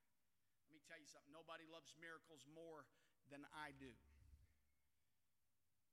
Let 0.69 0.77
me 0.77 0.85
tell 0.85 1.01
you 1.01 1.09
something 1.09 1.33
nobody 1.33 1.65
loves 1.69 1.97
miracles 1.97 2.45
more 2.53 2.85
than 3.33 3.49
I 3.57 3.73
do. 3.81 3.93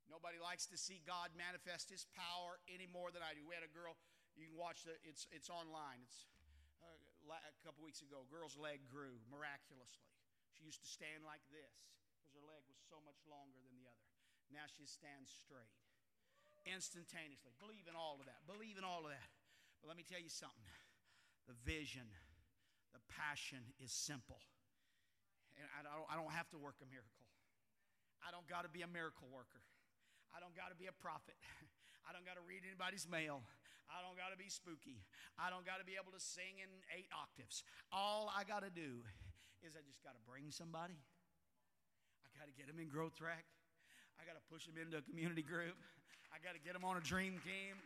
Nobody 0.10 0.38
likes 0.38 0.70
to 0.70 0.78
see 0.78 1.02
God 1.04 1.34
manifest 1.34 1.90
His 1.90 2.06
power 2.14 2.62
any 2.70 2.86
more 2.86 3.10
than 3.10 3.26
I 3.26 3.34
do. 3.34 3.42
We 3.42 3.58
had 3.58 3.66
a 3.66 3.74
girl, 3.74 3.98
you 4.36 4.52
can 4.52 4.60
watch 4.60 4.84
the, 4.84 4.96
it's, 5.08 5.28
it's 5.32 5.48
online. 5.48 6.04
It's 6.04 6.28
uh, 6.84 7.32
a 7.32 7.56
couple 7.64 7.82
weeks 7.82 8.04
ago. 8.04 8.28
Girl's 8.28 8.60
leg 8.60 8.84
grew 8.88 9.20
miraculously. 9.32 10.12
She 10.52 10.68
used 10.68 10.84
to 10.84 10.90
stand 10.92 11.24
like 11.24 11.44
this 11.52 11.88
because 12.16 12.32
her 12.36 12.44
leg 12.44 12.64
was 12.68 12.80
so 12.88 13.00
much 13.04 13.20
longer 13.28 13.60
than 13.64 13.76
the 13.80 13.88
other. 13.88 14.08
Now 14.52 14.68
she 14.70 14.88
stands 14.88 15.32
straight 15.32 15.76
instantaneously. 16.68 17.54
Believe 17.62 17.86
in 17.86 17.96
all 17.96 18.18
of 18.20 18.26
that. 18.26 18.42
Believe 18.50 18.78
in 18.78 18.86
all 18.86 19.06
of 19.06 19.12
that. 19.14 19.32
But 19.80 19.94
let 19.94 19.98
me 19.98 20.06
tell 20.06 20.22
you 20.22 20.32
something 20.32 20.66
the 21.46 21.54
vision, 21.62 22.10
the 22.94 23.02
passion 23.06 23.62
is 23.78 23.94
simple. 23.94 24.42
And 25.56 25.70
I 25.78 25.86
don't, 25.86 26.08
I 26.10 26.18
don't 26.18 26.34
have 26.34 26.50
to 26.52 26.60
work 26.60 26.82
a 26.82 26.90
miracle. 26.90 27.24
I 28.26 28.34
don't 28.34 28.50
got 28.50 28.66
to 28.66 28.72
be 28.72 28.82
a 28.82 28.90
miracle 28.90 29.30
worker. 29.30 29.62
I 30.34 30.42
don't 30.42 30.58
got 30.58 30.74
to 30.74 30.78
be 30.78 30.90
a 30.90 30.96
prophet. 31.00 31.38
I 32.08 32.12
don't 32.12 32.26
got 32.26 32.36
to 32.36 32.44
read 32.44 32.66
anybody's 32.66 33.08
mail. 33.08 33.46
I 33.92 34.02
don't 34.02 34.18
got 34.18 34.34
to 34.34 34.40
be 34.40 34.50
spooky. 34.50 35.04
I 35.38 35.54
don't 35.54 35.66
got 35.66 35.80
to 35.80 35.88
be 35.88 35.98
able 36.00 36.12
to 36.14 36.22
sing 36.22 36.62
in 36.62 36.70
eight 36.92 37.10
octaves. 37.14 37.62
All 37.94 38.32
I 38.34 38.44
got 38.44 38.66
to 38.66 38.74
do 38.74 39.06
is 39.62 39.78
I 39.78 39.82
just 39.86 40.02
got 40.02 40.18
to 40.18 40.24
bring 40.26 40.50
somebody. 40.50 40.98
I 40.98 42.36
got 42.38 42.50
to 42.50 42.56
get 42.58 42.68
them 42.68 42.82
in 42.82 42.90
growth 42.90 43.16
track. 43.16 43.46
I 44.18 44.26
got 44.26 44.36
to 44.38 44.46
push 44.50 44.66
them 44.66 44.76
into 44.80 44.98
a 44.98 45.06
community 45.06 45.44
group. 45.44 45.78
I 46.34 46.42
got 46.42 46.58
to 46.58 46.62
get 46.62 46.74
them 46.74 46.84
on 46.84 46.98
a 46.98 47.04
dream 47.04 47.38
team. 47.46 47.78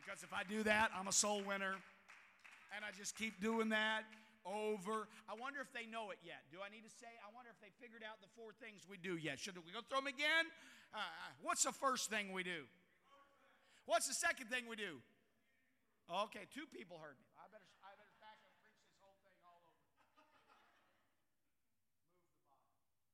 Because 0.00 0.22
if 0.22 0.32
I 0.32 0.44
do 0.44 0.62
that, 0.64 0.90
I'm 0.92 1.08
a 1.08 1.14
soul 1.14 1.40
winner. 1.46 1.76
And 2.74 2.82
I 2.82 2.90
just 2.96 3.14
keep 3.16 3.40
doing 3.40 3.70
that 3.70 4.02
over. 4.44 5.08
I 5.30 5.34
wonder 5.38 5.60
if 5.60 5.72
they 5.72 5.88
know 5.88 6.10
it 6.10 6.18
yet. 6.20 6.44
Do 6.52 6.58
I 6.60 6.68
need 6.68 6.84
to 6.84 6.92
say? 6.92 7.08
I 7.24 7.30
wonder 7.32 7.48
if 7.48 7.60
they 7.64 7.72
figured 7.80 8.04
out 8.04 8.20
the 8.20 8.28
four 8.36 8.52
things 8.60 8.84
we 8.84 9.00
do 9.00 9.16
yet. 9.16 9.40
Should 9.40 9.56
we 9.56 9.72
go 9.72 9.80
through 9.80 10.04
them 10.04 10.10
again? 10.10 10.50
Uh, 10.92 11.00
what's 11.40 11.64
the 11.64 11.72
first 11.72 12.10
thing 12.10 12.32
we 12.32 12.42
do? 12.42 12.68
What's 13.86 14.08
the 14.08 14.14
second 14.14 14.48
thing 14.48 14.68
we 14.68 14.76
do? 14.76 15.00
Okay, 16.04 16.44
two 16.52 16.68
people 16.68 17.00
heard 17.00 17.16
me. 17.16 17.24
I 17.40 17.48
better, 17.48 17.64
I 17.80 17.88
better 17.96 18.12
back 18.20 18.36
and 18.44 18.52
preach 18.60 18.76
this 18.84 18.92
whole 19.00 19.16
thing 19.24 19.40
all 19.40 19.56
over. 19.64 19.88
Move 20.12 20.28
the 20.36 20.44
body. 20.44 20.68
Take 20.76 21.00
ownership 21.08 22.04
of 22.12 22.20
what 22.20 22.28
the 22.28 22.44
body 22.44 22.68
is 22.68 22.84
doing. 22.84 23.08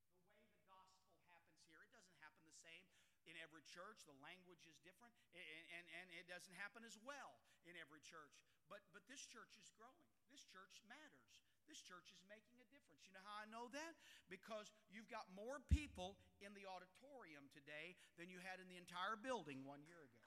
The 0.00 0.16
vision 0.16 0.32
of 0.32 0.48
this 0.48 0.64
house. 0.72 0.88
The 0.96 1.04
way 1.04 1.12
the 1.12 1.28
gospel 1.28 1.28
happens 1.28 1.60
here. 1.68 1.84
It 1.84 1.92
doesn't 1.92 2.16
happen 2.24 2.40
the 2.48 2.56
same 2.64 2.88
in 3.28 3.36
every 3.44 3.68
church. 3.68 4.08
The 4.08 4.16
language 4.24 4.64
is 4.64 4.80
different, 4.80 5.12
and, 5.36 5.64
and, 5.76 5.84
and 5.92 6.08
it 6.16 6.24
doesn't 6.24 6.56
happen 6.56 6.88
as 6.88 6.96
well 7.04 7.36
in 7.68 7.76
every 7.76 8.00
church. 8.00 8.32
But, 8.72 8.80
but 8.96 9.04
this 9.12 9.28
church 9.28 9.60
is 9.60 9.68
growing. 9.76 10.08
This 10.32 10.48
church 10.48 10.80
matters. 10.88 11.44
This 11.68 11.80
church 11.80 12.12
is 12.12 12.20
making 12.28 12.60
a 12.60 12.68
difference. 12.70 13.04
You 13.08 13.16
know 13.16 13.24
how 13.24 13.40
I 13.40 13.48
know 13.48 13.66
that? 13.72 13.92
Because 14.28 14.70
you've 14.92 15.08
got 15.08 15.28
more 15.32 15.60
people 15.72 16.16
in 16.44 16.52
the 16.52 16.68
auditorium 16.68 17.48
today 17.52 17.96
than 18.20 18.28
you 18.28 18.40
had 18.40 18.60
in 18.60 18.68
the 18.68 18.76
entire 18.76 19.16
building 19.16 19.64
one 19.64 19.80
year 19.84 20.00
ago. 20.00 20.24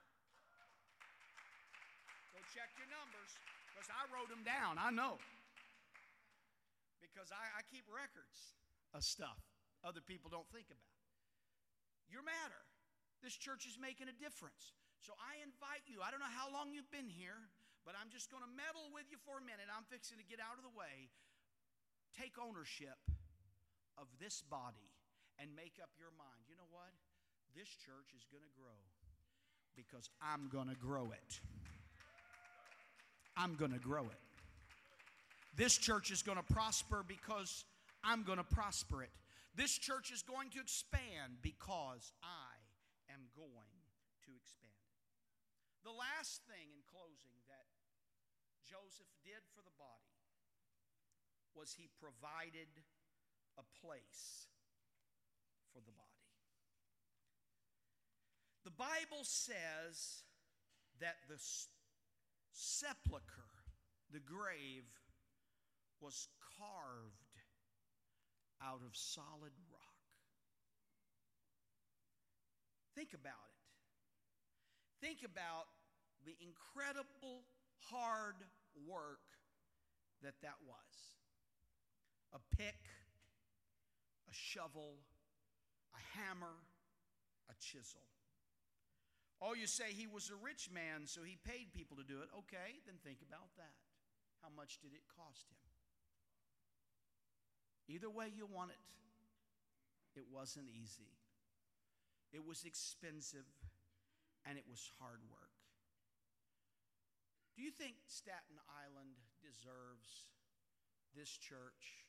Go 2.34 2.40
check 2.54 2.70
your 2.78 2.90
numbers 2.90 3.32
because 3.70 3.90
I 3.90 4.06
wrote 4.10 4.30
them 4.30 4.46
down. 4.46 4.78
I 4.82 4.90
know. 4.90 5.18
Because 7.02 7.30
I, 7.34 7.62
I 7.62 7.66
keep 7.66 7.86
records 7.90 8.58
of 8.94 9.02
stuff 9.06 9.42
other 9.86 10.02
people 10.02 10.30
don't 10.30 10.48
think 10.50 10.70
about. 10.74 10.98
Your 12.10 12.24
matter. 12.24 12.62
This 13.22 13.36
church 13.36 13.66
is 13.66 13.78
making 13.78 14.10
a 14.10 14.16
difference. 14.16 14.74
So 15.02 15.14
I 15.22 15.42
invite 15.46 15.86
you, 15.86 16.02
I 16.02 16.10
don't 16.10 16.22
know 16.22 16.34
how 16.34 16.50
long 16.50 16.74
you've 16.74 16.90
been 16.90 17.10
here, 17.10 17.38
but 17.88 17.96
I'm 17.96 18.12
just 18.12 18.28
going 18.28 18.44
to 18.44 18.52
meddle 18.52 18.92
with 18.92 19.08
you 19.08 19.16
for 19.24 19.40
a 19.40 19.44
minute. 19.48 19.72
I'm 19.72 19.88
fixing 19.88 20.20
to 20.20 20.28
get 20.28 20.44
out 20.44 20.60
of 20.60 20.68
the 20.68 20.76
way 20.76 21.08
take 22.12 22.36
ownership 22.36 23.00
of 23.96 24.12
this 24.20 24.44
body 24.44 24.92
and 25.40 25.56
make 25.56 25.80
up 25.80 25.90
your 25.96 26.12
mind. 26.20 26.44
You 26.50 26.60
know 26.60 26.68
what? 26.68 26.92
This 27.56 27.70
church 27.70 28.12
is 28.12 28.28
going 28.28 28.44
to 28.44 28.54
grow 28.60 28.76
because 29.78 30.10
I'm 30.20 30.50
going 30.52 30.68
to 30.68 30.76
grow 30.76 31.14
it. 31.16 31.40
I'm 33.38 33.56
going 33.56 33.72
to 33.72 33.80
grow 33.80 34.04
it. 34.04 34.22
This 35.56 35.78
church 35.78 36.12
is 36.12 36.22
going 36.22 36.38
to 36.38 36.50
prosper 36.54 37.06
because 37.08 37.66
I'm 38.04 38.24
going 38.24 38.42
to 38.42 38.50
prosper 38.52 39.04
it. 39.04 39.14
This 39.56 39.78
church 39.78 40.12
is 40.12 40.22
going 40.22 40.50
to 40.52 40.60
expand 40.60 41.40
because 41.42 42.12
I 42.22 42.52
am 43.14 43.22
going 43.38 43.72
to 44.26 44.32
expand. 44.36 44.74
The 45.86 45.94
last 45.94 46.42
thing 46.50 46.68
in 46.74 46.82
closing 46.90 47.38
Joseph 48.68 49.10
did 49.24 49.42
for 49.56 49.64
the 49.64 49.74
body 49.80 50.14
was 51.56 51.74
he 51.74 51.90
provided 51.98 52.70
a 53.58 53.66
place 53.82 54.46
for 55.74 55.80
the 55.80 55.96
body. 55.96 56.08
The 58.64 58.76
Bible 58.76 59.24
says 59.24 60.28
that 61.00 61.18
the 61.30 61.42
sepulcher, 62.52 63.50
the 64.12 64.20
grave, 64.20 64.86
was 66.00 66.28
carved 66.60 67.40
out 68.62 68.82
of 68.86 68.96
solid 68.96 69.54
rock. 69.72 69.98
Think 72.94 73.14
about 73.14 73.48
it. 73.48 75.06
Think 75.06 75.24
about 75.24 75.68
the 76.26 76.36
incredible 76.42 77.46
hard 77.90 78.36
work 78.86 79.24
that 80.22 80.36
that 80.42 80.60
was 80.66 81.18
a 82.34 82.42
pick, 82.56 82.90
a 84.28 84.34
shovel, 84.34 85.00
a 85.96 86.02
hammer, 86.18 86.60
a 87.50 87.56
chisel. 87.60 88.04
Oh, 89.42 89.54
you 89.54 89.68
say 89.68 89.94
he 89.94 90.08
was 90.08 90.30
a 90.30 90.36
rich 90.36 90.70
man, 90.74 91.06
so 91.06 91.22
he 91.22 91.38
paid 91.38 91.72
people 91.72 91.96
to 91.98 92.04
do 92.04 92.22
it. 92.26 92.30
Okay, 92.46 92.82
then 92.86 92.98
think 93.06 93.22
about 93.22 93.54
that. 93.58 93.78
How 94.42 94.50
much 94.50 94.82
did 94.82 94.94
it 94.94 95.06
cost 95.14 95.46
him? 95.50 95.62
Either 97.88 98.10
way 98.10 98.28
you 98.34 98.46
want 98.46 98.72
it, 98.72 98.82
it 100.20 100.26
wasn't 100.34 100.68
easy. 100.68 101.14
It 102.34 102.46
was 102.46 102.66
expensive 102.66 103.48
and 104.46 104.58
it 104.58 104.66
was 104.70 104.92
hard 105.00 105.22
work. 105.30 105.47
Do 107.58 107.66
you 107.66 107.74
think 107.74 107.98
Staten 108.06 108.62
Island 108.70 109.18
deserves 109.42 110.30
this 111.18 111.34
church 111.42 112.06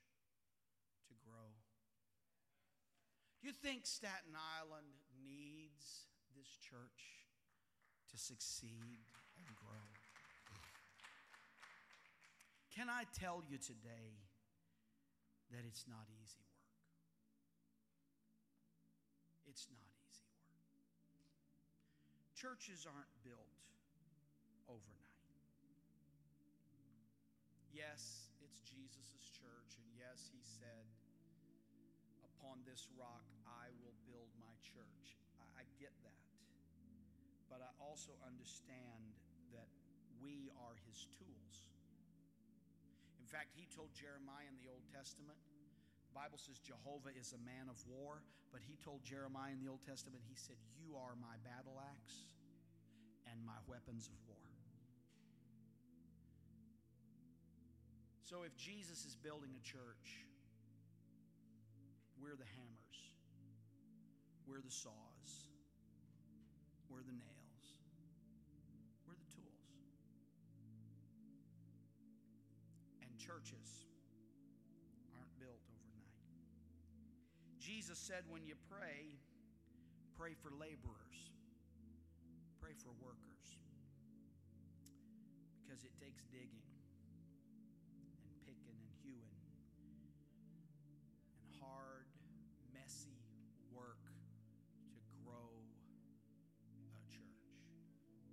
to 1.09 1.17
grow? 1.25 1.57
Do 3.41 3.49
you 3.49 3.57
think 3.57 3.89
Staten 3.89 4.37
Island 4.37 4.93
needs 5.25 6.05
this 6.37 6.53
church 6.61 7.25
to 8.13 8.21
succeed 8.21 9.01
and 9.41 9.49
grow? 9.57 9.89
Can 12.69 12.93
I 12.93 13.09
tell 13.17 13.41
you 13.49 13.57
today 13.57 14.21
that 15.49 15.65
it's 15.65 15.89
not 15.89 16.13
easy 16.13 16.45
work? 16.45 16.77
It's 19.49 19.67
not 19.73 19.89
easy 20.05 20.29
work. 20.29 20.53
Churches 22.37 22.85
aren't 22.85 23.09
built 23.25 23.57
overnight. 24.69 25.08
Yes, 27.79 28.35
it's 28.43 28.59
Jesus' 28.67 29.31
church, 29.31 29.79
and 29.79 29.87
yes, 29.95 30.27
he 30.35 30.43
said, 30.43 30.83
Upon 32.27 32.59
this 32.67 32.91
rock 32.99 33.23
I 33.47 33.71
will 33.79 33.95
build 34.03 34.35
my 34.43 34.51
church. 34.67 35.15
I, 35.39 35.63
I 35.63 35.65
get 35.79 35.95
that. 36.03 36.27
But 37.47 37.63
I 37.63 37.71
also 37.79 38.19
understand 38.27 39.15
that 39.55 39.71
we 40.19 40.51
are 40.59 40.75
his 40.91 41.07
tools. 41.15 41.71
In 43.23 43.31
fact, 43.31 43.55
he 43.55 43.71
told 43.71 43.95
Jeremiah 43.95 44.51
in 44.51 44.59
the 44.59 44.67
Old 44.67 44.83
Testament, 44.91 45.39
the 46.11 46.17
Bible 46.19 46.43
says 46.43 46.59
Jehovah 46.59 47.15
is 47.15 47.31
a 47.31 47.43
man 47.47 47.71
of 47.71 47.79
war, 47.87 48.27
but 48.51 48.59
he 48.59 48.75
told 48.83 49.07
Jeremiah 49.07 49.55
in 49.55 49.63
the 49.63 49.71
Old 49.71 49.87
Testament, 49.87 50.27
he 50.27 50.35
said, 50.35 50.59
You 50.75 50.99
are 50.99 51.15
my 51.15 51.39
battle 51.47 51.79
axe 51.79 52.27
and 53.31 53.39
my 53.47 53.63
weapons 53.71 54.11
of 54.11 54.19
So 58.29 58.45
if 58.45 58.55
Jesus 58.61 59.09
is 59.09 59.17
building 59.17 59.57
a 59.57 59.65
church, 59.65 60.21
we're 62.21 62.37
the 62.37 62.45
hammers, 62.61 62.99
we're 64.45 64.61
the 64.61 64.69
saws, 64.69 65.49
we're 66.93 67.01
the 67.09 67.17
nails, 67.17 67.65
we're 69.09 69.17
the 69.17 69.33
tools. 69.33 69.73
And 73.01 73.09
churches 73.17 73.89
aren't 75.17 75.33
built 75.41 75.65
overnight. 75.73 76.13
Jesus 77.57 77.97
said, 77.97 78.29
when 78.29 78.45
you 78.45 78.61
pray, 78.69 79.17
pray 80.21 80.37
for 80.37 80.53
laborers, 80.53 81.33
pray 82.61 82.77
for 82.77 82.93
workers, 83.01 83.57
because 85.65 85.81
it 85.81 85.97
takes 85.97 86.29
digging 86.29 86.69
hard, 91.61 92.07
messy 92.71 93.19
work 93.75 94.01
to 94.95 94.99
grow 95.23 95.51
a 96.95 97.03
church. 97.11 97.51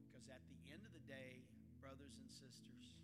Because 0.05 0.29
at 0.29 0.41
the 0.47 0.59
end 0.69 0.85
of 0.85 0.93
the 0.93 1.05
day, 1.05 1.45
brothers 1.81 2.17
and 2.17 2.29
sisters, 2.29 2.97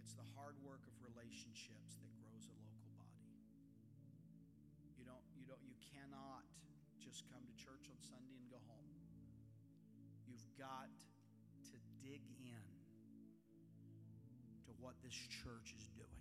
it's 0.00 0.14
the 0.16 0.26
hard 0.36 0.56
work 0.64 0.82
of 0.88 0.94
relationships 1.02 1.98
that 2.00 2.10
grows 2.20 2.46
a 2.48 2.54
local 2.56 2.88
body. 2.94 3.28
You 4.96 5.04
don't, 5.04 5.24
you 5.36 5.44
don't, 5.48 5.62
you 5.64 5.76
cannot 5.92 6.44
just 7.02 7.28
come 7.30 7.42
to 7.44 7.54
church 7.58 7.86
on 7.90 7.98
Sunday 8.02 8.34
and 8.38 8.46
go 8.50 8.60
home. 8.66 8.92
You've 10.26 10.46
got 10.58 10.90
to 11.70 11.76
dig 12.02 12.22
in 12.38 12.64
to 14.66 14.70
what 14.78 14.94
this 15.02 15.14
church 15.14 15.74
is 15.74 15.86
doing 15.94 16.15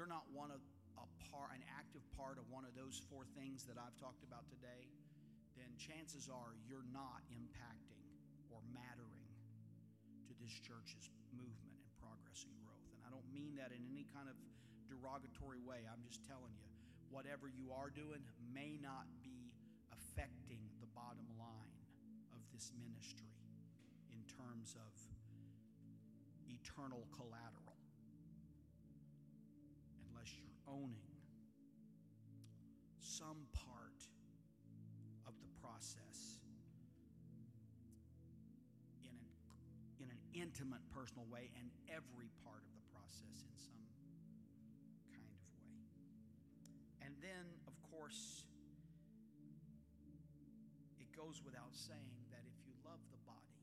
you're 0.00 0.08
not 0.08 0.24
one 0.32 0.48
of 0.48 0.64
a 0.96 1.04
part, 1.28 1.52
an 1.52 1.60
active 1.76 2.00
part 2.16 2.40
of 2.40 2.48
one 2.48 2.64
of 2.64 2.72
those 2.72 3.04
four 3.12 3.28
things 3.36 3.68
that 3.68 3.76
I've 3.76 3.92
talked 4.00 4.24
about 4.24 4.48
today, 4.48 4.88
then 5.60 5.68
chances 5.76 6.32
are 6.32 6.56
you're 6.64 6.88
not 6.88 7.20
impacting 7.28 8.00
or 8.48 8.64
mattering 8.72 9.28
to 10.24 10.32
this 10.40 10.56
church's 10.64 11.12
movement 11.36 11.76
and 11.84 11.92
progress 12.00 12.48
and 12.48 12.56
growth. 12.64 12.88
And 12.96 13.04
I 13.04 13.10
I 13.10 13.18
don't 13.18 13.26
mean 13.34 13.58
that 13.58 13.74
in 13.74 13.82
any 13.90 14.06
kind 14.14 14.30
of 14.30 14.38
derogatory 14.86 15.58
way. 15.66 15.82
I'm 15.90 15.98
just 16.06 16.22
telling 16.30 16.54
you, 16.54 16.70
whatever 17.10 17.50
you 17.50 17.74
are 17.74 17.90
doing 17.90 18.22
may 18.54 18.78
not 18.78 19.10
be 19.26 19.50
affecting 19.90 20.62
the 20.78 20.86
bottom 20.94 21.26
line 21.34 21.74
of 22.30 22.38
this 22.54 22.70
ministry 22.78 23.34
in 24.14 24.22
terms 24.30 24.78
of 24.78 24.94
eternal 26.46 27.02
collateral 27.10 27.69
unless 30.20 30.36
you're 30.36 30.60
owning 30.68 31.16
some 33.00 33.48
part 33.56 34.04
of 35.24 35.32
the 35.40 35.48
process 35.64 36.44
in 39.00 39.16
an, 39.16 39.24
in 39.96 40.12
an 40.12 40.20
intimate, 40.36 40.84
personal 40.92 41.24
way 41.32 41.48
and 41.56 41.72
every 41.88 42.28
part 42.44 42.60
of 42.60 42.72
the 42.76 42.84
process 42.92 43.48
in 43.48 43.54
some 43.56 43.80
kind 45.08 45.24
of 45.24 45.32
way. 45.32 45.56
And 47.00 47.16
then, 47.24 47.48
of 47.64 47.72
course, 47.88 48.44
it 51.00 51.08
goes 51.16 51.40
without 51.40 51.72
saying 51.72 52.28
that 52.28 52.44
if 52.44 52.60
you 52.68 52.76
love 52.84 53.00
the 53.08 53.20
body, 53.24 53.56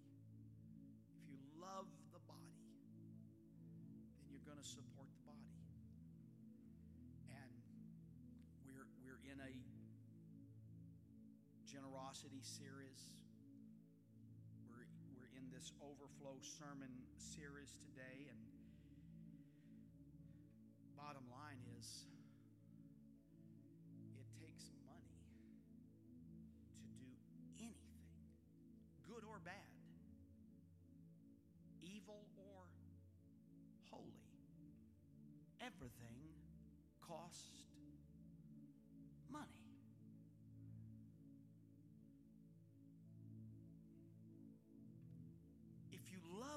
if 1.21 1.29
you 1.29 1.37
love 1.61 1.85
the 2.09 2.21
body, 2.25 2.65
then 4.17 4.25
you're 4.33 4.41
going 4.41 4.57
to 4.57 4.65
support 4.65 4.96
generosity 11.77 12.41
series. 12.41 13.05
We're, 14.65 14.89
we're 15.13 15.29
in 15.37 15.45
this 15.53 15.69
overflow 15.77 16.41
sermon 16.41 16.89
series 17.21 17.69
today, 17.85 18.25
and 18.33 18.41
bottom 20.97 21.21
line 21.29 21.61
is 21.77 22.09
it 24.17 24.25
takes 24.41 24.73
money 24.89 25.21
to 27.37 27.61
do 27.61 27.69
anything, 27.69 28.25
good 29.05 29.21
or 29.21 29.37
bad, 29.45 29.77
evil 31.85 32.25
or 32.41 32.65
holy. 33.93 34.25
Everything 35.61 36.25
costs 37.05 37.56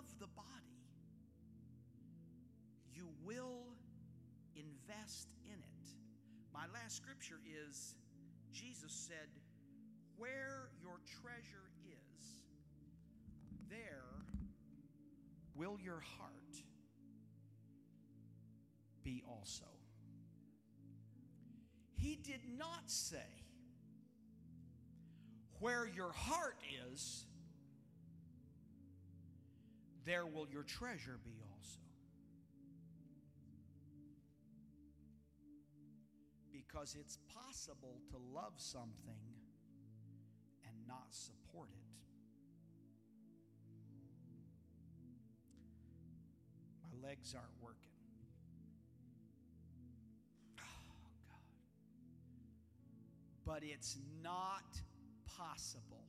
love 0.01 0.19
the 0.19 0.27
body, 0.29 0.47
you 2.95 3.07
will 3.23 3.67
invest 4.57 5.29
in 5.45 5.59
it. 5.59 5.89
My 6.55 6.65
last 6.73 6.97
scripture 6.97 7.39
is 7.69 7.95
Jesus 8.51 8.93
said, 8.93 9.29
Where 10.17 10.71
your 10.81 11.01
treasure 11.21 11.69
is, 11.85 12.41
there 13.69 14.25
will 15.55 15.79
your 15.83 16.01
heart 16.19 16.63
be 19.05 19.23
also. 19.29 19.67
He 21.97 22.17
did 22.17 22.41
not 22.59 22.85
say, 22.87 23.19
Where 25.59 25.87
your 25.87 26.13
heart 26.13 26.57
is, 26.91 27.27
there 30.11 30.27
will 30.27 30.49
your 30.51 30.65
treasure 30.65 31.21
be 31.25 31.41
also. 31.55 31.79
Because 36.53 36.97
it's 36.99 37.19
possible 37.33 38.01
to 38.11 38.17
love 38.35 38.55
something 38.57 39.23
and 40.67 40.75
not 40.89 41.07
support 41.11 41.69
it. 41.71 41.77
My 46.83 47.09
legs 47.09 47.33
aren't 47.33 47.63
working. 47.63 47.77
Oh, 50.59 50.63
God. 51.29 51.39
But 53.47 53.63
it's 53.63 53.97
not 54.25 54.65
possible 55.39 56.05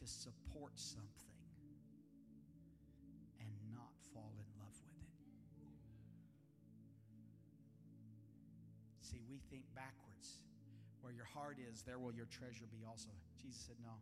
to 0.00 0.06
support 0.06 0.72
something 0.76 1.27
think 9.50 9.64
backwards. 9.74 10.40
Where 11.00 11.12
your 11.12 11.26
heart 11.26 11.56
is, 11.58 11.82
there 11.82 11.98
will 11.98 12.12
your 12.12 12.26
treasure 12.26 12.66
be 12.70 12.84
also. 12.84 13.08
Jesus 13.40 13.64
said, 13.66 13.76
No. 13.82 13.94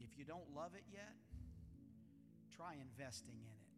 If 0.00 0.16
you 0.16 0.24
don't 0.24 0.46
love 0.54 0.72
it 0.74 0.84
yet, 0.92 1.14
try 2.54 2.74
investing 2.80 3.34
in 3.34 3.54
it 3.54 3.68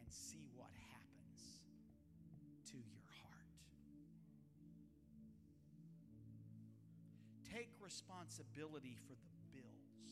and 0.00 0.06
see 0.12 0.48
what 0.56 0.70
happens 0.92 1.64
to 2.70 2.76
your 2.76 3.04
heart. 3.24 3.50
Take 7.48 7.72
responsibility 7.80 8.96
for 9.08 9.16
the 9.16 9.32
bills 9.52 10.04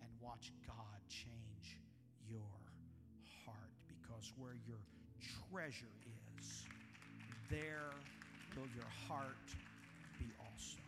and 0.00 0.08
watch 0.20 0.52
God 0.66 1.00
change 1.08 1.80
your 2.28 2.52
heart 3.44 3.76
because 3.88 4.32
where 4.36 4.56
your 4.66 4.80
treasure 5.50 5.96
is, 6.38 6.64
there 7.54 7.92
will 8.56 8.68
your 8.74 8.90
heart 9.08 9.54
be 10.18 10.26
also. 10.40 10.80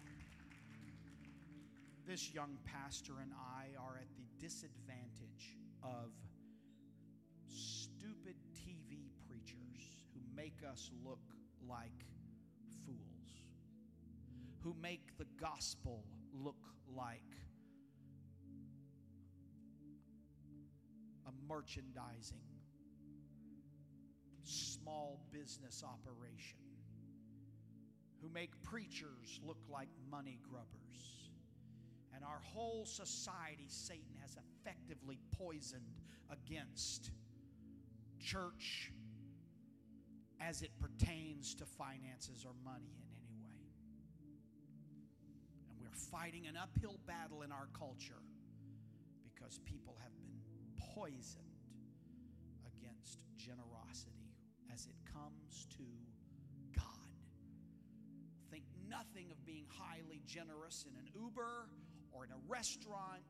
This 2.06 2.32
young 2.34 2.58
pastor 2.64 3.12
and 3.22 3.32
I 3.32 3.68
are 3.80 3.98
at 3.98 4.08
the 4.16 4.44
disadvantage 4.44 5.56
of 5.84 6.10
stupid 7.48 8.34
TV 8.54 9.10
preachers 9.28 10.06
who 10.12 10.20
make 10.34 10.56
us 10.68 10.90
look 11.04 11.20
like 11.68 12.04
fools, 12.84 13.44
who 14.64 14.74
make 14.80 15.16
the 15.18 15.26
gospel 15.40 16.02
look 16.32 16.56
like 16.96 17.20
a 21.28 21.30
merchandising 21.48 22.55
small 24.48 25.20
business 25.32 25.82
operation, 25.84 26.58
who 28.20 28.28
make 28.28 28.50
preachers 28.62 29.40
look 29.44 29.58
like 29.68 29.88
money 30.10 30.38
grubbers. 30.48 31.30
And 32.14 32.24
our 32.24 32.40
whole 32.54 32.86
society, 32.86 33.66
Satan 33.68 34.16
has 34.22 34.36
effectively 34.36 35.18
poisoned 35.36 36.00
against 36.30 37.10
church 38.20 38.90
as 40.40 40.62
it 40.62 40.70
pertains 40.80 41.54
to 41.56 41.64
finances 41.66 42.44
or 42.44 42.52
money 42.64 42.96
in 42.98 43.12
any 43.14 43.32
way. 43.42 43.60
And 45.70 45.78
we're 45.80 45.90
fighting 46.10 46.46
an 46.46 46.56
uphill 46.56 46.98
battle 47.06 47.42
in 47.42 47.52
our 47.52 47.68
culture 47.78 48.22
because 49.22 49.58
people 49.64 49.96
have 50.02 50.12
been 50.18 50.40
poisoned 50.94 51.44
against 52.66 53.20
generosity 53.36 54.15
as 54.76 54.86
it 54.86 54.94
comes 55.10 55.66
to 55.70 55.84
God. 56.76 56.84
Think 58.50 58.64
nothing 58.90 59.30
of 59.30 59.42
being 59.46 59.64
highly 59.72 60.20
generous 60.26 60.84
in 60.86 60.94
an 60.98 61.08
Uber 61.14 61.70
or 62.12 62.24
in 62.24 62.30
a 62.30 62.36
restaurant 62.46 63.24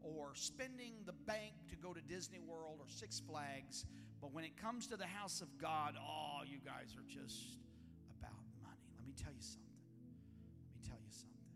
or 0.00 0.30
spending 0.34 0.94
the 1.04 1.12
bank 1.12 1.54
to 1.70 1.76
go 1.76 1.92
to 1.92 2.00
Disney 2.02 2.38
World 2.38 2.78
or 2.78 2.86
Six 2.88 3.18
Flags. 3.18 3.84
But 4.20 4.32
when 4.32 4.44
it 4.44 4.56
comes 4.56 4.86
to 4.88 4.96
the 4.96 5.06
house 5.06 5.40
of 5.40 5.58
God, 5.58 5.96
oh, 5.98 6.42
you 6.46 6.58
guys 6.64 6.94
are 6.94 7.06
just 7.08 7.58
about 8.20 8.38
money. 8.62 8.86
Let 8.96 9.04
me 9.04 9.14
tell 9.18 9.32
you 9.32 9.42
something. 9.42 9.82
Let 10.70 10.78
me 10.78 10.86
tell 10.86 11.02
you 11.02 11.10
something. 11.10 11.50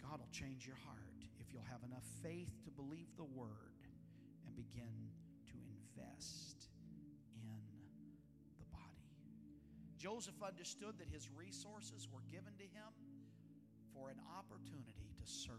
God 0.00 0.20
will 0.20 0.32
change 0.32 0.66
your 0.66 0.80
heart 0.86 1.28
if 1.40 1.52
you'll 1.52 1.68
have 1.70 1.84
enough 1.84 2.04
faith 2.22 2.56
to 2.64 2.70
believe 2.70 3.08
the 3.18 3.28
word 3.36 3.84
and 4.46 4.56
begin 4.56 5.12
to 5.52 5.58
invest 5.60 6.51
Joseph 10.02 10.42
understood 10.42 10.98
that 10.98 11.06
his 11.06 11.30
resources 11.30 12.08
were 12.10 12.26
given 12.26 12.50
to 12.58 12.64
him 12.64 12.90
for 13.94 14.10
an 14.10 14.18
opportunity 14.36 15.14
to 15.14 15.22
serve 15.22 15.54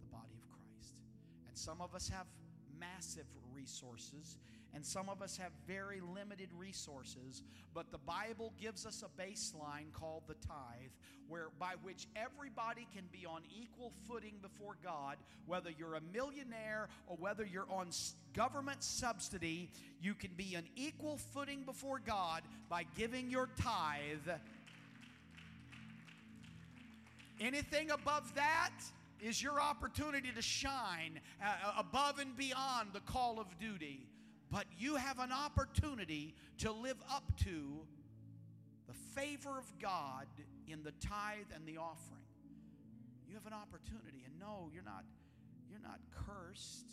the 0.00 0.06
body 0.08 0.40
of 0.40 0.48
Christ. 0.48 0.96
And 1.46 1.52
some 1.52 1.82
of 1.82 1.94
us 1.94 2.08
have 2.08 2.24
massive 2.80 3.26
resources 3.52 4.38
and 4.74 4.84
some 4.84 5.08
of 5.08 5.20
us 5.20 5.36
have 5.36 5.50
very 5.66 6.00
limited 6.00 6.48
resources, 6.56 7.42
but 7.74 7.90
the 7.90 7.98
Bible 7.98 8.52
gives 8.60 8.86
us 8.86 9.02
a 9.02 9.22
baseline 9.22 9.92
called 9.92 10.22
the 10.28 10.34
tithe, 10.34 10.90
where 11.28 11.48
by 11.58 11.74
which 11.82 12.06
everybody 12.14 12.86
can 12.94 13.04
be 13.12 13.26
on 13.26 13.42
equal 13.54 13.92
footing 14.08 14.34
before 14.40 14.76
God, 14.82 15.16
whether 15.46 15.70
you're 15.70 15.94
a 15.94 16.00
millionaire 16.12 16.88
or 17.06 17.16
whether 17.16 17.44
you're 17.44 17.70
on 17.70 17.88
government 18.32 18.82
subsidy, 18.82 19.70
you 20.00 20.14
can 20.14 20.30
be 20.36 20.56
on 20.56 20.64
equal 20.76 21.18
footing 21.34 21.64
before 21.64 21.98
God 21.98 22.42
by 22.68 22.84
giving 22.96 23.30
your 23.30 23.48
tithe. 23.60 24.38
Anything 27.40 27.90
above 27.90 28.34
that 28.34 28.70
is 29.20 29.42
your 29.42 29.60
opportunity 29.60 30.30
to 30.34 30.42
shine 30.42 31.20
uh, 31.44 31.72
above 31.78 32.18
and 32.18 32.36
beyond 32.36 32.90
the 32.92 33.00
call 33.00 33.40
of 33.40 33.46
duty 33.58 34.06
but 34.50 34.64
you 34.76 34.96
have 34.96 35.18
an 35.18 35.32
opportunity 35.32 36.34
to 36.58 36.72
live 36.72 36.96
up 37.10 37.24
to 37.44 37.86
the 38.88 38.94
favor 39.14 39.56
of 39.58 39.78
God 39.78 40.26
in 40.66 40.82
the 40.82 40.92
tithe 40.92 41.46
and 41.54 41.66
the 41.66 41.76
offering. 41.76 42.24
You 43.28 43.34
have 43.34 43.46
an 43.46 43.52
opportunity 43.52 44.24
and 44.26 44.38
no, 44.40 44.68
you're 44.72 44.82
not 44.82 45.04
you're 45.70 45.80
not 45.80 46.00
cursed 46.10 46.90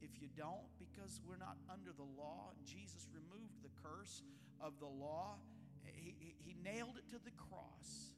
if 0.00 0.22
you 0.22 0.28
don't 0.36 0.70
because 0.78 1.20
we're 1.26 1.36
not 1.36 1.56
under 1.72 1.90
the 1.90 2.06
law. 2.16 2.52
Jesus 2.64 3.08
removed 3.12 3.62
the 3.64 3.70
curse 3.82 4.22
of 4.60 4.78
the 4.78 4.86
law. 4.86 5.38
He, 5.82 6.14
he 6.38 6.54
nailed 6.62 6.96
it 6.98 7.10
to 7.10 7.18
the 7.24 7.32
cross. 7.32 8.12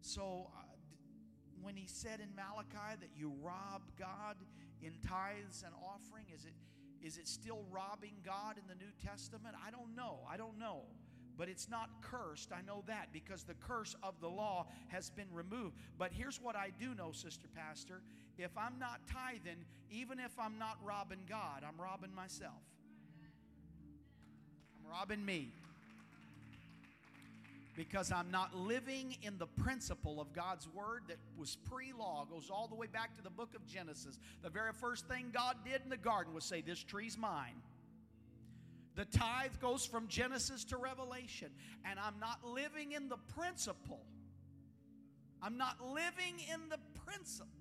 So 0.00 0.50
uh, 0.56 0.60
when 1.60 1.76
he 1.76 1.86
said 1.86 2.20
in 2.20 2.34
Malachi 2.34 2.96
that 3.00 3.10
you 3.14 3.32
rob 3.42 3.82
God 3.98 4.36
in 4.80 4.92
tithes 5.06 5.64
and 5.64 5.74
offering, 5.74 6.24
is 6.34 6.44
it 6.46 6.54
is 7.02 7.16
it 7.16 7.28
still 7.28 7.64
robbing 7.70 8.14
God 8.24 8.56
in 8.58 8.66
the 8.68 8.74
New 8.74 8.90
Testament? 9.04 9.54
I 9.66 9.70
don't 9.70 9.94
know. 9.94 10.20
I 10.30 10.36
don't 10.36 10.58
know. 10.58 10.82
But 11.36 11.48
it's 11.48 11.68
not 11.68 11.88
cursed. 12.02 12.50
I 12.52 12.62
know 12.62 12.82
that 12.88 13.12
because 13.12 13.44
the 13.44 13.54
curse 13.54 13.94
of 14.02 14.20
the 14.20 14.28
law 14.28 14.66
has 14.88 15.10
been 15.10 15.28
removed. 15.32 15.76
But 15.96 16.12
here's 16.12 16.40
what 16.40 16.56
I 16.56 16.70
do 16.78 16.94
know, 16.94 17.12
Sister 17.12 17.46
Pastor. 17.54 18.02
If 18.36 18.50
I'm 18.58 18.78
not 18.78 19.00
tithing, 19.06 19.64
even 19.90 20.18
if 20.18 20.36
I'm 20.38 20.58
not 20.58 20.78
robbing 20.82 21.24
God, 21.28 21.62
I'm 21.66 21.80
robbing 21.80 22.12
myself. 22.14 22.62
I'm 24.76 24.90
robbing 24.90 25.24
me 25.24 25.52
because 27.78 28.10
I'm 28.10 28.32
not 28.32 28.56
living 28.56 29.16
in 29.22 29.38
the 29.38 29.46
principle 29.46 30.20
of 30.20 30.32
God's 30.32 30.66
word 30.74 31.04
that 31.06 31.18
was 31.38 31.56
pre 31.70 31.92
law, 31.96 32.26
goes 32.28 32.50
all 32.50 32.66
the 32.66 32.74
way 32.74 32.88
back 32.88 33.16
to 33.16 33.22
the 33.22 33.30
book 33.30 33.54
of 33.54 33.64
Genesis. 33.68 34.18
The 34.42 34.50
very 34.50 34.72
first 34.72 35.06
thing 35.06 35.30
God 35.32 35.58
did 35.64 35.82
in 35.84 35.88
the 35.88 35.96
garden 35.96 36.34
was 36.34 36.44
say, 36.44 36.60
This 36.60 36.82
tree's 36.82 37.16
mine. 37.16 37.54
The 38.96 39.04
tithe 39.04 39.52
goes 39.62 39.86
from 39.86 40.08
Genesis 40.08 40.64
to 40.64 40.76
Revelation, 40.76 41.50
and 41.84 42.00
I'm 42.00 42.18
not 42.18 42.44
living 42.44 42.90
in 42.90 43.08
the 43.08 43.18
principle. 43.36 44.02
I'm 45.40 45.56
not 45.56 45.76
living 45.80 46.34
in 46.52 46.68
the 46.68 46.80
principle 47.06 47.57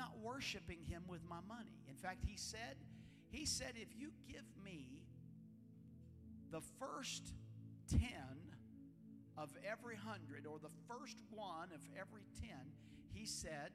not 0.00 0.18
worshiping 0.22 0.78
him 0.88 1.02
with 1.06 1.20
my 1.28 1.40
money. 1.46 1.76
In 1.88 1.94
fact, 1.94 2.24
he 2.26 2.36
said, 2.36 2.76
he 3.28 3.44
said, 3.44 3.74
if 3.76 3.88
you 3.94 4.10
give 4.26 4.46
me 4.64 5.02
the 6.50 6.62
first 6.78 7.34
10 7.90 8.00
of 9.36 9.50
every 9.70 9.96
hundred, 9.96 10.46
or 10.46 10.58
the 10.58 10.72
first 10.88 11.18
one 11.30 11.68
of 11.74 11.80
every 11.98 12.22
10, 12.40 12.50
he 13.12 13.26
said, 13.26 13.72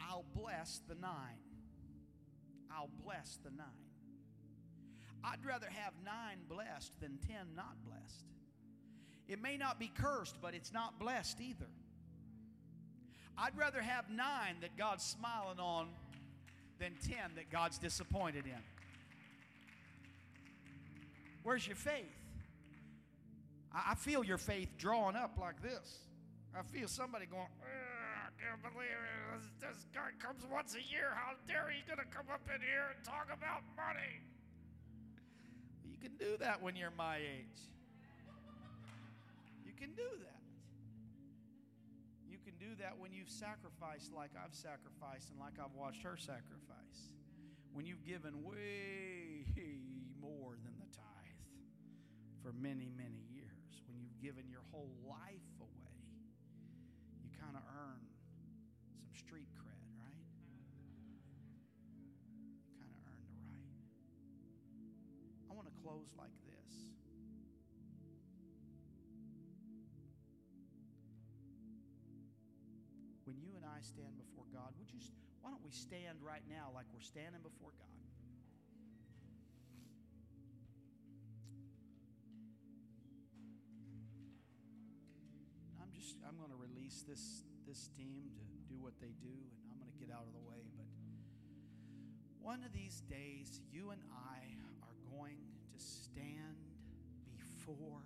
I'll 0.00 0.24
bless 0.34 0.80
the 0.88 0.94
nine. 0.94 1.44
I'll 2.72 2.90
bless 3.04 3.38
the 3.44 3.50
nine. 3.50 3.66
I'd 5.22 5.44
rather 5.44 5.68
have 5.68 5.92
nine 6.02 6.38
blessed 6.48 6.92
than 7.00 7.18
10 7.26 7.54
not 7.54 7.76
blessed. 7.84 8.24
It 9.28 9.42
may 9.42 9.58
not 9.58 9.78
be 9.78 9.92
cursed, 9.94 10.36
but 10.40 10.54
it's 10.54 10.72
not 10.72 10.98
blessed 10.98 11.40
either. 11.40 11.68
I'd 13.40 13.56
rather 13.56 13.80
have 13.80 14.10
nine 14.10 14.56
that 14.62 14.76
God's 14.76 15.04
smiling 15.04 15.60
on 15.60 15.88
than 16.80 16.92
ten 17.06 17.30
that 17.36 17.50
God's 17.50 17.78
disappointed 17.78 18.46
in. 18.46 18.62
Where's 21.44 21.66
your 21.66 21.76
faith? 21.76 22.04
I 23.72 23.94
feel 23.94 24.24
your 24.24 24.38
faith 24.38 24.70
drawing 24.76 25.14
up 25.14 25.38
like 25.40 25.62
this. 25.62 25.98
I 26.56 26.62
feel 26.62 26.88
somebody 26.88 27.26
going, 27.26 27.46
I 27.62 28.30
can't 28.42 28.60
believe 28.62 28.90
it. 28.90 29.40
This, 29.60 29.70
this 29.70 29.86
guy 29.94 30.10
comes 30.18 30.42
once 30.50 30.74
a 30.74 30.82
year. 30.92 31.10
How 31.14 31.34
dare 31.46 31.70
he 31.70 31.86
going 31.86 31.98
to 31.98 32.16
come 32.16 32.26
up 32.32 32.40
in 32.52 32.60
here 32.60 32.90
and 32.96 33.04
talk 33.04 33.28
about 33.32 33.62
money? 33.76 34.20
You 35.88 35.96
can 36.00 36.16
do 36.16 36.36
that 36.40 36.60
when 36.60 36.74
you're 36.74 36.92
my 36.96 37.18
age. 37.18 37.60
You 39.64 39.72
can 39.78 39.90
do 39.94 40.08
that 40.24 40.37
do 42.58 42.74
that 42.82 42.98
when 42.98 43.12
you've 43.12 43.30
sacrificed 43.30 44.12
like 44.12 44.30
I've 44.34 44.54
sacrificed 44.54 45.30
and 45.30 45.38
like 45.38 45.54
I've 45.62 45.74
watched 45.78 46.02
her 46.02 46.16
sacrifice. 46.18 47.14
When 47.72 47.86
you've 47.86 48.04
given 48.04 48.42
way 48.42 49.46
more 50.20 50.58
than 50.64 50.74
the 50.78 50.88
tithe 50.90 51.44
for 52.42 52.52
many, 52.52 52.90
many 52.96 53.20
years. 53.30 53.84
When 53.86 54.00
you've 54.00 54.18
given 54.20 54.48
your 54.48 54.62
whole 54.72 54.90
life 55.04 55.52
away, 55.60 56.00
you 57.20 57.30
kind 57.36 57.54
of 57.54 57.62
earn 57.76 58.02
some 58.96 59.12
street 59.14 59.48
cred, 59.54 59.84
right? 60.00 60.24
You 62.64 62.80
kind 62.80 62.88
of 62.88 63.00
earn 63.04 63.20
the 63.28 63.38
right. 63.44 63.68
I 65.50 65.54
want 65.54 65.68
to 65.68 65.76
close 65.84 66.08
like 66.16 66.32
this. 66.47 66.47
I 73.78 73.82
stand 73.86 74.18
before 74.18 74.42
God, 74.50 74.74
would 74.74 74.90
you, 74.90 74.98
why 75.40 75.50
don't 75.54 75.62
we 75.62 75.70
stand 75.70 76.18
right 76.18 76.42
now 76.50 76.74
like 76.74 76.90
we're 76.90 76.98
standing 76.98 77.38
before 77.46 77.70
God? 77.78 77.94
I'm 85.78 85.94
just, 85.94 86.18
I'm 86.26 86.34
going 86.42 86.50
to 86.50 86.58
release 86.58 87.06
this, 87.06 87.46
this 87.70 87.86
team 87.94 88.34
to 88.34 88.42
do 88.66 88.82
what 88.82 88.98
they 88.98 89.14
do, 89.22 89.30
and 89.30 89.70
I'm 89.70 89.78
going 89.78 89.94
to 89.94 90.00
get 90.02 90.10
out 90.10 90.26
of 90.26 90.34
the 90.34 90.42
way. 90.42 90.66
But 90.74 90.90
one 92.42 92.66
of 92.66 92.74
these 92.74 93.06
days, 93.06 93.62
you 93.70 93.94
and 93.94 94.02
I 94.10 94.58
are 94.82 94.98
going 95.14 95.38
to 95.38 95.78
stand 95.78 96.66
before 97.30 98.02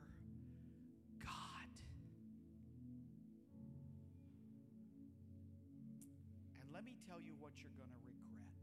let 6.82 6.90
me 6.90 6.98
tell 7.06 7.22
you 7.22 7.30
what 7.38 7.54
you're 7.62 7.78
going 7.78 7.94
to 7.94 8.02
regret. 8.02 8.58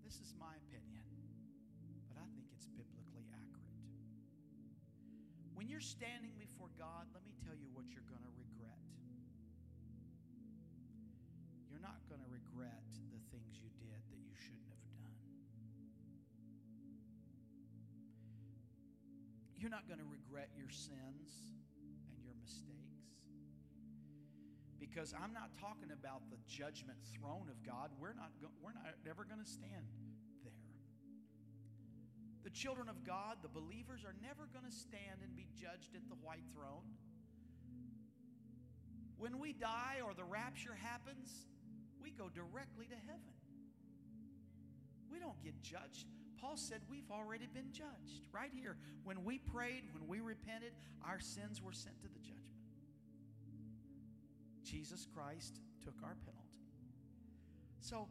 This 0.00 0.16
is 0.16 0.32
my 0.40 0.56
opinion, 0.64 1.04
but 2.08 2.16
I 2.16 2.24
think 2.32 2.48
it's 2.56 2.64
biblically 2.72 3.28
accurate. 3.36 3.76
When 5.52 5.68
you're 5.68 5.84
standing 5.84 6.32
before 6.40 6.72
God, 6.80 7.04
let 7.12 7.20
me 7.20 7.36
tell 7.44 7.52
you 7.52 7.68
what 7.76 7.84
you're 7.92 8.08
going 8.08 8.24
to 8.24 8.32
regret. 8.32 8.80
You're 11.68 11.84
not 11.84 12.00
going 12.08 12.24
to 12.24 12.32
regret 12.32 12.88
the 13.12 13.20
things 13.28 13.60
you 13.60 13.68
did 13.76 14.00
that 14.08 14.20
you 14.24 14.32
shouldn't 14.40 14.72
have 14.72 14.84
done. 14.88 15.20
You're 19.60 19.68
not 19.68 19.84
going 19.84 20.00
to 20.00 20.08
regret 20.08 20.48
your 20.56 20.72
sins 20.72 21.60
and 22.08 22.24
your 22.24 22.32
mistakes. 22.40 22.72
Because 24.82 25.14
I'm 25.14 25.30
not 25.30 25.54
talking 25.62 25.94
about 25.94 26.26
the 26.26 26.42
judgment 26.50 26.98
throne 27.14 27.46
of 27.46 27.62
God. 27.62 27.94
We're 28.02 28.18
not, 28.18 28.34
go- 28.42 28.50
we're 28.58 28.74
not 28.74 28.98
ever 29.06 29.22
going 29.22 29.38
to 29.38 29.46
stand 29.46 29.86
there. 30.42 30.58
The 32.42 32.50
children 32.50 32.88
of 32.90 33.06
God, 33.06 33.38
the 33.46 33.48
believers, 33.48 34.02
are 34.02 34.18
never 34.18 34.50
going 34.50 34.66
to 34.66 34.74
stand 34.74 35.22
and 35.22 35.36
be 35.38 35.46
judged 35.54 35.94
at 35.94 36.02
the 36.10 36.18
white 36.18 36.42
throne. 36.50 36.98
When 39.22 39.38
we 39.38 39.52
die 39.52 40.02
or 40.02 40.18
the 40.18 40.26
rapture 40.26 40.74
happens, 40.74 41.30
we 42.02 42.10
go 42.10 42.26
directly 42.28 42.86
to 42.90 42.98
heaven. 43.06 43.38
We 45.12 45.20
don't 45.20 45.38
get 45.44 45.62
judged. 45.62 46.10
Paul 46.40 46.56
said 46.56 46.80
we've 46.90 47.10
already 47.12 47.46
been 47.46 47.70
judged 47.70 48.26
right 48.34 48.50
here. 48.52 48.76
When 49.04 49.22
we 49.22 49.38
prayed, 49.38 49.84
when 49.94 50.08
we 50.08 50.18
repented, 50.18 50.72
our 51.06 51.20
sins 51.20 51.62
were 51.62 51.72
sent 51.72 52.02
to 52.02 52.08
the 52.08 52.18
judgment. 52.18 52.41
Jesus 54.72 55.06
Christ 55.14 55.60
took 55.84 55.94
our 56.02 56.16
penalty. 56.24 56.64
So 57.80 58.08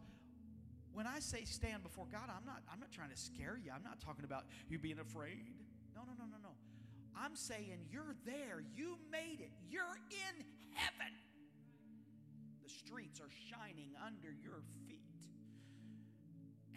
when 0.94 1.08
I 1.08 1.20
say 1.20 1.44
stand 1.46 1.82
before 1.82 2.06
God, 2.12 2.30
I'm 2.30 2.46
not, 2.46 2.62
I'm 2.72 2.80
not 2.80 2.92
trying 2.92 3.10
to 3.10 3.18
scare 3.18 3.58
you. 3.58 3.72
I'm 3.74 3.84
not 3.84 4.00
talking 4.00 4.26
about 4.26 4.46
you 4.70 4.78
being 4.78 5.00
afraid. 5.00 5.50
No, 5.96 6.02
no, 6.02 6.14
no, 6.20 6.26
no, 6.30 6.38
no. 6.44 6.54
I'm 7.18 7.36
saying 7.36 7.88
you're 7.90 8.16
there. 8.26 8.62
You 8.76 8.98
made 9.12 9.40
it. 9.40 9.52
You're 9.72 9.98
in 10.12 10.46
heaven. 10.76 11.14
The 12.64 12.70
streets 12.70 13.20
are 13.20 13.32
shining 13.50 13.90
under 14.06 14.30
your 14.44 14.62
feet. 14.88 15.00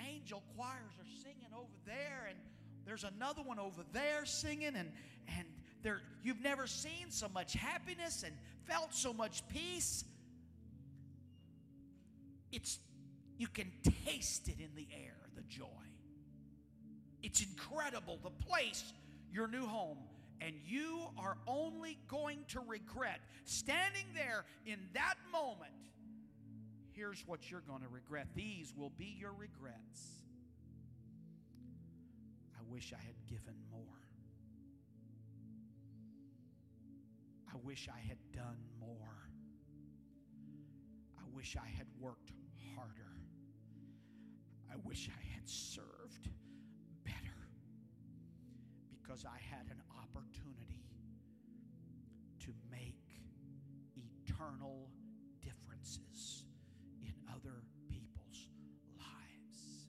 Angel 0.00 0.42
choirs 0.56 0.94
are 0.98 1.10
singing 1.22 1.52
over 1.54 1.76
there, 1.84 2.26
and 2.30 2.38
there's 2.86 3.04
another 3.04 3.42
one 3.42 3.58
over 3.58 3.82
there 3.92 4.24
singing, 4.24 4.74
and, 4.76 4.90
and 5.36 5.46
there, 5.84 6.00
you've 6.24 6.42
never 6.42 6.66
seen 6.66 7.10
so 7.10 7.28
much 7.28 7.52
happiness 7.52 8.24
and 8.26 8.34
felt 8.66 8.92
so 8.92 9.12
much 9.12 9.46
peace. 9.48 10.04
It's 12.50 12.78
you 13.36 13.46
can 13.46 13.70
taste 14.04 14.48
it 14.48 14.56
in 14.58 14.70
the 14.74 14.88
air, 14.92 15.16
the 15.36 15.42
joy. 15.42 15.66
It's 17.22 17.42
incredible. 17.42 18.18
The 18.22 18.30
place, 18.30 18.92
your 19.32 19.46
new 19.46 19.66
home, 19.66 19.98
and 20.40 20.54
you 20.66 21.08
are 21.18 21.36
only 21.46 21.98
going 22.08 22.44
to 22.48 22.60
regret 22.66 23.20
standing 23.44 24.06
there 24.14 24.44
in 24.66 24.78
that 24.94 25.14
moment. 25.32 25.72
Here's 26.92 27.22
what 27.26 27.50
you're 27.50 27.60
going 27.60 27.82
to 27.82 27.88
regret. 27.88 28.28
These 28.34 28.72
will 28.76 28.92
be 28.96 29.16
your 29.18 29.32
regrets. 29.32 30.22
I 32.54 32.72
wish 32.72 32.92
I 32.92 33.02
had 33.04 33.16
given 33.28 33.54
I 37.54 37.56
wish 37.62 37.88
I 37.88 38.00
had 38.08 38.18
done 38.32 38.58
more. 38.80 39.30
I 41.16 41.22
wish 41.32 41.56
I 41.56 41.68
had 41.76 41.86
worked 42.00 42.32
harder. 42.74 43.14
I 44.70 44.74
wish 44.84 45.08
I 45.08 45.34
had 45.34 45.48
served 45.48 46.28
better 47.04 47.48
because 48.90 49.24
I 49.24 49.38
had 49.54 49.66
an 49.70 49.80
opportunity 50.02 50.82
to 52.40 52.52
make 52.70 53.22
eternal 53.94 54.90
differences 55.40 56.44
in 57.02 57.14
other 57.32 57.62
people's 57.88 58.48
lives. 58.98 59.86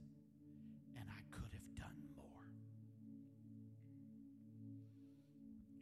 And 0.95 1.05
I 1.09 1.35
could 1.35 1.51
have 1.51 1.75
done 1.75 1.97
more. 2.15 2.45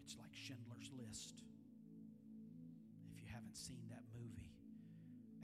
It's 0.05 0.15
like 0.17 0.33
Schindler's 0.33 0.89
List. 0.97 1.42
Haven't 3.53 3.69
seen 3.69 3.85
that 3.89 4.01
movie, 4.17 4.49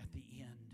at 0.01 0.11
the 0.13 0.23
end, 0.41 0.73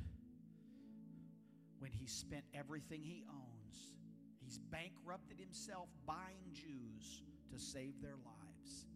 when 1.80 1.92
he 1.92 2.08
spent 2.08 2.46
everything 2.54 3.04
he 3.04 3.26
owns, 3.28 3.92
he's 4.40 4.58
bankrupted 4.72 5.38
himself 5.38 5.90
buying 6.08 6.48
Jews 6.54 7.24
to 7.52 7.60
save 7.60 8.00
their 8.02 8.16
lives. 8.24 8.88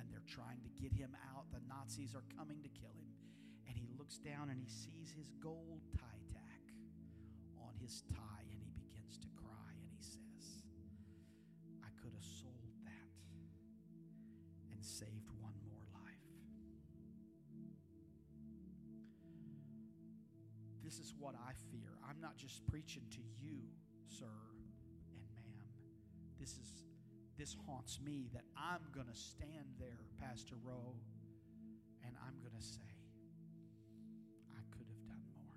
And 0.00 0.08
they're 0.10 0.24
trying 0.26 0.62
to 0.64 0.70
get 0.80 0.90
him 0.90 1.14
out. 1.36 1.52
The 1.52 1.60
Nazis 1.68 2.14
are 2.14 2.24
coming 2.34 2.62
to 2.62 2.68
kill 2.70 2.96
him. 2.96 3.12
And 3.68 3.76
he 3.76 3.88
looks 3.98 4.16
down 4.16 4.48
and 4.48 4.58
he 4.58 4.68
sees 4.72 5.12
his 5.12 5.28
gold 5.42 5.84
tie 5.92 6.24
tack 6.32 6.64
on 7.60 7.76
his 7.76 8.04
tie 8.08 8.48
and 8.48 8.60
he 8.64 8.72
begins 8.72 9.18
to 9.18 9.28
cry 9.36 9.68
and 9.76 9.92
he 9.92 10.00
says, 10.00 10.64
I 11.84 11.92
could 12.00 12.16
have 12.16 12.24
sold 12.24 12.72
that 12.88 13.12
and 14.72 14.80
saved 14.80 15.28
one 15.44 15.52
more 15.68 15.71
This 20.92 21.06
is 21.08 21.14
what 21.18 21.34
I 21.34 21.52
fear. 21.72 21.88
I'm 22.06 22.20
not 22.20 22.36
just 22.36 22.66
preaching 22.66 23.04
to 23.12 23.22
you, 23.40 23.64
sir 24.08 24.28
and 24.28 25.48
ma'am. 25.48 25.72
This 26.38 26.50
is 26.50 26.84
this 27.38 27.56
haunts 27.66 27.98
me 28.04 28.28
that 28.34 28.44
I'm 28.54 28.84
going 28.92 29.06
to 29.06 29.16
stand 29.16 29.72
there, 29.80 30.04
Pastor 30.20 30.54
Rowe, 30.62 30.92
and 32.04 32.14
I'm 32.20 32.36
going 32.44 32.52
to 32.52 32.66
say, 32.66 32.92
I 34.52 34.60
could 34.70 34.84
have 34.84 35.02
done 35.08 35.24
more. 35.32 35.56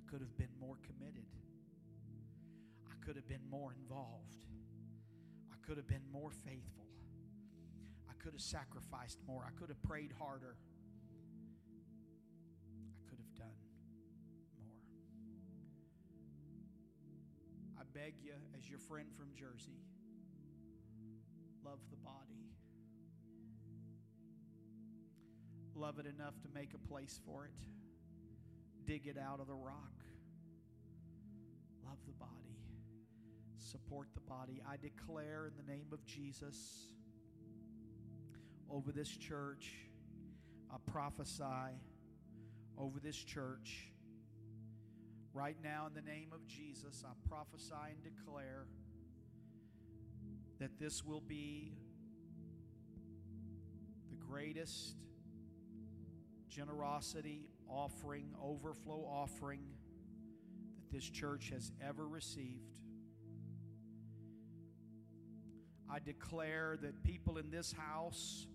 I 0.00 0.10
could 0.10 0.22
have 0.22 0.34
been 0.38 0.56
more 0.58 0.78
committed. 0.80 1.28
I 2.88 3.04
could 3.04 3.16
have 3.16 3.28
been 3.28 3.44
more 3.50 3.74
involved. 3.78 4.46
I 5.52 5.56
could 5.66 5.76
have 5.76 5.86
been 5.86 6.08
more 6.10 6.30
faithful. 6.30 6.88
I 8.08 8.14
could 8.22 8.32
have 8.32 8.40
sacrificed 8.40 9.18
more. 9.26 9.44
I 9.46 9.52
could 9.60 9.68
have 9.68 9.82
prayed 9.82 10.14
harder. 10.18 10.56
Beg 17.94 18.14
you, 18.22 18.32
as 18.58 18.68
your 18.68 18.80
friend 18.80 19.06
from 19.16 19.28
Jersey, 19.34 19.78
love 21.64 21.78
the 21.90 21.96
body. 21.96 22.50
Love 25.76 25.98
it 25.98 26.06
enough 26.06 26.34
to 26.42 26.48
make 26.52 26.74
a 26.74 26.88
place 26.88 27.20
for 27.24 27.44
it. 27.44 27.52
Dig 28.84 29.06
it 29.06 29.16
out 29.16 29.40
of 29.40 29.46
the 29.46 29.54
rock. 29.54 29.92
Love 31.84 31.98
the 32.06 32.12
body. 32.12 32.30
Support 33.58 34.08
the 34.14 34.20
body. 34.20 34.60
I 34.68 34.76
declare 34.76 35.46
in 35.46 35.52
the 35.56 35.72
name 35.72 35.86
of 35.92 36.04
Jesus 36.04 36.88
over 38.68 38.92
this 38.92 39.08
church, 39.08 39.72
I 40.70 40.76
prophesy 40.90 41.78
over 42.76 42.98
this 43.00 43.16
church. 43.16 43.93
Right 45.34 45.56
now, 45.64 45.88
in 45.88 45.94
the 45.94 46.08
name 46.08 46.28
of 46.32 46.46
Jesus, 46.46 47.02
I 47.04 47.10
prophesy 47.28 47.74
and 47.90 48.00
declare 48.04 48.66
that 50.60 50.78
this 50.78 51.02
will 51.04 51.20
be 51.20 51.72
the 54.10 54.16
greatest 54.16 54.94
generosity 56.48 57.48
offering, 57.68 58.30
overflow 58.40 59.04
offering 59.10 59.62
that 60.76 60.96
this 60.96 61.10
church 61.10 61.50
has 61.52 61.72
ever 61.84 62.06
received. 62.06 62.78
I 65.90 65.98
declare 65.98 66.78
that 66.80 67.02
people 67.02 67.38
in 67.38 67.50
this 67.50 67.72
house 67.72 68.46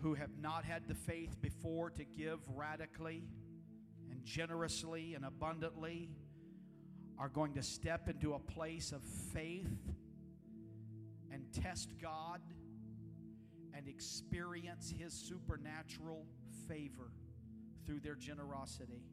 who 0.00 0.14
have 0.14 0.38
not 0.40 0.64
had 0.64 0.86
the 0.86 0.94
faith 0.94 1.40
before 1.42 1.90
to 1.90 2.04
give 2.04 2.38
radically 2.54 3.24
and 4.18 4.26
generously 4.26 5.14
and 5.14 5.24
abundantly 5.24 6.10
are 7.18 7.28
going 7.28 7.54
to 7.54 7.62
step 7.62 8.08
into 8.08 8.34
a 8.34 8.38
place 8.38 8.90
of 8.90 9.00
faith 9.32 9.66
and 11.32 11.42
test 11.52 11.90
God 12.00 12.40
and 13.74 13.86
experience 13.86 14.92
His 14.98 15.12
supernatural 15.12 16.26
favor 16.66 17.12
through 17.86 18.00
their 18.00 18.16
generosity. 18.16 19.04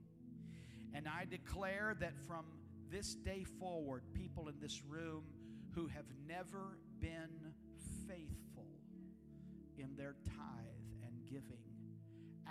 And 0.95 1.07
I 1.07 1.25
declare 1.25 1.95
that 1.99 2.17
from 2.27 2.45
this 2.89 3.13
day 3.13 3.45
forward, 3.59 4.03
people 4.13 4.47
in 4.47 4.55
this 4.59 4.81
room 4.87 5.25
who 5.75 5.87
have 5.87 6.05
never 6.27 6.79
been 6.99 7.53
faithful 8.07 8.65
in 9.77 9.95
their 9.95 10.15
tithe 10.25 11.03
and 11.03 11.25
giving, 11.29 11.59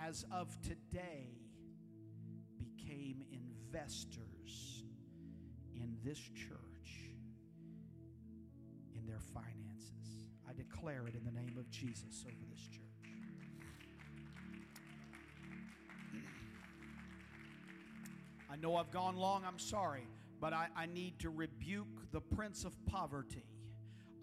as 0.01 0.25
of 0.31 0.55
today, 0.61 1.44
became 2.85 3.23
investors 3.31 4.83
in 5.73 5.97
this 6.03 6.19
church, 6.19 7.09
in 8.95 9.07
their 9.07 9.19
finances. 9.19 10.19
I 10.47 10.53
declare 10.53 11.07
it 11.07 11.15
in 11.15 11.23
the 11.23 11.31
name 11.31 11.57
of 11.57 11.69
Jesus 11.69 12.23
over 12.25 12.45
this 12.51 12.67
church. 12.67 12.81
I 18.51 18.55
know 18.57 18.75
I've 18.75 18.91
gone 18.91 19.17
long, 19.17 19.43
I'm 19.47 19.59
sorry, 19.59 20.07
but 20.39 20.53
I, 20.53 20.67
I 20.75 20.85
need 20.85 21.19
to 21.19 21.29
rebuke 21.29 22.11
the 22.11 22.21
prince 22.21 22.65
of 22.65 22.73
poverty. 22.85 23.45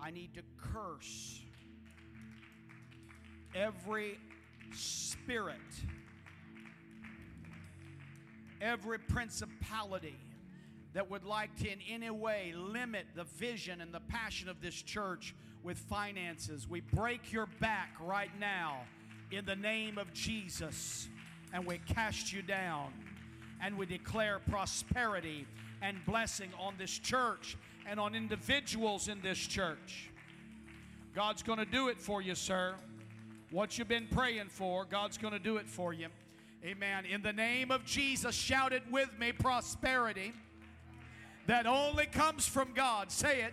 I 0.01 0.11
need 0.11 0.35
to 0.35 0.43
curse 0.57 1.41
every 3.55 4.19
spirit, 4.73 5.61
every 8.63 8.99
principality 8.99 10.17
that 10.95 11.11
would 11.11 11.25
like 11.25 11.55
to 11.57 11.71
in 11.71 11.81
any 11.91 12.11
way 12.11 12.55
limit 12.57 13.07
the 13.15 13.25
vision 13.25 13.81
and 13.81 13.93
the 13.93 14.01
passion 14.01 14.49
of 14.49 14.61
this 14.61 14.81
church 14.81 15.35
with 15.63 15.79
finances. 15.79 16.69
We 16.69 16.81
break 16.81 17.33
your 17.33 17.47
back 17.61 17.95
right 18.01 18.31
now 18.39 18.83
in 19.31 19.45
the 19.45 19.57
name 19.57 19.99
of 19.99 20.13
Jesus 20.13 21.09
and 21.53 21.67
we 21.67 21.79
cast 21.87 22.33
you 22.33 22.43
down 22.43 22.93
and 23.61 23.77
we 23.77 23.87
declare 23.87 24.41
prosperity 24.51 25.47
and 25.81 25.97
blessing 26.07 26.51
on 26.59 26.75
this 26.79 26.99
church 26.99 27.57
and 27.87 27.99
on 27.99 28.15
individuals 28.15 29.09
in 29.09 29.21
this 29.23 29.39
church. 29.39 30.11
God's 31.15 31.43
going 31.43 31.59
to 31.59 31.65
do 31.65 31.89
it 31.89 32.01
for 32.01 32.23
you, 32.23 32.35
sir. 32.35 32.75
What 33.51 33.77
you've 33.77 33.89
been 33.89 34.07
praying 34.11 34.49
for, 34.49 34.85
God's 34.85 35.19
going 35.19 35.35
to 35.35 35.39
do 35.39 35.57
it 35.57 35.69
for 35.69 35.93
you. 35.93 36.07
Amen. 36.65 37.05
In 37.07 37.23
the 37.23 37.33
name 37.33 37.71
of 37.71 37.85
Jesus, 37.85 38.35
shout 38.35 38.73
it 38.73 38.83
with 38.91 39.09
me 39.19 39.33
prosperity 39.33 40.33
that 41.47 41.67
only 41.67 42.07
comes 42.07 42.47
from 42.47 42.73
God. 42.73 43.11
Say 43.11 43.43
it. 43.43 43.53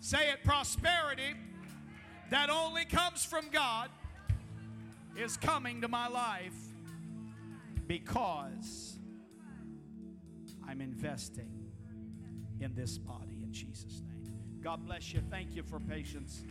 Say 0.00 0.30
it 0.30 0.44
prosperity 0.44 1.34
that 2.30 2.50
only 2.50 2.84
comes 2.84 3.24
from 3.24 3.48
God 3.50 3.90
is 5.16 5.36
coming 5.36 5.80
to 5.80 5.88
my 5.88 6.08
life 6.08 6.54
because 7.86 8.98
I'm 10.68 10.80
investing 10.80 11.50
in 12.60 12.74
this 12.74 12.98
body 12.98 13.38
in 13.42 13.52
Jesus' 13.52 14.02
name. 14.06 14.60
God 14.62 14.84
bless 14.84 15.12
you. 15.12 15.20
Thank 15.30 15.54
you 15.54 15.62
for 15.62 15.78
patience. 15.78 16.42